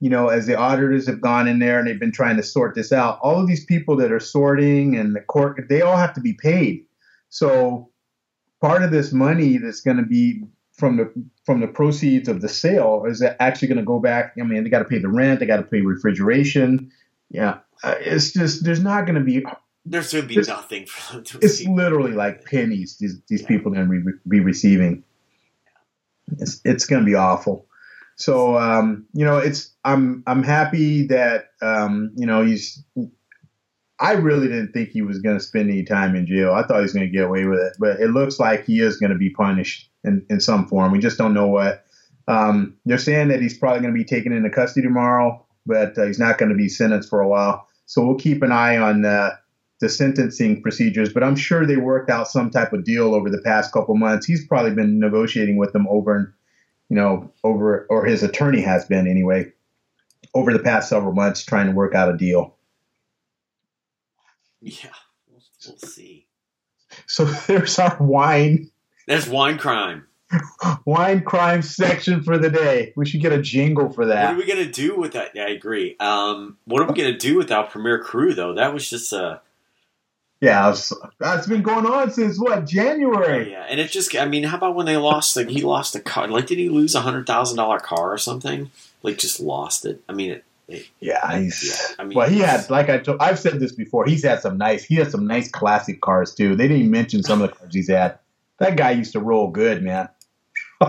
you 0.00 0.08
know, 0.08 0.28
as 0.28 0.46
the 0.46 0.56
auditors 0.56 1.06
have 1.06 1.20
gone 1.20 1.46
in 1.46 1.58
there 1.58 1.78
and 1.78 1.86
they've 1.86 2.00
been 2.00 2.10
trying 2.10 2.36
to 2.36 2.42
sort 2.42 2.74
this 2.74 2.92
out, 2.92 3.18
all 3.22 3.38
of 3.38 3.46
these 3.46 3.64
people 3.66 3.94
that 3.96 4.10
are 4.10 4.20
sorting 4.20 4.96
and 4.96 5.14
the 5.14 5.20
court, 5.20 5.62
they 5.68 5.82
all 5.82 5.98
have 5.98 6.14
to 6.14 6.20
be 6.20 6.32
paid. 6.32 6.86
So 7.28 7.90
part 8.62 8.82
of 8.82 8.90
this 8.90 9.12
money 9.12 9.58
that's 9.58 9.82
going 9.82 9.98
to 9.98 10.02
be 10.02 10.42
from 10.72 10.96
the 10.96 11.12
from 11.44 11.60
the 11.60 11.68
proceeds 11.68 12.28
of 12.28 12.40
the 12.40 12.48
sale 12.48 13.04
is 13.06 13.22
actually 13.38 13.68
going 13.68 13.78
to 13.78 13.84
go 13.84 13.98
back. 13.98 14.32
I 14.40 14.44
mean, 14.44 14.64
they 14.64 14.70
got 14.70 14.78
to 14.78 14.84
pay 14.86 14.98
the 14.98 15.08
rent, 15.08 15.40
they 15.40 15.46
got 15.46 15.56
to 15.58 15.62
pay 15.62 15.82
refrigeration. 15.82 16.90
Yeah, 17.28 17.58
uh, 17.82 17.96
it's 18.00 18.32
just 18.32 18.64
there's 18.64 18.82
not 18.82 19.04
going 19.04 19.18
to 19.18 19.24
be. 19.24 19.44
There's 19.90 20.12
going 20.12 20.22
to 20.24 20.28
be 20.28 20.34
There's- 20.34 20.48
nothing 20.48 20.86
for 20.86 21.14
them 21.14 21.24
to 21.24 21.36
It's 21.38 21.44
receive. 21.60 21.70
literally 21.70 22.12
like 22.12 22.44
pennies. 22.44 22.96
These 22.98 23.20
these 23.28 23.42
Yeah. 23.42 23.48
people 23.48 23.72
are 23.72 23.76
going 23.84 23.88
to 23.90 24.12
be, 24.12 24.12
be 24.28 24.40
receiving. 24.40 25.04
It's 26.38 26.60
it's 26.64 26.86
going 26.86 27.02
to 27.02 27.06
be 27.06 27.14
awful. 27.14 27.66
So 28.16 28.58
um, 28.58 29.06
you 29.12 29.24
know, 29.24 29.38
it's 29.38 29.74
I'm 29.84 30.22
I'm 30.26 30.42
happy 30.42 31.06
that 31.08 31.46
um, 31.62 32.12
you 32.16 32.26
know 32.26 32.44
he's. 32.44 32.82
I 34.00 34.12
really 34.12 34.46
didn't 34.46 34.72
think 34.72 34.90
he 34.90 35.02
was 35.02 35.18
going 35.18 35.36
to 35.38 35.42
spend 35.44 35.70
any 35.70 35.82
time 35.82 36.14
in 36.14 36.24
jail. 36.26 36.52
I 36.52 36.62
thought 36.62 36.76
he 36.76 36.82
was 36.82 36.92
going 36.92 37.06
to 37.06 37.12
get 37.12 37.24
away 37.24 37.46
with 37.46 37.58
it, 37.58 37.72
but 37.80 37.98
it 37.98 38.10
looks 38.10 38.38
like 38.38 38.64
he 38.64 38.80
is 38.80 38.96
going 38.96 39.10
to 39.10 39.18
be 39.18 39.30
punished 39.30 39.90
in, 40.04 40.24
in 40.30 40.38
some 40.38 40.68
form. 40.68 40.92
We 40.92 41.00
just 41.00 41.18
don't 41.18 41.34
know 41.34 41.48
what. 41.48 41.84
Um, 42.28 42.76
they're 42.84 42.98
saying 42.98 43.26
that 43.28 43.40
he's 43.40 43.58
probably 43.58 43.80
going 43.80 43.92
to 43.92 43.98
be 43.98 44.04
taken 44.04 44.32
into 44.32 44.50
custody 44.50 44.86
tomorrow, 44.86 45.44
but 45.66 45.98
uh, 45.98 46.04
he's 46.06 46.18
not 46.20 46.38
going 46.38 46.50
to 46.50 46.54
be 46.54 46.68
sentenced 46.68 47.08
for 47.08 47.20
a 47.20 47.26
while. 47.28 47.66
So 47.86 48.06
we'll 48.06 48.18
keep 48.18 48.42
an 48.42 48.52
eye 48.52 48.76
on 48.76 49.04
uh, 49.04 49.30
the 49.80 49.88
sentencing 49.88 50.62
procedures. 50.62 51.12
But 51.12 51.22
I'm 51.22 51.36
sure 51.36 51.66
they 51.66 51.76
worked 51.76 52.10
out 52.10 52.28
some 52.28 52.50
type 52.50 52.72
of 52.72 52.84
deal 52.84 53.14
over 53.14 53.30
the 53.30 53.42
past 53.42 53.72
couple 53.72 53.96
months. 53.96 54.26
He's 54.26 54.46
probably 54.46 54.72
been 54.72 54.98
negotiating 54.98 55.56
with 55.56 55.72
them 55.72 55.86
over, 55.88 56.34
you 56.88 56.96
know, 56.96 57.32
over 57.44 57.86
or 57.88 58.04
his 58.04 58.22
attorney 58.22 58.60
has 58.60 58.84
been 58.84 59.06
anyway, 59.06 59.52
over 60.34 60.52
the 60.52 60.58
past 60.58 60.88
several 60.88 61.12
months 61.12 61.44
trying 61.44 61.66
to 61.66 61.72
work 61.72 61.94
out 61.94 62.12
a 62.12 62.16
deal. 62.16 62.56
Yeah, 64.60 64.90
we'll, 65.30 65.42
we'll 65.66 65.78
see. 65.78 66.26
So 67.06 67.24
there's 67.46 67.78
our 67.78 67.96
wine 68.00 68.70
That's 69.06 69.28
wine 69.28 69.58
crime. 69.58 70.04
wine 70.84 71.22
crime 71.22 71.62
section 71.62 72.22
for 72.22 72.36
the 72.38 72.50
day. 72.50 72.92
We 72.96 73.06
should 73.06 73.22
get 73.22 73.32
a 73.32 73.40
jingle 73.40 73.90
for 73.90 74.06
that. 74.06 74.26
What 74.26 74.34
are 74.34 74.38
we 74.38 74.46
going 74.46 74.64
to 74.64 74.70
do 74.70 74.96
with 74.96 75.12
that? 75.12 75.32
Yeah, 75.34 75.44
I 75.44 75.50
agree. 75.50 75.96
Um, 76.00 76.58
what 76.64 76.82
are 76.82 76.86
we 76.86 76.94
going 76.94 77.12
to 77.12 77.18
do 77.18 77.36
without 77.36 77.70
Premier 77.70 77.98
Cru, 77.98 78.34
though? 78.34 78.54
That 78.54 78.74
was 78.74 78.88
just 78.88 79.12
a. 79.12 79.40
Yeah, 80.40 80.70
it's, 80.70 80.92
that's 81.18 81.48
been 81.48 81.62
going 81.62 81.84
on 81.84 82.12
since 82.12 82.38
what 82.38 82.64
January. 82.64 83.50
Yeah, 83.50 83.66
and 83.68 83.80
it 83.80 83.90
just, 83.90 84.16
I 84.16 84.24
mean, 84.24 84.44
how 84.44 84.56
about 84.56 84.76
when 84.76 84.86
they 84.86 84.96
lost, 84.96 85.36
like, 85.36 85.48
he 85.48 85.62
lost 85.62 85.96
a 85.96 86.00
car? 86.00 86.28
Like, 86.28 86.46
did 86.46 86.58
he 86.58 86.68
lose 86.68 86.94
a 86.94 87.00
$100,000 87.00 87.82
car 87.82 88.12
or 88.12 88.18
something? 88.18 88.70
Like, 89.02 89.18
just 89.18 89.40
lost 89.40 89.84
it. 89.84 90.00
I 90.08 90.12
mean, 90.12 90.30
it, 90.30 90.44
it, 90.68 90.86
Yeah, 91.00 91.38
he's. 91.38 91.64
yeah, 91.66 91.96
I 91.98 92.04
mean, 92.04 92.16
Well, 92.16 92.28
he 92.28 92.38
had, 92.38 92.70
like 92.70 92.88
I 92.88 92.98
told, 92.98 93.20
I've 93.20 93.38
said 93.38 93.58
this 93.58 93.72
before. 93.72 94.06
He's 94.06 94.22
had 94.22 94.40
some 94.40 94.58
nice. 94.58 94.84
He 94.84 94.94
has 94.96 95.10
some 95.10 95.26
nice 95.26 95.50
classic 95.50 96.00
cars 96.00 96.34
too. 96.34 96.54
They 96.54 96.68
didn't 96.68 96.90
mention 96.90 97.24
some 97.24 97.42
of 97.42 97.50
the 97.50 97.56
cars 97.56 97.74
he's 97.74 97.88
had. 97.88 98.18
That 98.58 98.76
guy 98.76 98.92
used 98.92 99.12
to 99.12 99.20
roll 99.20 99.50
good, 99.50 99.82
man. 99.82 100.08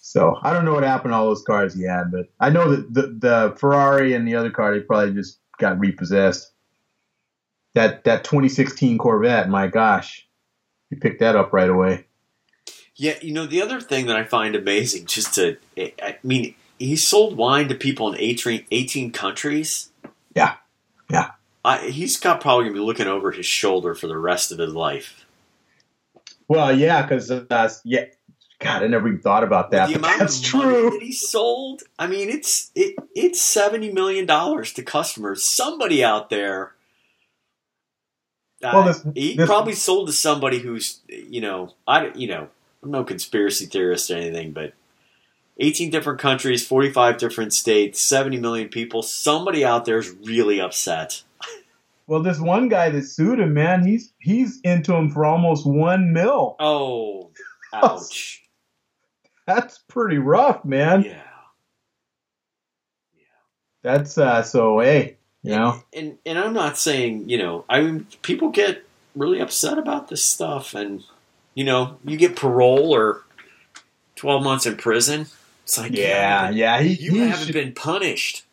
so 0.00 0.38
I 0.42 0.52
don't 0.52 0.64
know 0.64 0.74
what 0.74 0.84
happened 0.84 1.12
to 1.12 1.16
all 1.16 1.26
those 1.26 1.42
cars 1.42 1.74
he 1.74 1.82
had, 1.82 2.12
but 2.12 2.28
I 2.38 2.50
know 2.50 2.70
that 2.74 2.94
the, 2.94 3.02
the 3.02 3.56
Ferrari 3.58 4.14
and 4.14 4.28
the 4.28 4.36
other 4.36 4.50
car 4.50 4.74
they 4.74 4.80
probably 4.80 5.14
just 5.14 5.38
got 5.58 5.80
repossessed. 5.80 6.52
That 7.74 8.04
that 8.04 8.24
2016 8.24 8.98
Corvette, 8.98 9.48
my 9.48 9.66
gosh, 9.66 10.26
you 10.90 10.96
picked 10.96 11.20
that 11.20 11.36
up 11.36 11.52
right 11.52 11.68
away. 11.68 12.06
Yeah, 12.96 13.14
you 13.22 13.32
know, 13.32 13.46
the 13.46 13.62
other 13.62 13.80
thing 13.80 14.06
that 14.06 14.16
I 14.16 14.24
find 14.24 14.56
amazing, 14.56 15.06
just 15.06 15.34
to, 15.34 15.56
I 15.78 16.18
mean, 16.24 16.56
he 16.80 16.96
sold 16.96 17.36
wine 17.36 17.68
to 17.68 17.76
people 17.76 18.12
in 18.12 18.18
18, 18.18 18.64
18 18.72 19.12
countries. 19.12 19.90
Yeah. 20.34 20.56
Yeah. 21.08 21.30
I, 21.64 21.90
he's 21.90 22.16
got 22.16 22.40
probably 22.40 22.68
to 22.68 22.74
be 22.74 22.80
looking 22.80 23.06
over 23.06 23.30
his 23.30 23.46
shoulder 23.46 23.94
for 23.94 24.08
the 24.08 24.18
rest 24.18 24.50
of 24.50 24.58
his 24.58 24.74
life. 24.74 25.24
Well, 26.48 26.76
yeah, 26.76 27.02
because 27.02 27.30
uh, 27.30 27.68
yeah, 27.84 28.06
God, 28.58 28.82
I 28.82 28.86
never 28.86 29.08
even 29.08 29.20
thought 29.20 29.44
about 29.44 29.70
that. 29.70 29.94
amount 29.94 30.18
that's 30.18 30.40
true. 30.40 30.90
that 30.90 31.02
he 31.02 31.12
sold, 31.12 31.82
I 31.98 32.06
mean, 32.06 32.30
it's 32.30 32.70
it 32.74 32.96
it's 33.14 33.40
seventy 33.40 33.92
million 33.92 34.24
dollars 34.24 34.72
to 34.74 34.82
customers. 34.82 35.44
Somebody 35.44 36.02
out 36.02 36.30
there, 36.30 36.74
uh, 38.62 38.70
Well, 38.74 38.84
this- 38.84 39.04
he 39.14 39.36
this- 39.36 39.46
probably 39.46 39.74
sold 39.74 40.08
to 40.08 40.12
somebody 40.12 40.58
who's 40.58 41.00
you 41.08 41.40
know 41.40 41.74
I 41.86 42.08
you 42.14 42.28
know 42.28 42.48
I'm 42.82 42.90
no 42.90 43.04
conspiracy 43.04 43.66
theorist 43.66 44.10
or 44.10 44.16
anything, 44.16 44.52
but 44.52 44.72
eighteen 45.58 45.90
different 45.90 46.20
countries, 46.20 46.66
forty 46.66 46.90
five 46.92 47.18
different 47.18 47.52
states, 47.52 48.00
seventy 48.00 48.38
million 48.38 48.68
people. 48.68 49.02
Somebody 49.02 49.64
out 49.64 49.84
there 49.84 49.98
is 49.98 50.10
really 50.24 50.60
upset. 50.60 51.22
Well, 52.06 52.22
this 52.22 52.40
one 52.40 52.70
guy 52.70 52.88
that 52.88 53.02
sued 53.02 53.38
him, 53.38 53.52
man, 53.52 53.86
he's 53.86 54.14
he's 54.18 54.62
into 54.62 54.94
him 54.94 55.10
for 55.10 55.26
almost 55.26 55.66
one 55.66 56.14
mil. 56.14 56.56
Oh, 56.58 57.32
ouch! 57.74 58.48
That's 59.46 59.76
pretty 59.88 60.16
rough, 60.16 60.64
man. 60.64 61.02
yeah. 61.04 61.20
That's 63.82 64.16
uh 64.16 64.42
so 64.42 64.80
hey, 64.80 65.17
you 65.48 65.56
know. 65.56 65.82
and 65.92 66.18
and 66.24 66.38
I'm 66.38 66.52
not 66.52 66.78
saying 66.78 67.28
you 67.28 67.38
know 67.38 67.64
I 67.68 67.80
mean 67.80 68.06
people 68.22 68.50
get 68.50 68.84
really 69.14 69.40
upset 69.40 69.78
about 69.78 70.08
this 70.08 70.24
stuff 70.24 70.74
and 70.74 71.04
you 71.54 71.64
know 71.64 71.98
you 72.04 72.16
get 72.16 72.36
parole 72.36 72.94
or 72.94 73.24
12 74.16 74.42
months 74.42 74.66
in 74.66 74.76
prison 74.76 75.26
it's 75.64 75.78
like 75.78 75.92
Yeah, 75.92 76.50
yeah, 76.50 76.80
he, 76.80 76.94
you 76.94 77.12
he 77.12 77.18
haven't 77.18 77.46
should, 77.46 77.54
been 77.54 77.72
punished 77.72 78.44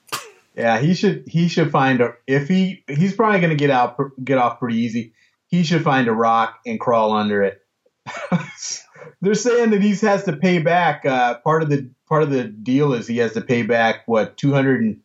yeah, 0.55 0.79
he 0.79 0.93
should 0.93 1.25
he 1.27 1.47
should 1.47 1.71
find 1.71 2.01
a 2.01 2.15
if 2.27 2.47
he 2.47 2.83
he's 2.87 3.13
probably 3.13 3.41
gonna 3.41 3.55
get 3.55 3.69
out 3.69 3.99
get 4.23 4.37
off 4.37 4.59
pretty 4.59 4.79
easy. 4.79 5.13
He 5.47 5.63
should 5.63 5.83
find 5.83 6.07
a 6.07 6.13
rock 6.13 6.59
and 6.65 6.79
crawl 6.79 7.11
under 7.11 7.43
it. 7.43 7.61
They're 9.21 9.35
saying 9.35 9.71
that 9.71 9.81
he 9.81 9.95
has 9.95 10.23
to 10.25 10.33
pay 10.33 10.59
back. 10.59 11.05
Uh, 11.05 11.39
part 11.39 11.61
of 11.61 11.69
the 11.69 11.89
part 12.07 12.23
of 12.23 12.29
the 12.29 12.45
deal 12.45 12.93
is 12.93 13.07
he 13.07 13.17
has 13.17 13.33
to 13.33 13.41
pay 13.41 13.63
back 13.63 14.03
what 14.05 14.37
two 14.37 14.53
hundred 14.53 14.81
and 14.81 15.01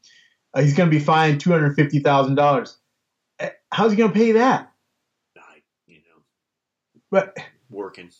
uh, 0.55 0.63
he's 0.63 0.75
going 0.75 0.91
to 0.91 0.97
be 0.97 1.03
fined 1.03 1.41
two 1.41 1.51
hundred 1.51 1.75
fifty 1.75 2.01
thousand 2.01 2.35
dollars. 2.35 2.77
How's 3.73 3.93
he 3.93 3.97
going 3.97 4.13
to 4.13 4.19
pay 4.19 4.33
that? 4.33 4.73
I, 5.37 5.63
you 5.87 5.97
know 5.97 6.23
But 7.11 7.37
working 7.71 8.11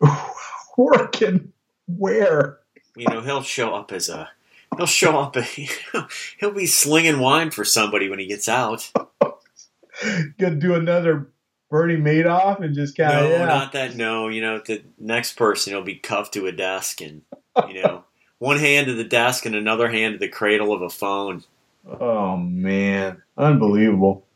working 0.76 1.52
where? 1.86 2.58
you 2.96 3.06
know 3.08 3.20
he'll 3.20 3.42
show 3.42 3.74
up 3.74 3.92
as 3.92 4.08
a 4.08 4.28
he'll 4.76 4.86
show 4.86 5.18
up. 5.18 5.36
He'll 6.38 6.52
be 6.52 6.66
slinging 6.66 7.20
wine 7.20 7.50
for 7.50 7.64
somebody 7.64 8.08
when 8.08 8.18
he 8.18 8.26
gets 8.26 8.48
out. 8.48 8.90
Gonna 10.38 10.56
do 10.56 10.74
another 10.74 11.28
Bernie 11.70 11.96
Madoff 11.96 12.60
and 12.60 12.74
just 12.74 12.96
kind 12.96 13.12
of 13.12 13.24
no, 13.24 13.30
yeah. 13.30 13.44
not 13.44 13.72
that. 13.72 13.96
No, 13.96 14.28
you 14.28 14.40
know 14.40 14.60
the 14.64 14.82
next 14.98 15.36
person 15.36 15.74
will 15.74 15.82
be 15.82 15.96
cuffed 15.96 16.34
to 16.34 16.46
a 16.46 16.52
desk 16.52 17.00
and 17.00 17.22
you 17.68 17.82
know 17.82 18.04
one 18.38 18.58
hand 18.58 18.86
to 18.86 18.94
the 18.94 19.04
desk 19.04 19.46
and 19.46 19.54
another 19.54 19.88
hand 19.88 20.14
to 20.14 20.18
the 20.18 20.28
cradle 20.28 20.72
of 20.72 20.82
a 20.82 20.90
phone. 20.90 21.44
Oh 21.88 22.36
man, 22.36 23.22
unbelievable. 23.36 24.26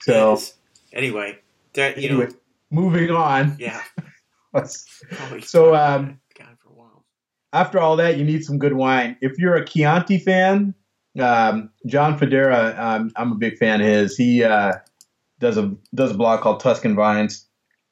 So 0.00 0.32
Yes. 0.32 0.54
anyway, 0.92 1.38
that 1.74 1.98
you 1.98 2.08
anyway, 2.10 2.26
know, 2.26 2.32
moving 2.70 3.10
on. 3.10 3.56
yeah. 3.58 3.82
So, 5.42 5.74
um, 5.74 6.20
for 6.34 6.68
a 6.70 6.72
while. 6.72 7.04
after 7.52 7.78
all 7.78 7.96
that, 7.96 8.16
you 8.16 8.24
need 8.24 8.44
some 8.44 8.58
good 8.58 8.72
wine. 8.72 9.16
If 9.20 9.38
you're 9.38 9.54
a 9.54 9.64
Chianti 9.64 10.18
fan, 10.18 10.74
um, 11.20 11.70
John 11.86 12.18
Fodera, 12.18 12.76
um, 12.78 13.10
I'm 13.16 13.32
a 13.32 13.36
big 13.36 13.58
fan 13.58 13.80
of 13.80 13.86
his. 13.86 14.16
He 14.16 14.42
uh, 14.42 14.72
does 15.38 15.58
a 15.58 15.74
does 15.94 16.12
a 16.12 16.14
blog 16.14 16.40
called 16.40 16.60
Tuscan 16.60 16.96
Vines, 16.96 17.46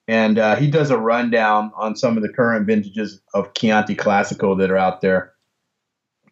and 0.09 0.39
uh, 0.39 0.57
he 0.57 0.69
does 0.71 0.91
a 0.91 0.99
rundown 0.99 1.73
on 1.77 1.95
some 1.95 2.17
of 2.17 2.23
the 2.23 2.33
current 2.33 2.67
vintages 2.67 3.21
of 3.35 3.53
Chianti 3.55 3.95
Classico 3.95 4.59
that 4.59 4.71
are 4.71 4.79
out 4.79 5.03
there, 5.03 5.35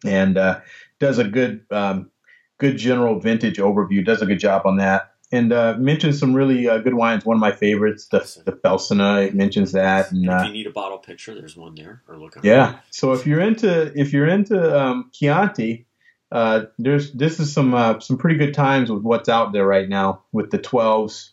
and 0.03 0.37
uh, 0.37 0.59
does 0.99 1.19
a 1.19 1.23
good 1.23 1.65
um, 1.71 2.09
good 2.57 2.77
general 2.77 3.19
vintage 3.19 3.57
overview. 3.57 4.05
Does 4.05 4.21
a 4.21 4.25
good 4.25 4.39
job 4.39 4.63
on 4.65 4.77
that. 4.77 5.11
And 5.31 5.51
uh, 5.51 5.75
mentions 5.77 6.19
some 6.19 6.33
really 6.33 6.69
uh, 6.69 6.77
good 6.77 6.93
wines. 6.93 7.25
One 7.25 7.35
of 7.37 7.41
my 7.41 7.51
favorites, 7.51 8.07
the 8.07 8.19
the 8.45 8.51
Felsina, 8.53 9.25
It 9.27 9.35
mentions 9.35 9.71
that. 9.71 10.11
And, 10.11 10.29
uh, 10.29 10.37
if 10.41 10.47
you 10.47 10.53
need 10.53 10.67
a 10.67 10.71
bottle 10.71 10.99
picture, 10.99 11.33
there's 11.33 11.57
one 11.57 11.75
there. 11.75 12.03
Or 12.07 12.17
look. 12.17 12.37
yeah. 12.43 12.79
So 12.91 13.13
if 13.13 13.25
you're 13.25 13.41
into 13.41 13.91
if 13.99 14.13
you're 14.13 14.27
into 14.27 14.79
um, 14.79 15.09
Chianti, 15.11 15.87
uh, 16.31 16.65
there's 16.77 17.11
this 17.11 17.39
is 17.39 17.51
some 17.51 17.73
uh, 17.73 17.99
some 17.99 18.17
pretty 18.17 18.37
good 18.37 18.53
times 18.53 18.91
with 18.91 19.01
what's 19.01 19.27
out 19.27 19.51
there 19.51 19.65
right 19.65 19.89
now 19.89 20.23
with 20.31 20.51
the 20.51 20.59
12s. 20.59 21.31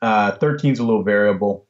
Uh, 0.00 0.36
13's 0.36 0.80
a 0.80 0.84
little 0.84 1.04
variable, 1.04 1.64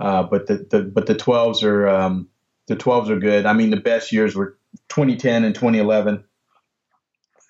uh, 0.00 0.24
but 0.24 0.48
the, 0.48 0.66
the 0.70 0.82
but 0.82 1.06
the 1.06 1.14
12s 1.14 1.62
are 1.62 1.88
um, 1.88 2.28
the 2.66 2.74
12s 2.74 3.10
are 3.10 3.20
good. 3.20 3.46
I 3.46 3.52
mean, 3.52 3.70
the 3.70 3.76
best 3.76 4.10
years 4.10 4.34
were 4.34 4.58
2010 4.88 5.44
and 5.44 5.54
2011. 5.54 6.24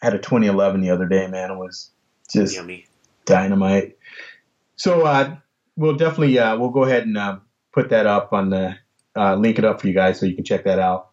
Had 0.05 0.13
a 0.15 0.19
2011 0.19 0.83
the 0.83 0.91
other 0.91 1.07
day, 1.07 1.27
man. 1.29 1.51
It 1.51 1.57
was 1.57 1.91
just 2.31 2.55
Yummy. 2.55 2.85
dynamite. 3.25 3.97
So 4.77 5.07
uh, 5.07 5.37
we'll 5.77 5.97
definitely 5.97 6.39
uh, 6.39 6.59
we'll 6.59 6.69
go 6.69 6.85
ahead 6.85 7.07
and 7.07 7.17
uh, 7.17 7.39
put 7.73 7.89
that 7.89 8.07
up 8.07 8.35
on 8.35 8.51
the 8.51 8.77
uh, 9.17 9.35
link 9.37 9.59
it 9.59 9.65
up 9.65 9.81
for 9.81 9.89
you 9.89 9.95
guys 9.95 10.21
so 10.21 10.27
you 10.27 10.35
can 10.35 10.45
check 10.45 10.65
that 10.65 10.79
out. 10.79 11.09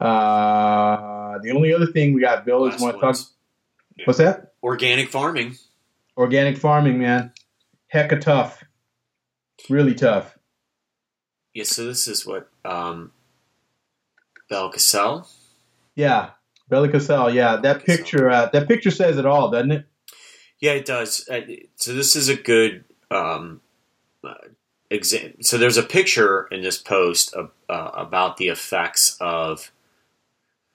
Uh, 0.00 1.38
the 1.42 1.52
only 1.54 1.74
other 1.74 1.84
thing 1.84 2.14
we 2.14 2.22
got, 2.22 2.46
Bill, 2.46 2.64
is 2.64 2.80
want 2.80 2.94
to 2.96 3.00
talk. 3.02 3.16
What's 4.06 4.18
that? 4.18 4.54
Organic 4.62 5.10
farming. 5.10 5.56
Organic 6.16 6.56
farming, 6.56 6.98
man. 6.98 7.32
Hecka 7.92 8.22
tough. 8.22 8.64
Really 9.68 9.94
tough. 9.94 10.38
Yeah. 11.52 11.64
So 11.64 11.84
this 11.84 12.08
is 12.08 12.26
what 12.26 12.48
um, 12.64 13.12
Bele 14.48 14.72
Casel. 14.72 15.28
Yeah, 15.94 16.30
Bele 16.70 16.88
Casel. 16.88 17.34
Yeah, 17.34 17.56
that 17.56 17.62
Bele 17.62 17.74
Casel. 17.80 17.96
picture. 17.96 18.30
Uh, 18.30 18.46
that 18.52 18.68
picture 18.68 18.90
says 18.90 19.18
it 19.18 19.26
all, 19.26 19.50
doesn't 19.50 19.72
it? 19.72 19.86
Yeah, 20.60 20.72
it 20.72 20.86
does. 20.86 21.28
Uh, 21.28 21.40
So 21.76 21.94
this 21.94 22.16
is 22.16 22.28
a 22.28 22.36
good 22.36 22.84
um, 23.10 23.60
uh, 24.24 24.34
exam. 24.90 25.42
So 25.42 25.58
there's 25.58 25.76
a 25.76 25.82
picture 25.82 26.46
in 26.50 26.62
this 26.62 26.78
post 26.78 27.34
of, 27.34 27.50
uh, 27.68 27.90
about 27.94 28.36
the 28.36 28.48
effects 28.48 29.16
of 29.20 29.70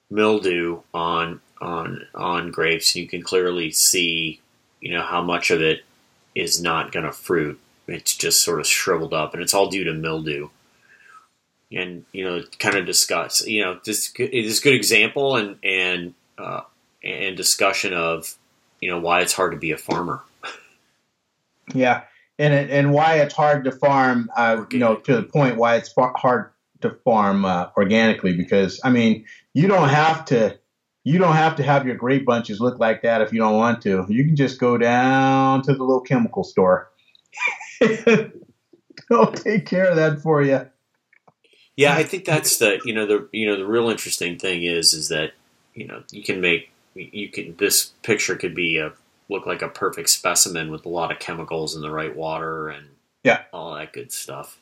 mildew 0.10 0.82
on 0.94 1.42
on 1.62 2.06
on 2.14 2.52
grapes. 2.52 2.96
You 2.96 3.08
can 3.08 3.22
clearly 3.22 3.72
see, 3.72 4.42
you 4.82 4.94
know, 4.94 5.04
how 5.04 5.22
much 5.22 5.52
of 5.52 5.62
it 5.62 5.84
is 6.36 6.62
not 6.62 6.92
going 6.92 7.06
to 7.06 7.12
fruit. 7.12 7.60
It's 7.88 8.16
just 8.16 8.44
sort 8.44 8.60
of 8.60 8.68
shriveled 8.68 9.14
up, 9.14 9.34
and 9.34 9.44
it's 9.44 9.54
all 9.54 9.70
due 9.70 9.84
to 9.84 9.94
mildew. 9.94 10.50
And 11.72 12.06
you 12.12 12.24
know, 12.24 12.44
kind 12.60 12.76
of 12.76 12.86
discuss. 12.86 13.46
You 13.46 13.64
know, 13.64 13.80
this 13.84 14.14
it 14.18 14.34
is 14.34 14.60
a 14.60 14.62
good 14.62 14.76
example 14.76 15.36
and 15.36 15.58
and 15.64 16.14
uh, 16.38 16.62
and 17.04 17.36
discussion 17.36 17.94
of 17.94 18.36
you 18.82 18.90
know 18.90 19.00
why 19.00 19.22
it's 19.22 19.34
hard 19.34 19.52
to 19.54 19.58
be 19.58 19.72
a 19.72 19.78
farmer. 19.78 20.22
Yeah, 21.74 22.04
and 22.38 22.54
it, 22.54 22.70
and 22.70 22.94
why 22.94 23.16
it's 23.16 23.34
hard 23.34 23.64
to 23.66 23.72
farm, 23.72 24.30
uh, 24.38 24.66
you 24.72 24.78
know, 24.78 24.98
to 24.98 25.16
the 25.16 25.24
point 25.24 25.58
why 25.58 25.78
it's 25.78 25.92
far, 25.92 26.14
hard 26.16 26.52
to 26.82 26.92
farm 27.04 27.46
uh, 27.46 27.70
organically 27.76 28.36
because 28.36 28.80
I 28.84 28.90
mean, 28.90 29.26
you 29.54 29.68
don't 29.68 29.90
have 29.90 30.26
to 30.26 30.60
you 31.04 31.20
don't 31.20 31.36
have 31.36 31.56
to 31.58 31.64
have 31.64 31.86
your 31.86 31.96
grape 31.96 32.26
bunches 32.26 32.60
look 32.60 32.80
like 32.80 33.04
that 33.04 33.22
if 33.22 33.32
you 33.32 33.40
don't 33.40 33.56
want 33.56 33.82
to. 33.84 34.06
You 34.10 34.26
can 34.26 34.36
just 34.36 34.60
go 34.60 34.78
down 34.78 35.62
to 35.64 35.74
the 35.74 35.84
little 35.84 36.02
chemical 36.02 36.44
store. 36.44 36.92
They'll 37.80 39.32
take 39.32 39.68
care 39.68 39.86
of 39.88 39.98
that 39.98 40.20
for 40.22 40.42
you. 40.42 40.68
Yeah, 41.78 41.96
I 41.96 42.04
think 42.04 42.26
that's 42.26 42.58
the 42.58 42.80
you 42.86 42.94
know 42.94 43.06
the 43.06 43.28
you 43.32 43.46
know 43.46 43.58
the 43.58 43.66
real 43.66 43.90
interesting 43.90 44.38
thing 44.40 44.64
is 44.64 44.94
is 44.94 45.10
that 45.10 45.34
you 45.74 45.86
know 45.88 46.04
you 46.12 46.24
can 46.24 46.40
make 46.42 46.72
you 46.94 47.30
can 47.30 47.56
this 47.58 47.92
picture 48.04 48.36
could 48.36 48.56
be 48.56 48.78
a 48.78 48.94
look 49.30 49.46
like 49.46 49.62
a 49.62 49.68
perfect 49.68 50.10
specimen 50.10 50.72
with 50.72 50.86
a 50.86 50.90
lot 50.90 51.12
of 51.12 51.20
chemicals 51.20 51.76
in 51.76 51.82
the 51.82 51.92
right 51.92 52.16
water 52.16 52.70
and 52.70 52.88
Yeah. 53.24 53.42
all 53.52 53.74
that 53.76 53.92
good 53.92 54.12
stuff. 54.12 54.60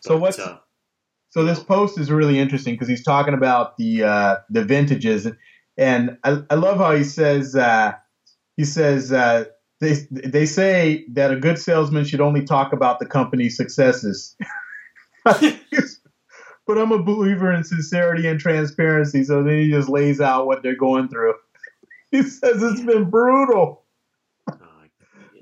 So 0.00 0.14
But, 0.16 0.20
what's 0.20 0.38
uh, 0.38 0.58
So 1.30 1.44
this 1.44 1.60
post 1.62 1.98
is 1.98 2.10
really 2.10 2.38
interesting 2.38 2.74
because 2.74 2.88
he's 2.88 3.04
talking 3.04 3.32
about 3.34 3.76
the 3.78 4.04
uh, 4.04 4.36
the 4.50 4.64
vintages, 4.64 5.26
and 5.78 6.18
I, 6.24 6.42
I 6.50 6.54
love 6.56 6.78
how 6.78 6.94
he 6.94 7.04
says 7.04 7.56
uh, 7.56 7.92
he 8.58 8.64
says 8.64 9.12
uh, 9.12 9.44
they 9.80 9.94
they 10.10 10.44
say 10.44 11.06
that 11.12 11.32
a 11.32 11.36
good 11.36 11.58
salesman 11.58 12.04
should 12.04 12.20
only 12.20 12.44
talk 12.44 12.72
about 12.74 12.98
the 12.98 13.06
company's 13.06 13.56
successes. 13.56 14.36
but 15.24 16.78
I'm 16.78 16.92
a 16.92 17.02
believer 17.02 17.52
in 17.52 17.64
sincerity 17.64 18.26
and 18.26 18.38
transparency, 18.40 19.24
so 19.24 19.42
then 19.42 19.58
he 19.58 19.70
just 19.70 19.88
lays 19.88 20.20
out 20.20 20.46
what 20.46 20.62
they're 20.62 20.76
going 20.76 21.08
through. 21.08 21.34
He 22.10 22.22
says 22.24 22.62
it's 22.62 22.82
been 22.82 23.08
brutal 23.08 23.82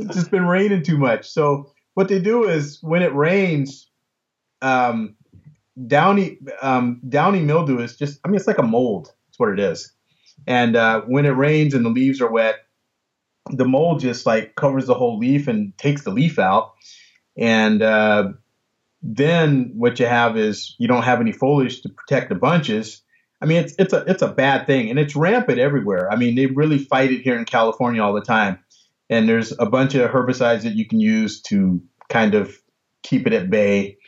it's 0.01 0.15
just 0.15 0.31
been 0.31 0.47
raining 0.47 0.83
too 0.83 0.99
much. 0.99 1.29
So 1.29 1.73
what 1.95 2.09
they 2.09 2.19
do 2.19 2.49
is 2.49 2.79
when 2.81 3.03
it 3.03 3.15
rains, 3.15 3.89
um, 4.63 5.17
downy 5.87 6.39
um, 6.63 7.01
downy 7.09 7.41
mildew 7.41 7.79
is 7.81 7.97
just 7.97 8.21
I 8.25 8.29
mean 8.29 8.37
it's 8.37 8.47
like 8.47 8.59
a 8.59 8.63
mold. 8.63 9.13
It's 9.29 9.39
what 9.39 9.51
it 9.51 9.61
is. 9.61 9.93
And 10.47 10.75
uh, 10.75 11.03
when 11.03 11.27
it 11.27 11.31
rains 11.31 11.75
and 11.75 11.85
the 11.85 11.91
leaves 11.91 12.21
are 12.21 12.31
wet, 12.31 12.57
the 13.51 13.67
mold 13.67 14.01
just 14.01 14.25
like 14.27 14.55
covers 14.55 14.87
the 14.87 14.95
whole 14.95 15.19
leaf 15.19 15.49
and 15.49 15.77
takes 15.77 16.03
the 16.03 16.11
leaf 16.11 16.39
out. 16.39 16.73
And 17.37 17.83
uh, 17.83 18.33
then 19.03 19.73
what 19.75 19.99
you 19.99 20.07
have 20.07 20.37
is 20.37 20.75
you 20.79 20.89
don't 20.89 21.05
have 21.05 21.21
any 21.21 21.33
foliage 21.33 21.83
to 21.83 21.89
protect 21.89 22.29
the 22.29 22.35
bunches. 22.35 23.03
I 23.41 23.47
mean, 23.47 23.65
it's 23.65 23.75
it's 23.79 23.93
a 23.93 24.05
it's 24.07 24.23
a 24.23 24.29
bad 24.29 24.67
thing, 24.67 24.91
and 24.91 24.99
it's 24.99 25.17
rampant 25.17 25.59
everywhere. 25.59 26.13
I 26.13 26.17
mean, 26.17 26.35
they 26.35 26.47
really 26.47 26.79
fight 26.79 27.11
it 27.11 27.23
here 27.23 27.39
in 27.39 27.47
California 27.47 28.03
all 28.03 28.13
the 28.13 28.21
time 28.21 28.59
and 29.11 29.29
there's 29.29 29.53
a 29.59 29.67
bunch 29.67 29.95
of 29.95 30.11
herbicides 30.11 30.63
that 30.63 30.77
you 30.77 30.87
can 30.87 31.01
use 31.01 31.43
to 31.43 31.83
kind 32.09 32.35
of 32.35 32.57
keep 33.03 33.27
it 33.27 33.33
at 33.33 33.51
bay. 33.51 33.99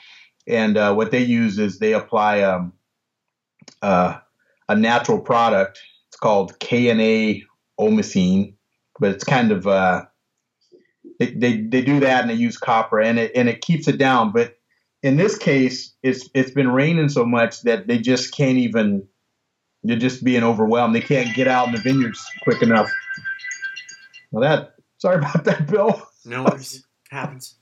And 0.47 0.77
uh, 0.79 0.95
what 0.95 1.11
they 1.11 1.23
use 1.23 1.59
is 1.59 1.79
they 1.79 1.93
apply 1.93 2.43
um, 2.43 2.73
uh, 3.83 4.17
a 4.69 4.77
natural 4.77 5.21
product. 5.21 5.81
It's 6.09 6.17
called 6.17 6.59
KNA 6.61 7.41
omicine, 7.79 8.55
but 9.01 9.11
it's 9.11 9.25
kind 9.25 9.51
of 9.51 9.67
uh, 9.67 10.03
they, 11.19 11.33
they 11.33 11.57
they 11.63 11.83
do 11.83 12.01
that 12.01 12.23
and 12.23 12.31
they 12.31 12.35
use 12.35 12.57
copper 12.57 13.01
and 13.01 13.19
it 13.19 13.33
and 13.35 13.49
it 13.49 13.61
keeps 13.61 13.89
it 13.89 13.99
down. 13.99 14.33
But 14.33 14.53
in 15.03 15.17
this 15.17 15.37
case, 15.37 15.95
it's 16.03 16.29
it's 16.35 16.51
been 16.51 16.71
raining 16.71 17.09
so 17.09 17.25
much 17.25 17.63
that 17.63 17.87
they 17.87 17.99
just 17.99 18.35
can't 18.35 18.59
even. 18.59 19.07
They're 19.85 19.99
just 19.99 20.23
being 20.23 20.45
overwhelmed. 20.45 20.95
They 20.95 21.01
can't 21.01 21.35
get 21.35 21.49
out 21.49 21.67
in 21.67 21.75
the 21.75 21.81
vineyards 21.81 22.25
quick 22.45 22.63
enough. 22.63 22.89
Well, 24.31 24.43
that 24.43 24.75
sorry 24.99 25.17
about 25.19 25.45
that, 25.45 25.67
Bill. 25.67 26.01
no 26.25 26.45
worries, 26.45 26.85
happens. 27.11 27.57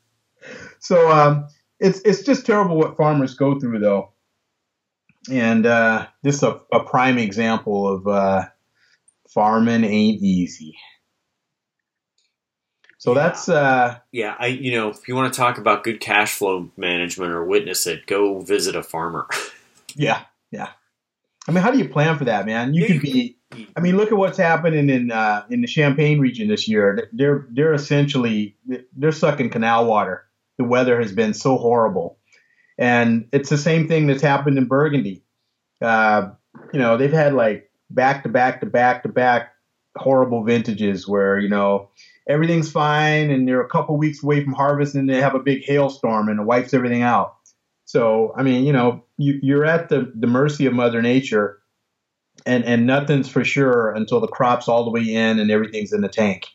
So 0.81 1.11
um, 1.11 1.48
it's 1.79 2.00
it's 2.03 2.22
just 2.22 2.44
terrible 2.44 2.76
what 2.76 2.96
farmers 2.96 3.35
go 3.35 3.59
through, 3.59 3.79
though. 3.79 4.12
And 5.31 5.66
uh, 5.66 6.07
this 6.22 6.37
is 6.37 6.42
a, 6.42 6.61
a 6.72 6.85
prime 6.85 7.18
example 7.18 7.88
of 7.88 8.07
uh, 8.07 8.44
farming 9.33 9.85
ain't 9.85 10.22
easy. 10.22 10.76
So 13.01 13.15
Yeah. 13.15 13.23
that's 13.23 13.49
uh, 13.49 13.99
Yeah, 14.13 14.37
I 14.39 14.49
you 14.49 14.73
know 14.73 14.91
if 14.91 15.09
you 15.09 15.17
want 15.17 15.33
to 15.33 15.37
talk 15.37 15.59
about 15.59 15.85
good 15.85 16.01
cash 16.01 16.33
flow 16.37 16.71
management 16.77 17.33
or 17.33 17.45
witness 17.45 17.87
it, 17.87 18.07
go 18.07 18.41
visit 18.41 18.77
a 18.77 18.83
farmer. 18.83 19.27
yeah, 19.97 20.23
yeah. 20.53 20.69
I 21.49 21.53
mean, 21.53 21.63
how 21.65 21.71
do 21.71 21.79
you 21.79 21.89
plan 21.89 22.19
for 22.19 22.27
that, 22.27 22.47
man? 22.47 22.75
You 22.75 22.83
Yeah, 22.83 22.89
could 22.89 23.01
be. 23.01 23.37
I 23.77 23.81
mean, 23.81 23.97
look 23.97 24.13
at 24.13 24.19
what's 24.19 24.39
happening 24.39 24.91
in 24.91 25.11
uh, 25.11 25.45
in 25.51 25.63
the 25.63 25.67
Champagne 25.67 26.21
region 26.21 26.49
this 26.49 26.69
year. 26.69 27.09
They're 27.13 27.47
they're 27.51 27.73
essentially 27.73 28.57
they're 28.97 29.13
sucking 29.13 29.51
canal 29.51 29.87
water. 29.87 30.25
The 30.59 30.65
weather 30.65 31.01
has 31.01 31.13
been 31.13 31.33
so 31.35 31.57
horrible, 31.57 32.19
and 32.79 33.27
it's 33.33 33.49
the 33.49 33.59
same 33.59 33.89
thing 33.89 34.07
that's 34.07 34.23
happened 34.23 34.59
in 34.59 34.67
Burgundy. 34.67 35.25
Uh, 35.81 36.33
you 36.73 36.79
know, 36.79 36.99
they've 36.99 37.11
had 37.13 37.33
like 37.35 37.71
back 37.89 38.23
to 38.25 38.29
back 38.29 38.61
to 38.61 38.67
back 38.67 39.03
to 39.05 39.09
back 39.09 39.55
horrible 39.97 40.45
vintages 40.45 41.09
where 41.09 41.39
you 41.39 41.49
know 41.49 41.89
everything's 42.31 42.71
fine 42.71 43.31
and 43.31 43.47
they're 43.47 43.61
a 43.61 43.69
couple 43.69 43.97
weeks 43.97 44.23
away 44.23 44.43
from 44.43 44.53
harvest 44.53 44.95
and 44.95 45.11
they 45.11 45.21
have 45.21 45.35
a 45.35 45.40
big 45.40 45.64
hailstorm 45.64 46.29
and 46.29 46.40
it 46.40 46.45
wipes 46.45 46.73
everything 46.73 47.03
out. 47.03 47.37
So 47.85 48.33
I 48.37 48.45
mean, 48.45 48.64
you 48.64 48.73
know, 48.73 49.05
you, 49.19 49.38
you're 49.43 49.66
at 49.66 49.88
the 49.88 50.12
the 50.14 50.29
mercy 50.29 50.66
of 50.66 50.73
Mother 50.73 51.03
Nature 51.03 51.61
and 52.47 52.64
and 52.64 52.87
nothing's 52.87 53.29
for 53.29 53.45
sure 53.45 53.90
until 53.93 54.21
the 54.21 54.29
crop's 54.29 54.69
all 54.69 54.85
the 54.85 54.90
way 54.90 55.03
in 55.03 55.38
and 55.40 55.51
everything's 55.51 55.93
in 55.93 56.01
the 56.01 56.09
tank. 56.09 56.47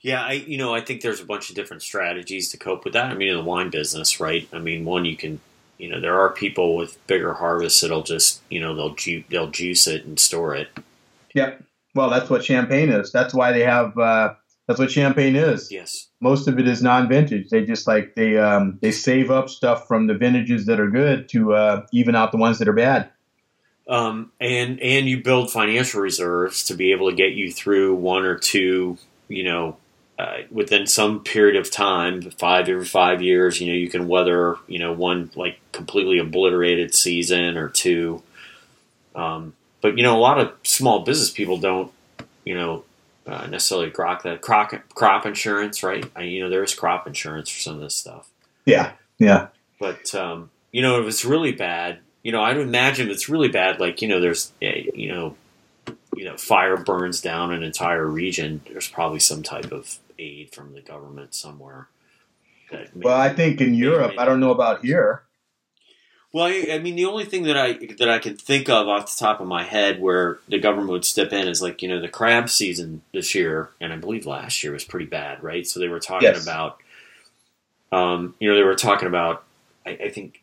Yeah, 0.00 0.22
I 0.22 0.32
you 0.32 0.58
know 0.58 0.74
I 0.74 0.80
think 0.80 1.00
there's 1.00 1.20
a 1.20 1.26
bunch 1.26 1.48
of 1.48 1.56
different 1.56 1.82
strategies 1.82 2.50
to 2.50 2.56
cope 2.56 2.84
with 2.84 2.94
that. 2.94 3.06
I 3.06 3.14
mean, 3.14 3.28
in 3.28 3.36
the 3.36 3.44
wine 3.44 3.70
business, 3.70 4.20
right? 4.20 4.48
I 4.52 4.58
mean, 4.58 4.84
one 4.84 5.04
you 5.04 5.16
can 5.16 5.40
you 5.78 5.88
know 5.88 6.00
there 6.00 6.18
are 6.18 6.30
people 6.30 6.76
with 6.76 7.04
bigger 7.06 7.34
harvests 7.34 7.80
that'll 7.80 8.02
just 8.02 8.40
you 8.50 8.60
know 8.60 8.74
they'll 8.74 8.94
ju- 8.94 9.24
they'll 9.30 9.50
juice 9.50 9.86
it 9.86 10.04
and 10.04 10.18
store 10.18 10.54
it. 10.56 10.68
Yep. 11.34 11.62
Well, 11.94 12.10
that's 12.10 12.28
what 12.28 12.44
champagne 12.44 12.90
is. 12.90 13.12
That's 13.12 13.32
why 13.32 13.52
they 13.52 13.62
have. 13.62 13.96
Uh, 13.96 14.34
that's 14.68 14.78
what 14.78 14.90
champagne 14.90 15.34
is. 15.34 15.72
Yes. 15.72 16.08
Most 16.20 16.46
of 16.46 16.58
it 16.58 16.68
is 16.68 16.82
non-vintage. 16.82 17.48
They 17.48 17.64
just 17.64 17.86
like 17.86 18.14
they 18.14 18.36
um, 18.36 18.78
they 18.82 18.92
save 18.92 19.30
up 19.30 19.48
stuff 19.48 19.88
from 19.88 20.06
the 20.06 20.14
vintages 20.14 20.66
that 20.66 20.78
are 20.78 20.90
good 20.90 21.28
to 21.30 21.54
uh, 21.54 21.86
even 21.90 22.14
out 22.14 22.32
the 22.32 22.38
ones 22.38 22.58
that 22.58 22.68
are 22.68 22.74
bad. 22.74 23.08
Um, 23.88 24.30
and 24.38 24.78
and 24.80 25.08
you 25.08 25.22
build 25.22 25.50
financial 25.50 26.02
reserves 26.02 26.64
to 26.64 26.74
be 26.74 26.92
able 26.92 27.08
to 27.08 27.16
get 27.16 27.32
you 27.32 27.50
through 27.50 27.94
one 27.94 28.24
or 28.24 28.36
two, 28.36 28.98
you 29.28 29.42
know, 29.42 29.78
uh, 30.18 30.40
within 30.50 30.86
some 30.86 31.24
period 31.24 31.56
of 31.56 31.70
time, 31.70 32.20
five 32.32 32.68
every 32.68 32.84
five 32.84 33.22
years, 33.22 33.62
you 33.62 33.68
know, 33.68 33.78
you 33.78 33.88
can 33.88 34.06
weather, 34.06 34.56
you 34.66 34.78
know, 34.78 34.92
one 34.92 35.30
like 35.34 35.58
completely 35.72 36.18
obliterated 36.18 36.94
season 36.94 37.56
or 37.56 37.70
two. 37.70 38.22
Um, 39.14 39.54
but 39.80 39.96
you 39.96 40.02
know, 40.02 40.14
a 40.14 40.20
lot 40.20 40.38
of 40.38 40.52
small 40.62 41.04
business 41.04 41.30
people 41.30 41.56
don't, 41.56 41.90
you 42.44 42.54
know, 42.54 42.84
uh, 43.28 43.46
necessarily 43.46 43.90
crop 43.90 44.22
that 44.22 44.40
crop, 44.40 44.72
crop 44.94 45.26
insurance, 45.26 45.82
right? 45.82 46.10
I, 46.16 46.22
you 46.22 46.42
know, 46.42 46.48
there 46.48 46.62
is 46.62 46.74
crop 46.74 47.06
insurance 47.06 47.50
for 47.50 47.60
some 47.60 47.74
of 47.74 47.80
this 47.80 47.94
stuff. 47.94 48.30
Yeah, 48.64 48.92
yeah. 49.18 49.48
But 49.78 50.14
um, 50.14 50.50
you 50.72 50.82
know, 50.82 51.00
if 51.00 51.06
it's 51.06 51.24
really 51.24 51.52
bad, 51.52 51.98
you 52.22 52.32
know, 52.32 52.42
I'd 52.42 52.56
imagine 52.56 53.08
if 53.08 53.12
it's 53.12 53.28
really 53.28 53.48
bad. 53.48 53.80
Like 53.80 54.02
you 54.02 54.08
know, 54.08 54.20
there's 54.20 54.52
you 54.60 55.08
know, 55.08 55.36
you 56.16 56.24
know, 56.24 56.36
fire 56.36 56.76
burns 56.76 57.20
down 57.20 57.52
an 57.52 57.62
entire 57.62 58.06
region. 58.06 58.62
There's 58.66 58.88
probably 58.88 59.20
some 59.20 59.42
type 59.42 59.72
of 59.72 59.98
aid 60.18 60.54
from 60.54 60.72
the 60.72 60.80
government 60.80 61.34
somewhere. 61.34 61.88
well, 62.94 63.18
I 63.18 63.32
think 63.32 63.60
in 63.60 63.74
Europe, 63.74 64.14
I 64.18 64.24
don't 64.24 64.40
know 64.40 64.50
about 64.52 64.84
here. 64.84 65.22
Well, 66.32 66.44
I, 66.44 66.68
I, 66.72 66.78
mean, 66.78 66.96
the 66.96 67.06
only 67.06 67.24
thing 67.24 67.44
that 67.44 67.56
I 67.56 67.72
that 67.98 68.08
I 68.10 68.18
can 68.18 68.36
think 68.36 68.68
of 68.68 68.86
off 68.86 69.14
the 69.14 69.18
top 69.18 69.40
of 69.40 69.46
my 69.46 69.64
head 69.64 70.00
where 70.00 70.38
the 70.46 70.58
government 70.58 70.90
would 70.90 71.04
step 71.06 71.32
in 71.32 71.48
is 71.48 71.62
like 71.62 71.80
you 71.80 71.88
know 71.88 72.00
the 72.00 72.08
crab 72.08 72.50
season 72.50 73.00
this 73.12 73.34
year, 73.34 73.70
and 73.80 73.92
I 73.92 73.96
believe 73.96 74.26
last 74.26 74.62
year 74.62 74.74
was 74.74 74.84
pretty 74.84 75.06
bad, 75.06 75.42
right? 75.42 75.66
So 75.66 75.80
they 75.80 75.88
were 75.88 76.00
talking 76.00 76.28
yes. 76.28 76.42
about, 76.42 76.82
um, 77.92 78.34
you 78.38 78.50
know, 78.50 78.56
they 78.56 78.62
were 78.62 78.74
talking 78.74 79.08
about. 79.08 79.44
I, 79.86 79.90
I 79.90 80.08
think 80.10 80.42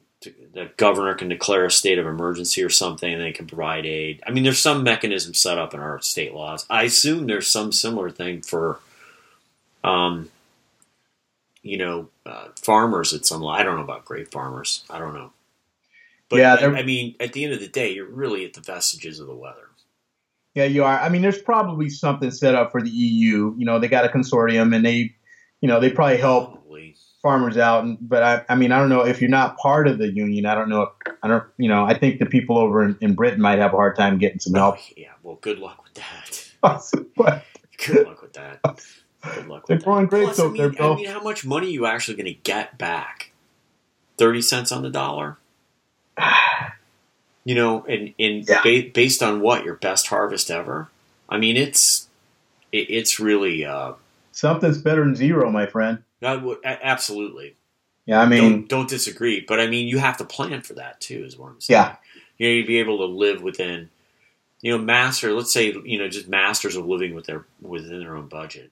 the 0.54 0.72
governor 0.78 1.14
can 1.14 1.30
declare 1.30 1.66
a 1.66 1.72
state 1.72 2.00
of 2.00 2.08
emergency 2.08 2.64
or 2.64 2.70
something, 2.70 3.14
and 3.14 3.22
they 3.22 3.32
can 3.32 3.46
provide 3.46 3.86
aid. 3.86 4.24
I 4.26 4.32
mean, 4.32 4.44
there's 4.44 4.60
some 4.60 4.84
mechanism 4.84 5.34
set 5.34 5.58
up 5.60 5.74
in 5.74 5.80
our 5.80 6.02
state 6.02 6.34
laws. 6.34 6.66
I 6.70 6.84
assume 6.84 7.28
there's 7.28 7.48
some 7.48 7.72
similar 7.72 8.10
thing 8.10 8.42
for, 8.42 8.80
um, 9.84 10.32
you 11.62 11.78
know, 11.78 12.10
uh, 12.26 12.48
farmers 12.56 13.14
at 13.14 13.26
some. 13.26 13.46
I 13.46 13.62
don't 13.62 13.76
know 13.76 13.84
about 13.84 14.06
grape 14.06 14.32
farmers. 14.32 14.84
I 14.90 14.98
don't 14.98 15.14
know. 15.14 15.32
But 16.30 16.38
yeah, 16.38 16.56
I, 16.56 16.80
I 16.80 16.84
mean, 16.84 17.16
at 17.20 17.34
the 17.34 17.44
end 17.44 17.54
of 17.54 17.60
the 17.60 17.68
day, 17.68 17.94
you're 17.94 18.10
really 18.10 18.46
at 18.46 18.54
the 18.54 18.62
vestiges 18.62 19.20
of 19.20 19.28
the 19.28 19.36
weather. 19.36 19.70
Yeah, 20.56 20.64
you 20.64 20.84
are. 20.86 21.00
I 21.00 21.10
mean, 21.10 21.22
there's 21.22 21.42
probably 21.42 21.90
something 21.90 22.32
set 22.32 22.56
up 22.56 22.72
for 22.72 22.82
the 22.82 22.90
EU. 22.90 23.54
You 23.58 23.66
know, 23.66 23.78
they 23.78 23.90
got 23.90 24.06
a 24.06 24.08
consortium, 24.08 24.74
and 24.74 24.86
they, 24.86 25.14
you 25.62 25.68
know, 25.68 25.80
they 25.80 25.90
probably 25.90 26.18
help 26.18 26.54
probably. 26.54 26.96
farmers 27.22 27.58
out. 27.58 27.84
And, 27.84 27.98
but 28.02 28.24
I, 28.24 28.46
I 28.48 28.56
mean, 28.56 28.72
I 28.72 28.80
don't 28.80 28.90
know 28.90 29.06
if 29.06 29.20
you're 29.20 29.30
not 29.30 29.58
part 29.58 29.88
of 29.88 29.98
the 29.98 30.12
union. 30.12 30.46
I 30.46 30.56
don't 30.56 30.70
know. 30.70 30.84
If, 30.84 31.14
I 31.22 31.28
don't. 31.28 31.44
You 31.58 31.68
know, 31.68 31.84
I 31.84 31.94
think 31.94 32.20
the 32.20 32.26
people 32.26 32.58
over 32.58 32.84
in, 32.84 32.98
in 33.02 33.16
Britain 33.16 33.42
might 33.42 33.60
have 33.60 33.74
a 33.74 33.78
hard 33.78 33.98
time 33.98 34.18
getting 34.18 34.40
some 34.40 34.54
help. 34.54 34.78
Oh, 34.80 34.94
yeah. 34.96 35.12
Well, 35.24 35.38
good 35.42 35.60
luck 35.60 35.84
with 35.84 35.94
that. 35.96 36.50
good 37.86 38.08
luck 38.08 38.22
with 38.22 38.34
that. 38.34 38.62
Good 38.64 39.48
luck. 39.48 39.68
They're 39.68 39.80
growing 39.80 40.06
grapes 40.08 40.40
I 40.40 40.48
mean, 40.48 40.76
I 40.80 40.96
mean, 40.96 41.08
how 41.08 41.22
much 41.22 41.46
money 41.46 41.68
are 41.68 41.72
you 41.72 41.86
actually 41.86 42.16
going 42.16 42.34
to 42.34 42.42
get 42.42 42.78
back? 42.78 43.34
Thirty 44.18 44.42
cents 44.42 44.72
on 44.72 44.84
the 44.84 44.90
dollar. 44.90 45.38
you 47.46 47.56
know, 47.56 47.86
and, 47.86 48.14
and 48.20 48.48
yeah. 48.48 48.62
ba- 48.64 48.90
based 48.94 49.24
on 49.24 49.42
what 49.42 49.64
your 49.64 49.76
best 49.76 50.08
harvest 50.08 50.50
ever. 50.50 50.90
I 51.30 51.38
mean, 51.38 51.58
it's 51.58 52.08
it, 52.72 52.90
it's 52.90 53.20
really 53.20 53.66
uh, 53.66 53.94
something's 54.32 54.78
better 54.78 55.04
than 55.04 55.16
zero, 55.16 55.50
my 55.52 55.66
friend. 55.66 56.04
Absolutely. 56.22 57.56
Yeah, 58.06 58.22
I 58.22 58.28
mean, 58.28 58.42
don't, 58.42 58.70
don't, 58.70 58.90
disagree, 58.90 59.44
but 59.48 59.60
I 59.60 59.66
mean, 59.66 59.88
you 59.88 59.98
have 59.98 60.18
to 60.18 60.26
plan 60.26 60.62
for 60.62 60.74
that 60.74 61.02
too. 61.02 61.24
Is 61.26 61.38
what 61.38 61.50
I'm 61.50 61.62
saying. 61.62 61.80
Yeah, 61.80 61.96
you 62.38 62.48
know, 62.48 62.54
you'd 62.54 62.68
be 62.68 62.80
able 62.80 63.00
to 63.00 63.06
live 63.06 63.42
within, 63.42 63.90
you 64.62 64.72
know, 64.72 64.84
master. 64.84 65.34
Let's 65.34 65.52
say, 65.52 65.74
you 65.84 65.98
know, 65.98 66.08
just 66.08 66.28
masters 66.28 66.76
of 66.76 66.86
living 66.86 67.16
with 67.16 67.26
their 67.26 67.46
within 67.62 68.00
their 68.00 68.16
own 68.16 68.28
budget. 68.28 68.72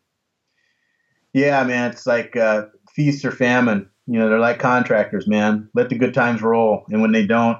Yeah, 1.33 1.63
man, 1.63 1.91
it's 1.91 2.05
like 2.05 2.35
uh, 2.35 2.67
feast 2.91 3.25
or 3.25 3.31
famine. 3.31 3.89
You 4.07 4.19
know, 4.19 4.29
they're 4.29 4.39
like 4.39 4.59
contractors, 4.59 5.27
man. 5.27 5.69
Let 5.73 5.89
the 5.89 5.97
good 5.97 6.13
times 6.13 6.41
roll, 6.41 6.85
and 6.89 7.01
when 7.01 7.11
they 7.11 7.25
don't, 7.25 7.57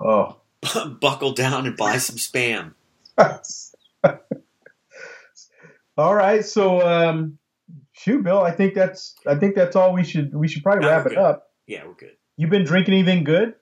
oh, 0.00 0.36
buckle 1.00 1.32
down 1.32 1.66
and 1.66 1.76
buy 1.76 1.98
some 1.98 2.16
spam. 2.16 2.74
all 5.98 6.14
right, 6.14 6.44
so 6.44 6.86
um, 6.86 7.38
shoot, 7.92 8.22
Bill. 8.22 8.42
I 8.42 8.52
think 8.52 8.74
that's 8.74 9.16
I 9.26 9.34
think 9.34 9.54
that's 9.54 9.76
all 9.76 9.92
we 9.92 10.04
should 10.04 10.34
we 10.34 10.48
should 10.48 10.62
probably 10.62 10.82
no, 10.82 10.90
wrap 10.90 11.06
it 11.06 11.18
up. 11.18 11.50
Yeah, 11.66 11.86
we're 11.86 11.94
good. 11.94 12.16
You 12.36 12.46
been 12.46 12.64
drinking 12.64 12.94
anything 12.94 13.24
good? 13.24 13.54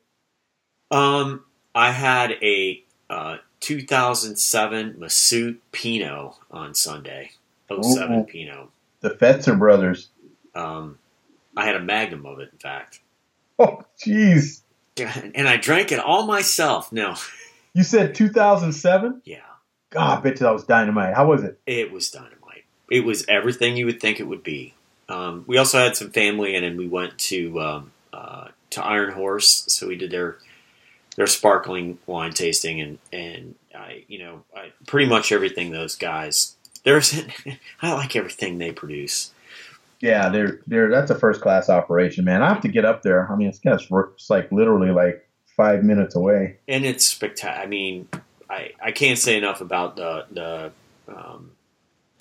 Um, 0.91 1.45
I 1.75 1.93
had 1.93 2.33
a 2.43 2.83
uh, 3.09 3.39
2007 3.61 4.95
Masút 4.95 5.59
Pinot 5.73 6.35
on 6.51 6.75
Sunday. 6.75 7.33
07 7.71 8.21
Ooh, 8.21 8.25
Pinot. 8.25 8.69
The 9.01 9.11
Fetzer 9.11 9.59
brothers. 9.59 10.09
Um, 10.55 10.99
I 11.61 11.67
had 11.67 11.77
a 11.77 11.81
magnum 11.81 12.27
of 12.27 12.39
it, 12.41 12.51
in 12.53 12.59
fact. 12.59 13.01
Oh, 13.63 13.85
jeez. 14.03 14.63
And 14.97 15.47
I 15.47 15.59
drank 15.59 15.93
it 15.93 15.99
all 15.99 16.27
myself. 16.27 16.91
No. 16.93 17.15
You 17.73 17.85
said 17.85 18.17
2007? 18.17 19.23
Yeah. 19.25 19.37
God, 19.91 20.19
I 20.19 20.21
bet 20.23 20.41
you 20.41 20.47
that 20.47 20.53
was 20.53 20.65
dynamite. 20.65 21.15
How 21.15 21.29
was 21.29 21.45
it? 21.45 21.61
It 21.67 21.93
was 21.93 22.11
dynamite. 22.11 22.65
It 22.91 23.05
was 23.05 23.25
everything 23.29 23.77
you 23.77 23.87
would 23.87 24.01
think 24.01 24.19
it 24.19 24.27
would 24.27 24.43
be. 24.43 24.75
Um, 25.09 25.45
we 25.47 25.57
also 25.57 25.79
had 25.79 25.97
some 25.97 26.11
family 26.11 26.57
in, 26.57 26.65
and 26.65 26.77
we 26.77 26.89
went 26.89 27.17
to 27.19 27.61
um, 27.61 27.93
uh, 28.13 28.49
to 28.71 28.85
Iron 28.85 29.13
Horse, 29.13 29.67
so 29.69 29.87
we 29.87 29.95
did 29.95 30.11
their 30.11 30.39
their 31.17 31.29
sparkling 31.29 31.99
wine 32.07 32.33
tasting, 32.33 32.81
and 32.81 32.99
and 33.13 33.55
I, 33.75 34.05
you 34.09 34.19
know, 34.19 34.43
I, 34.57 34.73
pretty 34.87 35.09
much 35.09 35.33
everything 35.33 35.71
those 35.71 35.97
guys. 35.97 36.57
There's, 36.83 37.21
I 37.83 37.93
like 37.93 38.17
everything 38.17 38.59
they 38.59 38.73
produce. 38.73 39.33
Yeah, 40.01 40.31
they're 40.31 40.61
they're 40.67 40.91
that's 40.91 41.11
a 41.11 41.15
first 41.15 41.41
class 41.43 41.69
operation, 41.69 42.25
man. 42.25 42.43
I 42.43 42.49
have 42.49 42.63
to 42.63 42.69
get 42.69 42.85
up 42.85 43.03
there. 43.03 43.31
I 43.31 43.37
mean, 43.37 43.49
it's 43.49 43.61
it's, 43.63 43.87
it's 43.91 44.31
like 44.31 44.51
literally 44.51 44.91
like 44.91 45.29
five 45.57 45.85
minutes 45.85 46.15
away, 46.15 46.57
and 46.67 46.87
it's 46.87 47.07
spectacular. 47.07 47.63
I 47.63 47.67
mean, 47.67 48.09
I 48.49 48.71
I 48.83 48.93
can't 48.93 49.19
say 49.19 49.37
enough 49.37 49.61
about 49.61 49.97
the 49.97 50.25
the 50.31 50.73
um, 51.15 51.51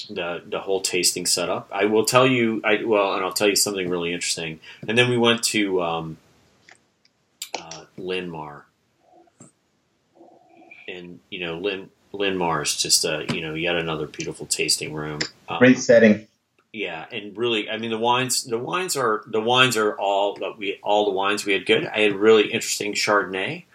the 0.09 0.43
the 0.45 0.59
whole 0.59 0.81
tasting 0.81 1.25
setup. 1.25 1.69
I 1.71 1.85
will 1.85 2.03
tell 2.03 2.27
you, 2.27 2.61
I 2.65 2.83
well, 2.83 3.13
and 3.13 3.23
I'll 3.23 3.33
tell 3.33 3.47
you 3.47 3.55
something 3.55 3.89
really 3.89 4.13
interesting. 4.13 4.59
And 4.85 4.97
then 4.97 5.09
we 5.09 5.17
went 5.17 5.43
to 5.45 5.81
um, 5.81 6.17
uh, 7.57 7.85
Lynmar, 7.97 8.63
and 10.87 11.19
you 11.29 11.39
know, 11.39 11.59
Lin 11.59 11.89
Lynmar 12.13 12.63
is 12.63 12.75
just 12.75 13.05
a 13.05 13.25
you 13.33 13.39
know 13.39 13.53
yet 13.53 13.75
another 13.75 14.07
beautiful 14.07 14.45
tasting 14.45 14.93
room. 14.93 15.19
Um, 15.47 15.59
Great 15.59 15.79
setting 15.79 16.27
yeah, 16.71 17.05
and 17.11 17.35
really, 17.35 17.69
I 17.69 17.77
mean, 17.77 17.89
the 17.89 17.97
wines, 17.97 18.43
the 18.43 18.59
wines 18.59 18.95
are 18.95 19.23
the 19.25 19.41
wines 19.41 19.75
are 19.75 19.93
all 19.93 20.35
that 20.35 20.57
we 20.57 20.79
all 20.83 21.05
the 21.05 21.11
wines 21.11 21.45
we 21.45 21.53
had 21.53 21.65
good. 21.65 21.85
I 21.85 22.01
had 22.01 22.13
really 22.13 22.51
interesting 22.51 22.93
Chardonnay, 22.93 23.65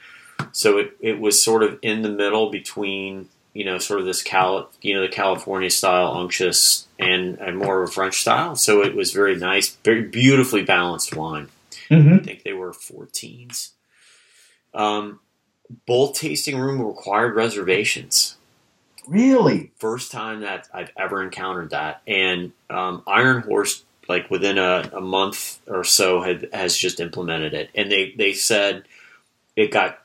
so 0.52 0.78
it 0.78 0.96
it 1.00 1.18
was 1.18 1.42
sort 1.42 1.64
of 1.64 1.78
in 1.82 2.02
the 2.02 2.08
middle 2.08 2.50
between 2.50 3.28
you 3.52 3.64
know 3.64 3.78
sort 3.78 3.98
of 3.98 4.06
this 4.06 4.22
Cal 4.22 4.70
you 4.80 4.94
know 4.94 5.00
the 5.00 5.08
California 5.08 5.70
style 5.70 6.20
unctuous 6.20 6.86
and, 6.98 7.38
and 7.38 7.58
more 7.58 7.82
of 7.82 7.88
a 7.88 7.92
French 7.92 8.20
style. 8.20 8.54
So 8.54 8.82
it 8.82 8.94
was 8.94 9.12
very 9.12 9.36
nice, 9.36 9.74
very 9.84 10.02
beautifully 10.02 10.62
balanced 10.62 11.16
wine. 11.16 11.48
Mm-hmm. 11.90 12.14
I 12.14 12.18
think 12.18 12.42
they 12.44 12.52
were 12.52 12.72
14s. 12.72 13.70
Um, 14.72 15.20
both 15.86 16.14
tasting 16.14 16.58
room 16.58 16.80
required 16.80 17.34
reservations. 17.34 18.36
Really? 19.08 19.70
First 19.76 20.12
time 20.12 20.40
that 20.40 20.68
I've 20.72 20.90
ever 20.96 21.22
encountered 21.22 21.70
that. 21.70 22.02
And 22.06 22.52
um, 22.70 23.02
Iron 23.06 23.42
Horse, 23.42 23.84
like 24.08 24.30
within 24.30 24.58
a, 24.58 24.90
a 24.94 25.00
month 25.00 25.60
or 25.66 25.84
so, 25.84 26.22
had, 26.22 26.48
has 26.52 26.76
just 26.76 27.00
implemented 27.00 27.54
it. 27.54 27.70
And 27.74 27.90
they, 27.90 28.14
they 28.16 28.32
said 28.32 28.84
it 29.56 29.70
got 29.70 29.98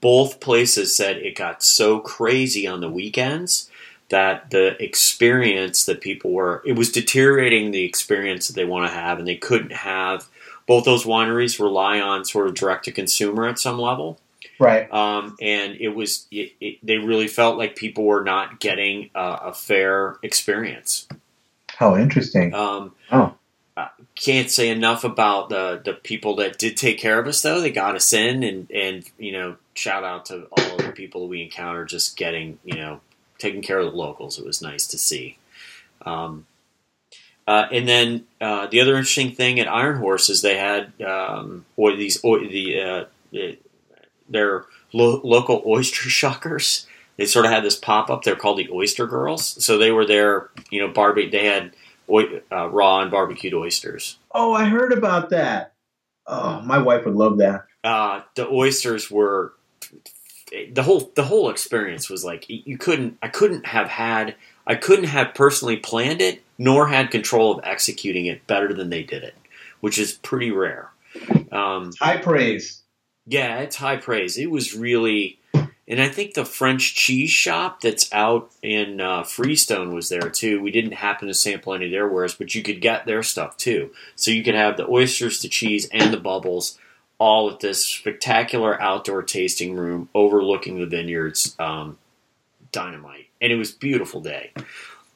both 0.00 0.40
places 0.40 0.96
said 0.96 1.16
it 1.16 1.36
got 1.36 1.62
so 1.62 1.98
crazy 1.98 2.66
on 2.66 2.80
the 2.80 2.90
weekends 2.90 3.70
that 4.08 4.50
the 4.50 4.80
experience 4.82 5.86
that 5.86 6.00
people 6.00 6.30
were 6.30 6.62
it 6.64 6.74
was 6.74 6.92
deteriorating 6.92 7.72
the 7.72 7.84
experience 7.84 8.46
that 8.46 8.54
they 8.54 8.64
want 8.64 8.88
to 8.88 8.94
have 8.94 9.18
and 9.18 9.26
they 9.26 9.36
couldn't 9.36 9.72
have 9.72 10.28
both 10.66 10.84
those 10.84 11.04
wineries 11.04 11.58
rely 11.58 12.00
on 12.00 12.24
sort 12.24 12.46
of 12.46 12.54
direct 12.54 12.84
to 12.84 12.92
consumer 12.92 13.48
at 13.48 13.58
some 13.58 13.78
level 13.78 14.20
Right. 14.58 14.90
um, 14.92 15.36
and 15.40 15.76
it 15.78 15.88
was 15.90 16.26
it, 16.30 16.52
it, 16.60 16.78
they 16.82 16.96
really 16.98 17.28
felt 17.28 17.58
like 17.58 17.76
people 17.76 18.04
were 18.04 18.24
not 18.24 18.60
getting 18.60 19.10
a, 19.14 19.38
a 19.46 19.52
fair 19.54 20.16
experience 20.22 21.06
How 21.68 21.96
interesting. 21.96 22.54
um, 22.54 22.92
Oh. 23.12 23.34
I 23.78 23.90
can't 24.14 24.50
say 24.50 24.70
enough 24.70 25.04
about 25.04 25.50
the 25.50 25.82
the 25.84 25.92
people 25.92 26.36
that 26.36 26.58
did 26.58 26.78
take 26.78 26.98
care 26.98 27.18
of 27.18 27.26
us 27.26 27.42
though 27.42 27.60
they 27.60 27.70
got 27.70 27.94
us 27.94 28.14
in 28.14 28.42
and 28.42 28.70
and 28.70 29.04
you 29.18 29.32
know 29.32 29.56
shout 29.74 30.02
out 30.02 30.24
to 30.26 30.46
all 30.52 30.76
of 30.78 30.86
the 30.86 30.92
people 30.92 31.28
we 31.28 31.42
encountered 31.42 31.90
just 31.90 32.16
getting 32.16 32.58
you 32.64 32.76
know 32.76 33.00
taking 33.38 33.60
care 33.60 33.78
of 33.78 33.90
the 33.92 33.96
locals 33.98 34.38
it 34.38 34.46
was 34.46 34.62
nice 34.62 34.86
to 34.86 34.96
see 34.96 35.36
um, 36.06 36.46
uh, 37.46 37.66
and 37.70 37.86
then 37.86 38.24
uh, 38.40 38.66
the 38.68 38.80
other 38.80 38.96
interesting 38.96 39.32
thing 39.32 39.60
at 39.60 39.68
Iron 39.68 39.98
Horse 39.98 40.30
is 40.30 40.40
they 40.40 40.56
had 40.56 40.92
um, 41.02 41.66
or 41.76 41.94
these 41.94 42.18
or 42.24 42.40
the 42.40 42.80
uh, 42.80 43.04
the- 43.30 43.58
their 44.28 44.64
lo- 44.92 45.20
local 45.24 45.62
oyster 45.66 46.08
shuckers. 46.08 46.86
They 47.16 47.24
sort 47.26 47.46
of 47.46 47.52
had 47.52 47.64
this 47.64 47.76
pop 47.76 48.10
up. 48.10 48.24
They're 48.24 48.36
called 48.36 48.58
the 48.58 48.68
Oyster 48.70 49.06
Girls. 49.06 49.64
So 49.64 49.78
they 49.78 49.90
were 49.90 50.04
there, 50.04 50.50
you 50.70 50.80
know, 50.80 50.88
barbie. 50.92 51.30
They 51.30 51.46
had 51.46 51.72
oy- 52.10 52.42
uh, 52.52 52.68
raw 52.68 53.00
and 53.00 53.10
barbecued 53.10 53.54
oysters. 53.54 54.18
Oh, 54.32 54.52
I 54.52 54.66
heard 54.66 54.92
about 54.92 55.30
that. 55.30 55.72
Oh, 56.26 56.60
my 56.60 56.78
wife 56.78 57.06
would 57.06 57.14
love 57.14 57.38
that. 57.38 57.64
Uh, 57.82 58.20
the 58.34 58.46
oysters 58.48 59.10
were 59.10 59.54
the 60.72 60.82
whole 60.82 61.12
the 61.14 61.24
whole 61.24 61.50
experience 61.50 62.08
was 62.08 62.24
like 62.24 62.46
you 62.48 62.78
couldn't 62.78 63.18
I 63.22 63.28
couldn't 63.28 63.66
have 63.66 63.88
had 63.88 64.34
I 64.66 64.74
couldn't 64.74 65.06
have 65.06 65.34
personally 65.34 65.76
planned 65.76 66.20
it 66.20 66.42
nor 66.58 66.88
had 66.88 67.10
control 67.10 67.52
of 67.58 67.64
executing 67.64 68.26
it 68.26 68.46
better 68.46 68.72
than 68.72 68.90
they 68.90 69.02
did 69.02 69.22
it, 69.22 69.34
which 69.80 69.98
is 69.98 70.12
pretty 70.14 70.50
rare. 70.50 70.90
Um, 71.52 71.92
High 72.00 72.18
praise. 72.18 72.82
Yeah, 73.26 73.58
it's 73.58 73.76
high 73.76 73.96
praise. 73.96 74.38
It 74.38 74.50
was 74.50 74.74
really, 74.74 75.38
and 75.88 76.00
I 76.00 76.08
think 76.08 76.34
the 76.34 76.44
French 76.44 76.94
cheese 76.94 77.30
shop 77.30 77.80
that's 77.80 78.12
out 78.12 78.52
in 78.62 79.00
uh, 79.00 79.24
Freestone 79.24 79.92
was 79.92 80.08
there 80.08 80.30
too. 80.30 80.62
We 80.62 80.70
didn't 80.70 80.92
happen 80.92 81.28
to 81.28 81.34
sample 81.34 81.74
any 81.74 81.86
of 81.86 81.90
their 81.90 82.08
wares, 82.08 82.34
but 82.34 82.54
you 82.54 82.62
could 82.62 82.80
get 82.80 83.04
their 83.04 83.22
stuff 83.22 83.56
too. 83.56 83.90
So 84.14 84.30
you 84.30 84.44
could 84.44 84.54
have 84.54 84.76
the 84.76 84.88
oysters, 84.88 85.42
the 85.42 85.48
cheese, 85.48 85.88
and 85.92 86.12
the 86.12 86.20
bubbles 86.20 86.78
all 87.18 87.50
at 87.50 87.60
this 87.60 87.84
spectacular 87.84 88.80
outdoor 88.80 89.22
tasting 89.22 89.74
room 89.74 90.08
overlooking 90.14 90.78
the 90.78 90.86
vineyards. 90.86 91.56
Um, 91.58 91.98
dynamite, 92.76 93.28
and 93.40 93.50
it 93.50 93.56
was 93.56 93.72
beautiful 93.72 94.20
day. 94.20 94.52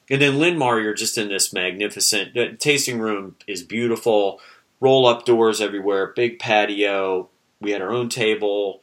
And 0.09 0.21
then 0.21 0.33
Lynmar, 0.33 0.81
you're 0.81 0.93
just 0.93 1.17
in 1.17 1.29
this 1.29 1.53
magnificent 1.53 2.33
the 2.33 2.53
tasting 2.53 2.99
room 2.99 3.35
is 3.47 3.63
beautiful. 3.63 4.41
Roll 4.79 5.05
up 5.05 5.25
doors 5.25 5.61
everywhere, 5.61 6.07
big 6.07 6.39
patio. 6.39 7.29
We 7.61 7.71
had 7.71 7.81
our 7.81 7.91
own 7.91 8.09
table. 8.09 8.81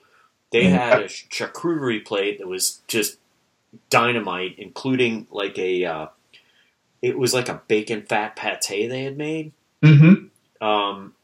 They 0.51 0.65
had 0.65 1.03
a 1.03 1.05
charcuterie 1.07 2.05
plate 2.05 2.39
that 2.39 2.49
was 2.49 2.81
just 2.89 3.19
dynamite, 3.91 4.55
including 4.59 5.27
like 5.31 5.59
a. 5.59 5.85
Uh, 5.85 6.07
it 7.03 7.19
was 7.19 7.35
like 7.35 7.49
a 7.49 7.63
bacon 7.69 8.03
fat 8.03 8.35
pate 8.37 8.61
they 8.89 9.05
had 9.05 9.17
made. 9.17 9.53
Mm-hmm. 9.85 10.67
Um, 10.67 11.15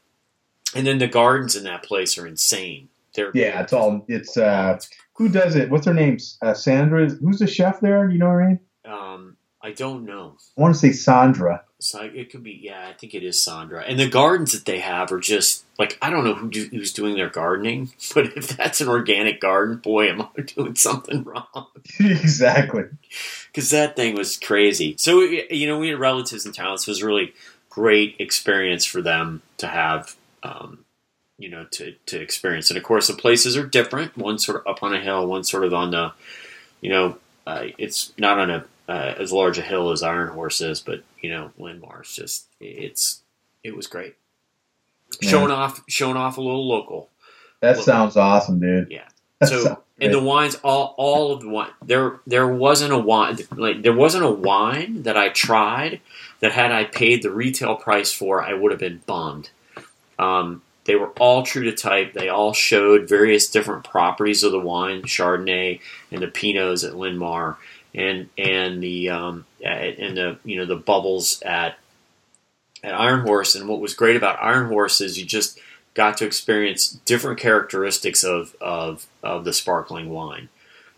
and 0.75 0.85
then 0.85 0.99
the 0.99 1.07
gardens 1.07 1.55
in 1.55 1.63
that 1.63 1.83
place 1.83 2.17
are 2.17 2.27
insane. 2.27 2.89
They're 3.15 3.31
Yeah, 3.33 3.61
it's 3.61 3.73
all. 3.73 4.05
It's 4.07 4.37
uh, 4.37 4.79
who 5.13 5.29
does 5.29 5.55
it? 5.55 5.69
What's 5.69 5.85
her 5.85 5.93
name? 5.93 6.17
Uh, 6.41 6.53
Sandra. 6.53 7.09
Who's 7.09 7.39
the 7.39 7.47
chef 7.47 7.79
there? 7.79 8.09
You 8.09 8.17
know 8.17 8.29
her 8.29 8.47
name? 8.47 8.59
Um, 8.85 9.34
I 9.65 9.71
don't 9.71 10.05
know. 10.05 10.35
I 10.55 10.61
want 10.61 10.75
to 10.75 10.79
say 10.79 10.91
Sandra. 10.91 11.63
So 11.79 12.01
it 12.01 12.29
could 12.29 12.43
be, 12.43 12.59
yeah, 12.61 12.87
I 12.87 12.93
think 12.93 13.15
it 13.15 13.23
is 13.23 13.43
Sandra. 13.43 13.81
And 13.81 13.99
the 13.99 14.07
gardens 14.07 14.51
that 14.51 14.65
they 14.65 14.77
have 14.77 15.11
are 15.11 15.19
just 15.19 15.65
like 15.79 15.97
I 16.03 16.11
don't 16.11 16.23
know 16.23 16.35
who 16.35 16.51
do, 16.51 16.65
who's 16.65 16.93
doing 16.93 17.15
their 17.15 17.31
gardening, 17.31 17.91
but 18.13 18.37
if 18.37 18.49
that's 18.49 18.79
an 18.79 18.87
organic 18.87 19.41
garden, 19.41 19.77
boy, 19.77 20.09
am 20.09 20.21
I 20.21 20.41
doing 20.55 20.75
something 20.75 21.23
wrong 21.23 21.65
exactly. 21.99 22.83
because 23.47 23.71
that 23.71 23.95
thing 23.95 24.15
was 24.15 24.37
crazy. 24.37 24.97
So 24.99 25.21
you 25.21 25.65
know, 25.65 25.79
we 25.79 25.89
had 25.89 25.99
relatives 25.99 26.45
in 26.45 26.51
town. 26.51 26.77
So 26.77 26.89
it 26.89 26.93
was 26.93 27.01
a 27.01 27.07
really 27.07 27.33
great 27.67 28.17
experience 28.19 28.85
for 28.85 29.01
them 29.01 29.41
to 29.57 29.65
have, 29.65 30.15
um, 30.43 30.85
you 31.39 31.49
know, 31.49 31.65
to 31.71 31.95
to 32.05 32.21
experience. 32.21 32.69
And 32.69 32.77
of 32.77 32.83
course, 32.83 33.07
the 33.07 33.15
places 33.15 33.57
are 33.57 33.65
different. 33.65 34.15
One 34.15 34.37
sort 34.37 34.61
of 34.61 34.67
up 34.67 34.83
on 34.83 34.93
a 34.93 35.01
hill, 35.01 35.25
one 35.25 35.43
sort 35.43 35.63
of 35.63 35.73
on 35.73 35.89
the, 35.89 36.13
you 36.81 36.91
know, 36.91 37.17
uh, 37.47 37.65
it's 37.79 38.13
not 38.19 38.37
on 38.37 38.51
a 38.51 38.65
uh, 38.87 39.13
as 39.17 39.31
large 39.31 39.57
a 39.57 39.61
hill 39.61 39.91
as 39.91 40.03
Iron 40.03 40.29
Horse 40.29 40.61
is, 40.61 40.79
but 40.79 41.03
you 41.21 41.29
know, 41.29 41.51
Lynmar's 41.59 42.15
just 42.15 42.47
it's 42.59 43.21
it 43.63 43.75
was 43.75 43.87
great. 43.87 44.15
Yeah. 45.21 45.29
Showing 45.29 45.51
off, 45.51 45.83
showing 45.87 46.17
off 46.17 46.37
a 46.37 46.41
little 46.41 46.67
local. 46.67 47.09
That 47.61 47.77
sounds 47.77 48.17
awesome, 48.17 48.59
dude. 48.59 48.89
Yeah. 48.91 49.07
That 49.39 49.49
So 49.49 49.83
and 49.99 50.13
the 50.13 50.19
wines, 50.21 50.55
all 50.63 50.93
all 50.97 51.33
of 51.33 51.41
the 51.41 51.49
wine, 51.49 51.71
there 51.83 52.19
there 52.27 52.47
wasn't 52.47 52.93
a 52.93 52.97
wine 52.97 53.37
like 53.55 53.81
there 53.81 53.93
wasn't 53.93 54.23
a 54.23 54.31
wine 54.31 55.03
that 55.03 55.17
I 55.17 55.29
tried 55.29 55.99
that 56.39 56.51
had 56.51 56.71
I 56.71 56.83
paid 56.85 57.23
the 57.23 57.31
retail 57.31 57.75
price 57.75 58.11
for, 58.11 58.41
I 58.41 58.53
would 58.53 58.71
have 58.71 58.79
been 58.79 59.01
bummed. 59.05 59.49
Um, 60.19 60.61
they 60.85 60.95
were 60.95 61.09
all 61.19 61.43
true 61.43 61.63
to 61.63 61.71
type. 61.71 62.13
They 62.13 62.29
all 62.29 62.53
showed 62.53 63.09
various 63.09 63.49
different 63.49 63.83
properties 63.83 64.43
of 64.43 64.51
the 64.51 64.59
wine, 64.59 65.03
Chardonnay 65.03 65.79
and 66.11 66.21
the 66.21 66.27
Pinots 66.27 66.87
at 66.87 66.93
Lynmar, 66.93 67.55
and 67.95 68.29
and 68.37 68.83
the 68.83 69.09
um, 69.09 69.45
and 69.63 70.17
the 70.17 70.37
you 70.43 70.57
know 70.57 70.65
the 70.65 70.75
bubbles 70.75 71.41
at 71.41 71.77
at 72.83 72.93
Iron 72.93 73.21
Horse. 73.21 73.55
And 73.55 73.67
what 73.67 73.79
was 73.79 73.93
great 73.93 74.15
about 74.15 74.41
Iron 74.41 74.67
Horse 74.67 75.01
is 75.01 75.17
you 75.17 75.25
just 75.25 75.59
got 75.93 76.17
to 76.17 76.25
experience 76.25 76.89
different 77.05 77.39
characteristics 77.39 78.23
of 78.23 78.55
of, 78.61 79.07
of 79.23 79.45
the 79.45 79.53
sparkling 79.53 80.09
wine, 80.09 80.49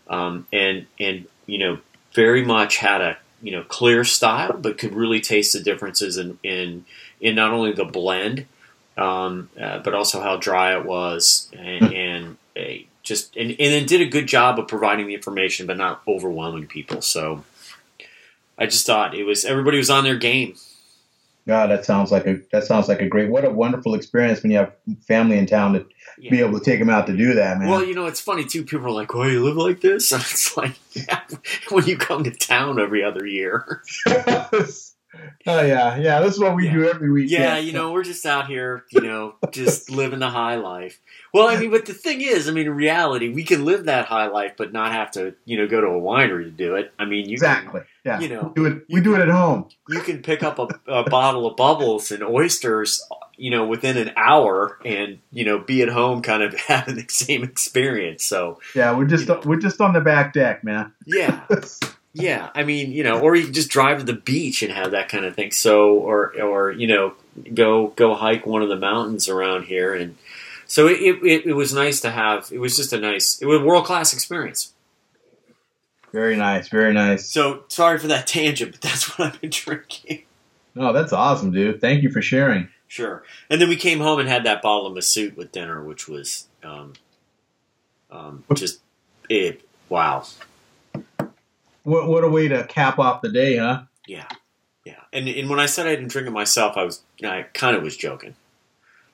um, 0.08 0.46
and 0.52 0.86
and 0.98 1.26
you 1.46 1.58
know 1.58 1.78
very 2.14 2.44
much 2.44 2.78
had 2.78 3.00
a 3.00 3.16
you 3.42 3.52
know 3.52 3.62
clear 3.62 4.04
style, 4.04 4.52
but 4.58 4.78
could 4.78 4.94
really 4.94 5.20
taste 5.20 5.52
the 5.52 5.60
differences 5.60 6.16
in 6.16 6.38
in, 6.42 6.84
in 7.20 7.34
not 7.34 7.52
only 7.52 7.72
the 7.72 7.84
blend, 7.84 8.46
um, 8.96 9.48
uh, 9.60 9.78
but 9.78 9.94
also 9.94 10.20
how 10.20 10.36
dry 10.36 10.76
it 10.76 10.84
was, 10.84 11.48
and, 11.52 11.84
and 11.84 11.94
a, 11.94 12.07
just 13.08 13.34
and, 13.36 13.50
and 13.50 13.58
then 13.58 13.86
did 13.86 14.00
a 14.02 14.06
good 14.06 14.28
job 14.28 14.58
of 14.58 14.68
providing 14.68 15.06
the 15.08 15.14
information, 15.14 15.66
but 15.66 15.76
not 15.76 16.02
overwhelming 16.06 16.66
people. 16.66 17.02
So. 17.02 17.44
I 18.60 18.66
just 18.66 18.86
thought 18.86 19.14
it 19.14 19.22
was 19.22 19.44
everybody 19.44 19.78
was 19.78 19.88
on 19.88 20.02
their 20.02 20.16
game. 20.16 20.56
God, 21.46 21.70
that 21.70 21.84
sounds 21.84 22.10
like 22.10 22.26
a 22.26 22.40
that 22.50 22.64
sounds 22.64 22.88
like 22.88 23.00
a 23.00 23.06
great. 23.08 23.30
What 23.30 23.44
a 23.44 23.50
wonderful 23.50 23.94
experience 23.94 24.42
when 24.42 24.50
you 24.50 24.58
have 24.58 24.72
family 25.06 25.38
in 25.38 25.46
town 25.46 25.74
to 25.74 25.86
Yeah. 26.18 26.30
be 26.32 26.40
able 26.40 26.58
to 26.58 26.64
take 26.64 26.80
them 26.80 26.90
out 26.90 27.06
to 27.06 27.16
do 27.16 27.34
that, 27.34 27.58
man. 27.60 27.68
Well, 27.68 27.84
you 27.84 27.94
know, 27.94 28.06
it's 28.06 28.20
funny 28.20 28.44
too. 28.44 28.64
People 28.64 28.86
are 28.88 28.90
like, 28.90 29.14
"Oh, 29.14 29.22
you 29.22 29.44
live 29.44 29.56
like 29.56 29.80
this?" 29.80 30.10
And 30.10 30.20
it's 30.28 30.56
like, 30.56 30.74
yeah, 30.92 31.20
when 31.70 31.86
you 31.86 31.96
come 31.96 32.24
to 32.24 32.32
town 32.32 32.80
every 32.80 33.04
other 33.04 33.24
year. 33.24 33.82
oh 35.46 35.62
yeah, 35.62 35.96
yeah. 35.96 36.20
This 36.20 36.34
is 36.34 36.40
what 36.40 36.54
we 36.56 36.66
Yeah. 36.66 36.72
do 36.74 36.88
every 36.88 37.10
week. 37.10 37.30
Yeah, 37.30 37.58
you 37.58 37.72
know, 37.72 37.92
we're 37.92 38.04
just 38.04 38.24
out 38.26 38.46
here, 38.46 38.84
you 38.90 39.00
know, 39.00 39.34
just 39.50 39.90
living 40.00 40.18
the 40.18 40.30
high 40.30 40.56
life. 40.56 41.00
Well, 41.34 41.48
I 41.48 41.58
mean, 41.58 41.70
but 41.70 41.86
the 41.86 41.92
thing 41.94 42.20
is, 42.22 42.48
I 42.48 42.52
mean, 42.52 42.66
in 42.66 42.74
reality, 42.74 43.28
we 43.28 43.44
can 43.44 43.64
live 43.64 43.84
that 43.84 44.06
high 44.06 44.28
life, 44.28 44.52
but 44.56 44.72
not 44.72 44.92
have 44.92 45.10
to, 45.12 45.34
you 45.44 45.58
know, 45.58 45.66
go 45.66 45.80
to 45.80 45.86
a 45.86 46.00
winery 46.00 46.44
to 46.44 46.50
do 46.50 46.74
it. 46.76 46.92
I 46.98 47.04
mean, 47.04 47.26
you 47.28 47.32
exactly. 47.34 47.82
Yeah, 48.04 48.20
you 48.20 48.28
know, 48.28 48.52
we 48.56 48.62
do 48.62 48.66
it. 48.66 48.82
We 48.90 49.00
do 49.00 49.14
it 49.14 49.20
at 49.20 49.28
home. 49.28 49.68
you 49.88 50.00
can 50.00 50.22
pick 50.22 50.42
up 50.42 50.58
a, 50.58 50.68
a 50.90 51.04
bottle 51.08 51.46
of 51.46 51.56
bubbles 51.56 52.10
and 52.10 52.22
oysters, 52.22 53.02
you 53.36 53.50
know, 53.50 53.66
within 53.66 53.96
an 53.98 54.12
hour, 54.16 54.78
and 54.84 55.18
you 55.32 55.44
know, 55.44 55.58
be 55.58 55.82
at 55.82 55.88
home, 55.90 56.22
kind 56.22 56.42
of 56.42 56.54
having 56.68 56.96
the 56.96 57.04
same 57.08 57.42
experience. 57.44 58.24
So, 58.24 58.60
Yeah, 58.74 58.96
we're 58.96 59.04
just 59.06 59.28
know. 59.28 59.40
we're 59.44 59.56
just 59.60 59.80
on 59.80 59.92
the 59.92 60.00
back 60.00 60.32
deck, 60.32 60.64
man. 60.64 60.92
yeah, 61.06 61.42
Yeah, 62.18 62.50
I 62.52 62.64
mean, 62.64 62.90
you 62.90 63.04
know, 63.04 63.20
or 63.20 63.36
you 63.36 63.44
can 63.44 63.54
just 63.54 63.70
drive 63.70 63.98
to 63.98 64.04
the 64.04 64.12
beach 64.12 64.62
and 64.64 64.72
have 64.72 64.90
that 64.90 65.08
kind 65.08 65.24
of 65.24 65.36
thing. 65.36 65.52
So, 65.52 65.94
or 65.94 66.34
or 66.40 66.72
you 66.72 66.88
know, 66.88 67.14
go 67.54 67.88
go 67.88 68.14
hike 68.14 68.44
one 68.44 68.62
of 68.62 68.68
the 68.68 68.76
mountains 68.76 69.28
around 69.28 69.64
here, 69.64 69.94
and 69.94 70.16
so 70.66 70.88
it 70.88 71.00
it, 71.00 71.46
it 71.46 71.52
was 71.52 71.72
nice 71.72 72.00
to 72.00 72.10
have. 72.10 72.50
It 72.50 72.58
was 72.58 72.76
just 72.76 72.92
a 72.92 72.98
nice, 72.98 73.40
it 73.40 73.46
was 73.46 73.60
a 73.60 73.64
world 73.64 73.84
class 73.84 74.12
experience. 74.12 74.72
Very 76.12 76.36
nice, 76.36 76.68
very 76.68 76.92
nice. 76.92 77.30
So 77.30 77.62
sorry 77.68 77.98
for 77.98 78.08
that 78.08 78.26
tangent, 78.26 78.72
but 78.72 78.80
that's 78.80 79.16
what 79.16 79.34
I've 79.34 79.40
been 79.40 79.50
drinking. 79.50 80.24
Oh, 80.76 80.92
that's 80.92 81.12
awesome, 81.12 81.52
dude. 81.52 81.80
Thank 81.80 82.02
you 82.02 82.10
for 82.10 82.22
sharing. 82.22 82.68
Sure. 82.88 83.22
And 83.48 83.60
then 83.60 83.68
we 83.68 83.76
came 83.76 84.00
home 84.00 84.18
and 84.18 84.28
had 84.28 84.44
that 84.44 84.62
bottle 84.62 84.86
of 84.86 84.94
Masút 84.94 85.36
with 85.36 85.52
dinner, 85.52 85.82
which 85.84 86.08
was 86.08 86.48
um, 86.64 86.94
um, 88.10 88.44
just 88.54 88.80
it. 89.28 89.62
Wow. 89.88 90.24
What 91.88 92.08
what 92.08 92.24
a 92.24 92.28
way 92.28 92.48
to 92.48 92.64
cap 92.64 92.98
off 92.98 93.22
the 93.22 93.30
day, 93.30 93.56
huh? 93.56 93.82
Yeah, 94.06 94.26
yeah. 94.84 95.00
And 95.12 95.28
and 95.28 95.48
when 95.48 95.58
I 95.60 95.66
said 95.66 95.86
I 95.86 95.90
didn't 95.96 96.08
drink 96.08 96.28
it 96.28 96.32
myself, 96.32 96.76
I 96.76 96.84
was 96.84 97.02
I 97.24 97.42
kind 97.54 97.76
of 97.76 97.82
was 97.82 97.96
joking. 97.96 98.34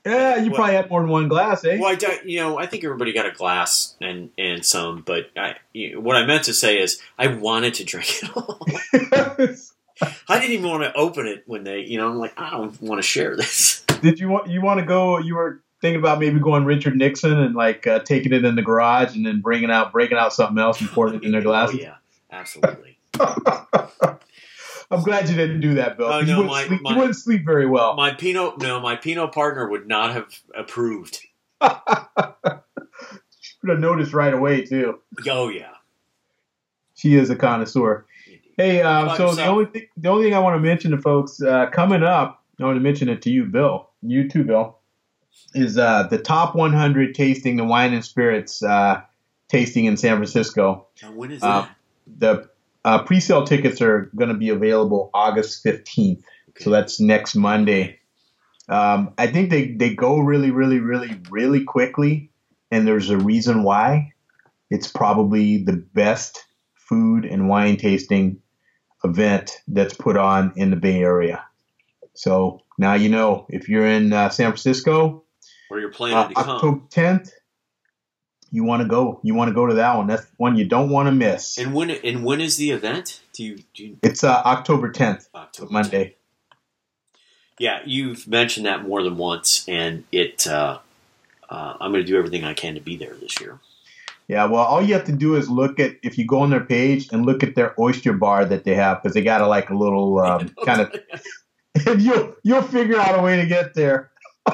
Yeah, 0.06 0.36
you 0.36 0.50
Well- 0.50 0.56
probably 0.56 0.74
had 0.74 0.90
more 0.90 1.00
than 1.00 1.08
one 1.10 1.28
glass, 1.28 1.64
eh? 1.64 1.78
Well, 1.80 1.96
I, 1.98 2.20
you 2.24 2.38
know, 2.40 2.58
I 2.58 2.66
think 2.66 2.84
everybody 2.84 3.12
got 3.14 3.26
a 3.26 3.30
glass 3.30 3.94
and 4.00 4.30
and 4.36 4.64
some, 4.64 5.02
but 5.06 5.30
I, 5.36 5.56
you 5.72 6.00
what 6.00 6.16
I 6.16 6.26
meant 6.26 6.44
to 6.44 6.52
say 6.54 6.78
is 6.78 7.00
I 7.18 7.28
wanted 7.28 7.74
to 7.74 7.84
drink 7.84 8.22
it 8.22 8.36
all. 8.36 8.66
I 10.28 10.40
didn't 10.40 10.52
even 10.52 10.68
want 10.68 10.82
to 10.82 10.92
open 10.94 11.26
it 11.26 11.44
when 11.46 11.62
they, 11.64 11.80
you 11.80 11.98
know, 11.98 12.08
I'm 12.08 12.16
like, 12.18 12.34
I 12.38 12.50
don't 12.50 12.80
want 12.82 12.98
to 12.98 13.02
share 13.06 13.36
this. 13.36 13.84
Did 14.02 14.18
you 14.18 14.28
want 14.28 14.48
you 14.48 14.60
want 14.60 14.80
to 14.80 14.86
go? 14.86 15.18
You 15.18 15.36
were 15.36 15.60
thinking 15.80 16.00
about 16.00 16.18
maybe 16.18 16.40
going 16.40 16.64
Richard 16.64 16.96
Nixon 16.96 17.38
and 17.38 17.54
like 17.54 17.86
uh, 17.86 18.00
taking 18.00 18.32
it 18.32 18.44
in 18.44 18.56
the 18.56 18.62
garage 18.62 19.14
and 19.16 19.24
then 19.24 19.40
bringing 19.40 19.70
out 19.70 19.92
breaking 19.92 20.18
out 20.18 20.32
something 20.34 20.58
else 20.58 20.80
and 20.80 20.90
pouring 20.90 21.14
it 21.14 21.22
in 21.22 21.30
their 21.30 21.40
Oh 21.42 21.44
glasses. 21.44 21.80
yeah, 21.80 21.94
absolutely. 22.34 22.98
I'm 24.90 25.02
glad 25.02 25.28
you 25.28 25.36
didn't 25.36 25.60
do 25.60 25.74
that, 25.74 25.96
Bill. 25.96 26.06
Oh, 26.08 26.20
no, 26.20 26.26
you, 26.26 26.36
wouldn't 26.36 26.50
my- 26.52 26.66
sleep, 26.66 26.82
my- 26.82 26.90
you 26.90 26.96
wouldn't 26.98 27.16
sleep 27.16 27.44
very 27.44 27.66
well. 27.66 27.94
My 27.96 28.12
Pinot, 28.12 28.58
no, 28.58 28.80
my 28.80 28.96
Pinot 28.96 29.32
partner 29.32 29.68
would 29.68 29.86
not 29.88 30.12
have 30.12 30.26
approved. 30.56 31.20
She 33.40 33.54
would 33.62 33.70
have 33.70 33.80
noticed 33.80 34.12
right 34.12 34.32
away 34.32 34.64
too. 34.64 35.00
Oh 35.26 35.48
yeah. 35.48 35.72
She 36.94 37.14
is 37.14 37.30
a 37.30 37.36
connoisseur. 37.36 38.06
Hey, 38.56 38.80
about 38.80 39.16
so 39.16 39.34
the 39.34 39.46
only 39.46 39.66
thing, 39.66 39.86
the 39.96 40.08
only 40.08 40.24
thing 40.24 40.34
I 40.34 40.38
want 40.38 40.54
to 40.56 40.60
mention 40.60 40.92
to 40.92 40.98
folks 40.98 41.42
uh, 41.42 41.66
coming 41.70 42.02
up, 42.02 42.42
I 42.60 42.64
want 42.64 42.76
to 42.76 42.80
mention 42.80 43.08
it 43.08 43.20
to 43.22 43.30
you, 43.30 43.44
Bill, 43.44 43.90
you 44.02 44.28
too, 44.28 44.44
Bill, 44.44 44.78
is 45.54 45.76
uh, 45.76 46.04
the 46.04 46.18
top 46.18 46.54
100 46.54 47.14
tasting 47.14 47.56
the 47.56 47.64
wine 47.64 47.92
and 47.92 48.04
spirits 48.04 48.62
uh, 48.62 49.00
tasting 49.48 49.86
in 49.86 49.96
San 49.96 50.16
Francisco. 50.16 50.86
Now, 51.02 51.12
when 51.12 51.32
is 51.32 51.42
Uh, 51.42 51.62
that? 51.62 51.76
The 52.06 52.48
uh, 52.84 53.02
pre-sale 53.02 53.46
tickets 53.46 53.80
are 53.80 54.10
going 54.14 54.28
to 54.28 54.36
be 54.36 54.50
available 54.50 55.10
August 55.14 55.64
15th, 55.64 56.22
so 56.58 56.70
that's 56.70 57.00
next 57.00 57.34
Monday. 57.34 58.00
Um, 58.68 59.14
I 59.18 59.26
think 59.26 59.50
they, 59.50 59.72
they 59.72 59.94
go 59.94 60.18
really, 60.18 60.50
really, 60.50 60.78
really, 60.78 61.20
really 61.30 61.64
quickly, 61.64 62.30
and 62.70 62.86
there's 62.86 63.10
a 63.10 63.18
reason 63.18 63.62
why. 63.62 64.12
It's 64.70 64.88
probably 64.88 65.58
the 65.62 65.76
best 65.76 66.44
food 66.74 67.24
and 67.24 67.48
wine 67.48 67.76
tasting 67.76 68.40
event 69.04 69.60
that's 69.68 69.94
put 69.94 70.16
on 70.16 70.54
in 70.56 70.70
the 70.70 70.76
Bay 70.76 71.00
Area. 71.00 71.44
So 72.14 72.60
now 72.78 72.94
you 72.94 73.08
know 73.08 73.46
if 73.48 73.68
you're 73.68 73.86
in 73.86 74.12
uh, 74.12 74.30
San 74.30 74.50
Francisco, 74.50 75.24
Where 75.68 75.80
you're 75.80 75.92
planning 75.92 76.16
uh, 76.16 76.28
to 76.28 76.34
come? 76.34 76.50
October 76.50 76.80
10th, 76.90 77.30
you 78.54 78.62
want 78.62 78.82
to 78.82 78.88
go. 78.88 79.18
You 79.24 79.34
want 79.34 79.48
to 79.48 79.54
go 79.54 79.66
to 79.66 79.74
that 79.74 79.96
one. 79.96 80.06
That's 80.06 80.24
one 80.36 80.56
you 80.56 80.64
don't 80.64 80.88
want 80.88 81.08
to 81.08 81.12
miss. 81.12 81.58
And 81.58 81.74
when 81.74 81.90
and 81.90 82.24
when 82.24 82.40
is 82.40 82.56
the 82.56 82.70
event? 82.70 83.20
Do 83.32 83.42
you 83.42 83.58
do 83.74 83.84
you, 83.84 83.98
It's 84.00 84.22
uh, 84.22 84.42
October 84.44 84.92
10th, 84.92 85.28
October 85.34 85.72
Monday. 85.72 86.14
Yeah, 87.58 87.80
you've 87.84 88.28
mentioned 88.28 88.66
that 88.66 88.86
more 88.86 89.02
than 89.02 89.16
once, 89.18 89.64
and 89.68 90.04
it. 90.12 90.46
Uh, 90.46 90.78
uh, 91.50 91.76
I'm 91.80 91.90
going 91.90 92.04
to 92.04 92.06
do 92.06 92.16
everything 92.16 92.44
I 92.44 92.54
can 92.54 92.74
to 92.76 92.80
be 92.80 92.96
there 92.96 93.14
this 93.14 93.40
year. 93.40 93.58
Yeah, 94.28 94.46
well, 94.46 94.64
all 94.64 94.80
you 94.80 94.94
have 94.94 95.04
to 95.04 95.12
do 95.12 95.34
is 95.34 95.50
look 95.50 95.78
at 95.80 95.96
if 96.02 96.16
you 96.16 96.24
go 96.24 96.40
on 96.40 96.50
their 96.50 96.64
page 96.64 97.08
and 97.12 97.26
look 97.26 97.42
at 97.42 97.56
their 97.56 97.74
oyster 97.78 98.12
bar 98.12 98.44
that 98.44 98.64
they 98.64 98.74
have 98.74 99.02
because 99.02 99.14
they 99.14 99.22
got 99.22 99.40
a, 99.40 99.48
like 99.48 99.68
a 99.70 99.74
little 99.74 100.18
um, 100.20 100.54
kind 100.64 100.80
of. 100.80 100.94
and 101.86 102.00
you'll 102.00 102.36
you'll 102.44 102.62
figure 102.62 103.00
out 103.00 103.18
a 103.18 103.22
way 103.22 103.36
to 103.36 103.46
get 103.46 103.74
there. 103.74 104.12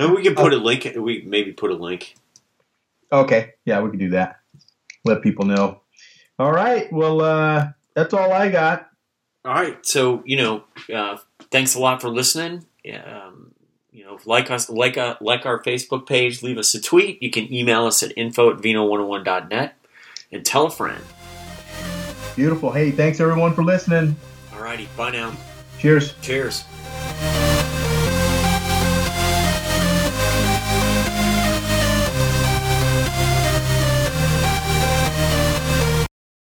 Maybe 0.00 0.12
we 0.14 0.22
can 0.22 0.34
put 0.34 0.54
a 0.54 0.56
link. 0.56 0.88
We 0.96 1.22
maybe 1.26 1.52
put 1.52 1.70
a 1.70 1.74
link. 1.74 2.14
Okay, 3.12 3.54
yeah, 3.66 3.82
we 3.82 3.90
can 3.90 3.98
do 3.98 4.10
that. 4.10 4.40
Let 5.04 5.20
people 5.20 5.44
know. 5.44 5.80
All 6.38 6.52
right, 6.52 6.90
well, 6.90 7.20
uh, 7.20 7.72
that's 7.94 8.14
all 8.14 8.32
I 8.32 8.50
got. 8.50 8.88
All 9.44 9.52
right, 9.52 9.84
so 9.84 10.22
you 10.24 10.38
know, 10.38 10.64
uh, 10.94 11.18
thanks 11.50 11.74
a 11.74 11.80
lot 11.80 12.00
for 12.00 12.08
listening. 12.08 12.64
Um, 13.04 13.52
you 13.92 14.04
know, 14.04 14.18
like 14.24 14.50
us, 14.50 14.70
like 14.70 14.96
uh, 14.96 15.16
like 15.20 15.44
our 15.44 15.62
Facebook 15.62 16.06
page. 16.06 16.42
Leave 16.42 16.56
us 16.56 16.74
a 16.74 16.80
tweet. 16.80 17.22
You 17.22 17.30
can 17.30 17.52
email 17.52 17.84
us 17.84 18.02
at 18.02 18.16
info 18.16 18.50
at 18.50 18.56
vino101.net 18.56 19.76
and 20.32 20.46
tell 20.46 20.66
a 20.66 20.70
friend. 20.70 21.04
Beautiful. 22.36 22.72
Hey, 22.72 22.90
thanks 22.90 23.20
everyone 23.20 23.52
for 23.52 23.64
listening. 23.64 24.16
All 24.54 24.62
righty, 24.62 24.88
bye 24.96 25.10
now. 25.10 25.36
Cheers. 25.78 26.14
Cheers. 26.22 26.64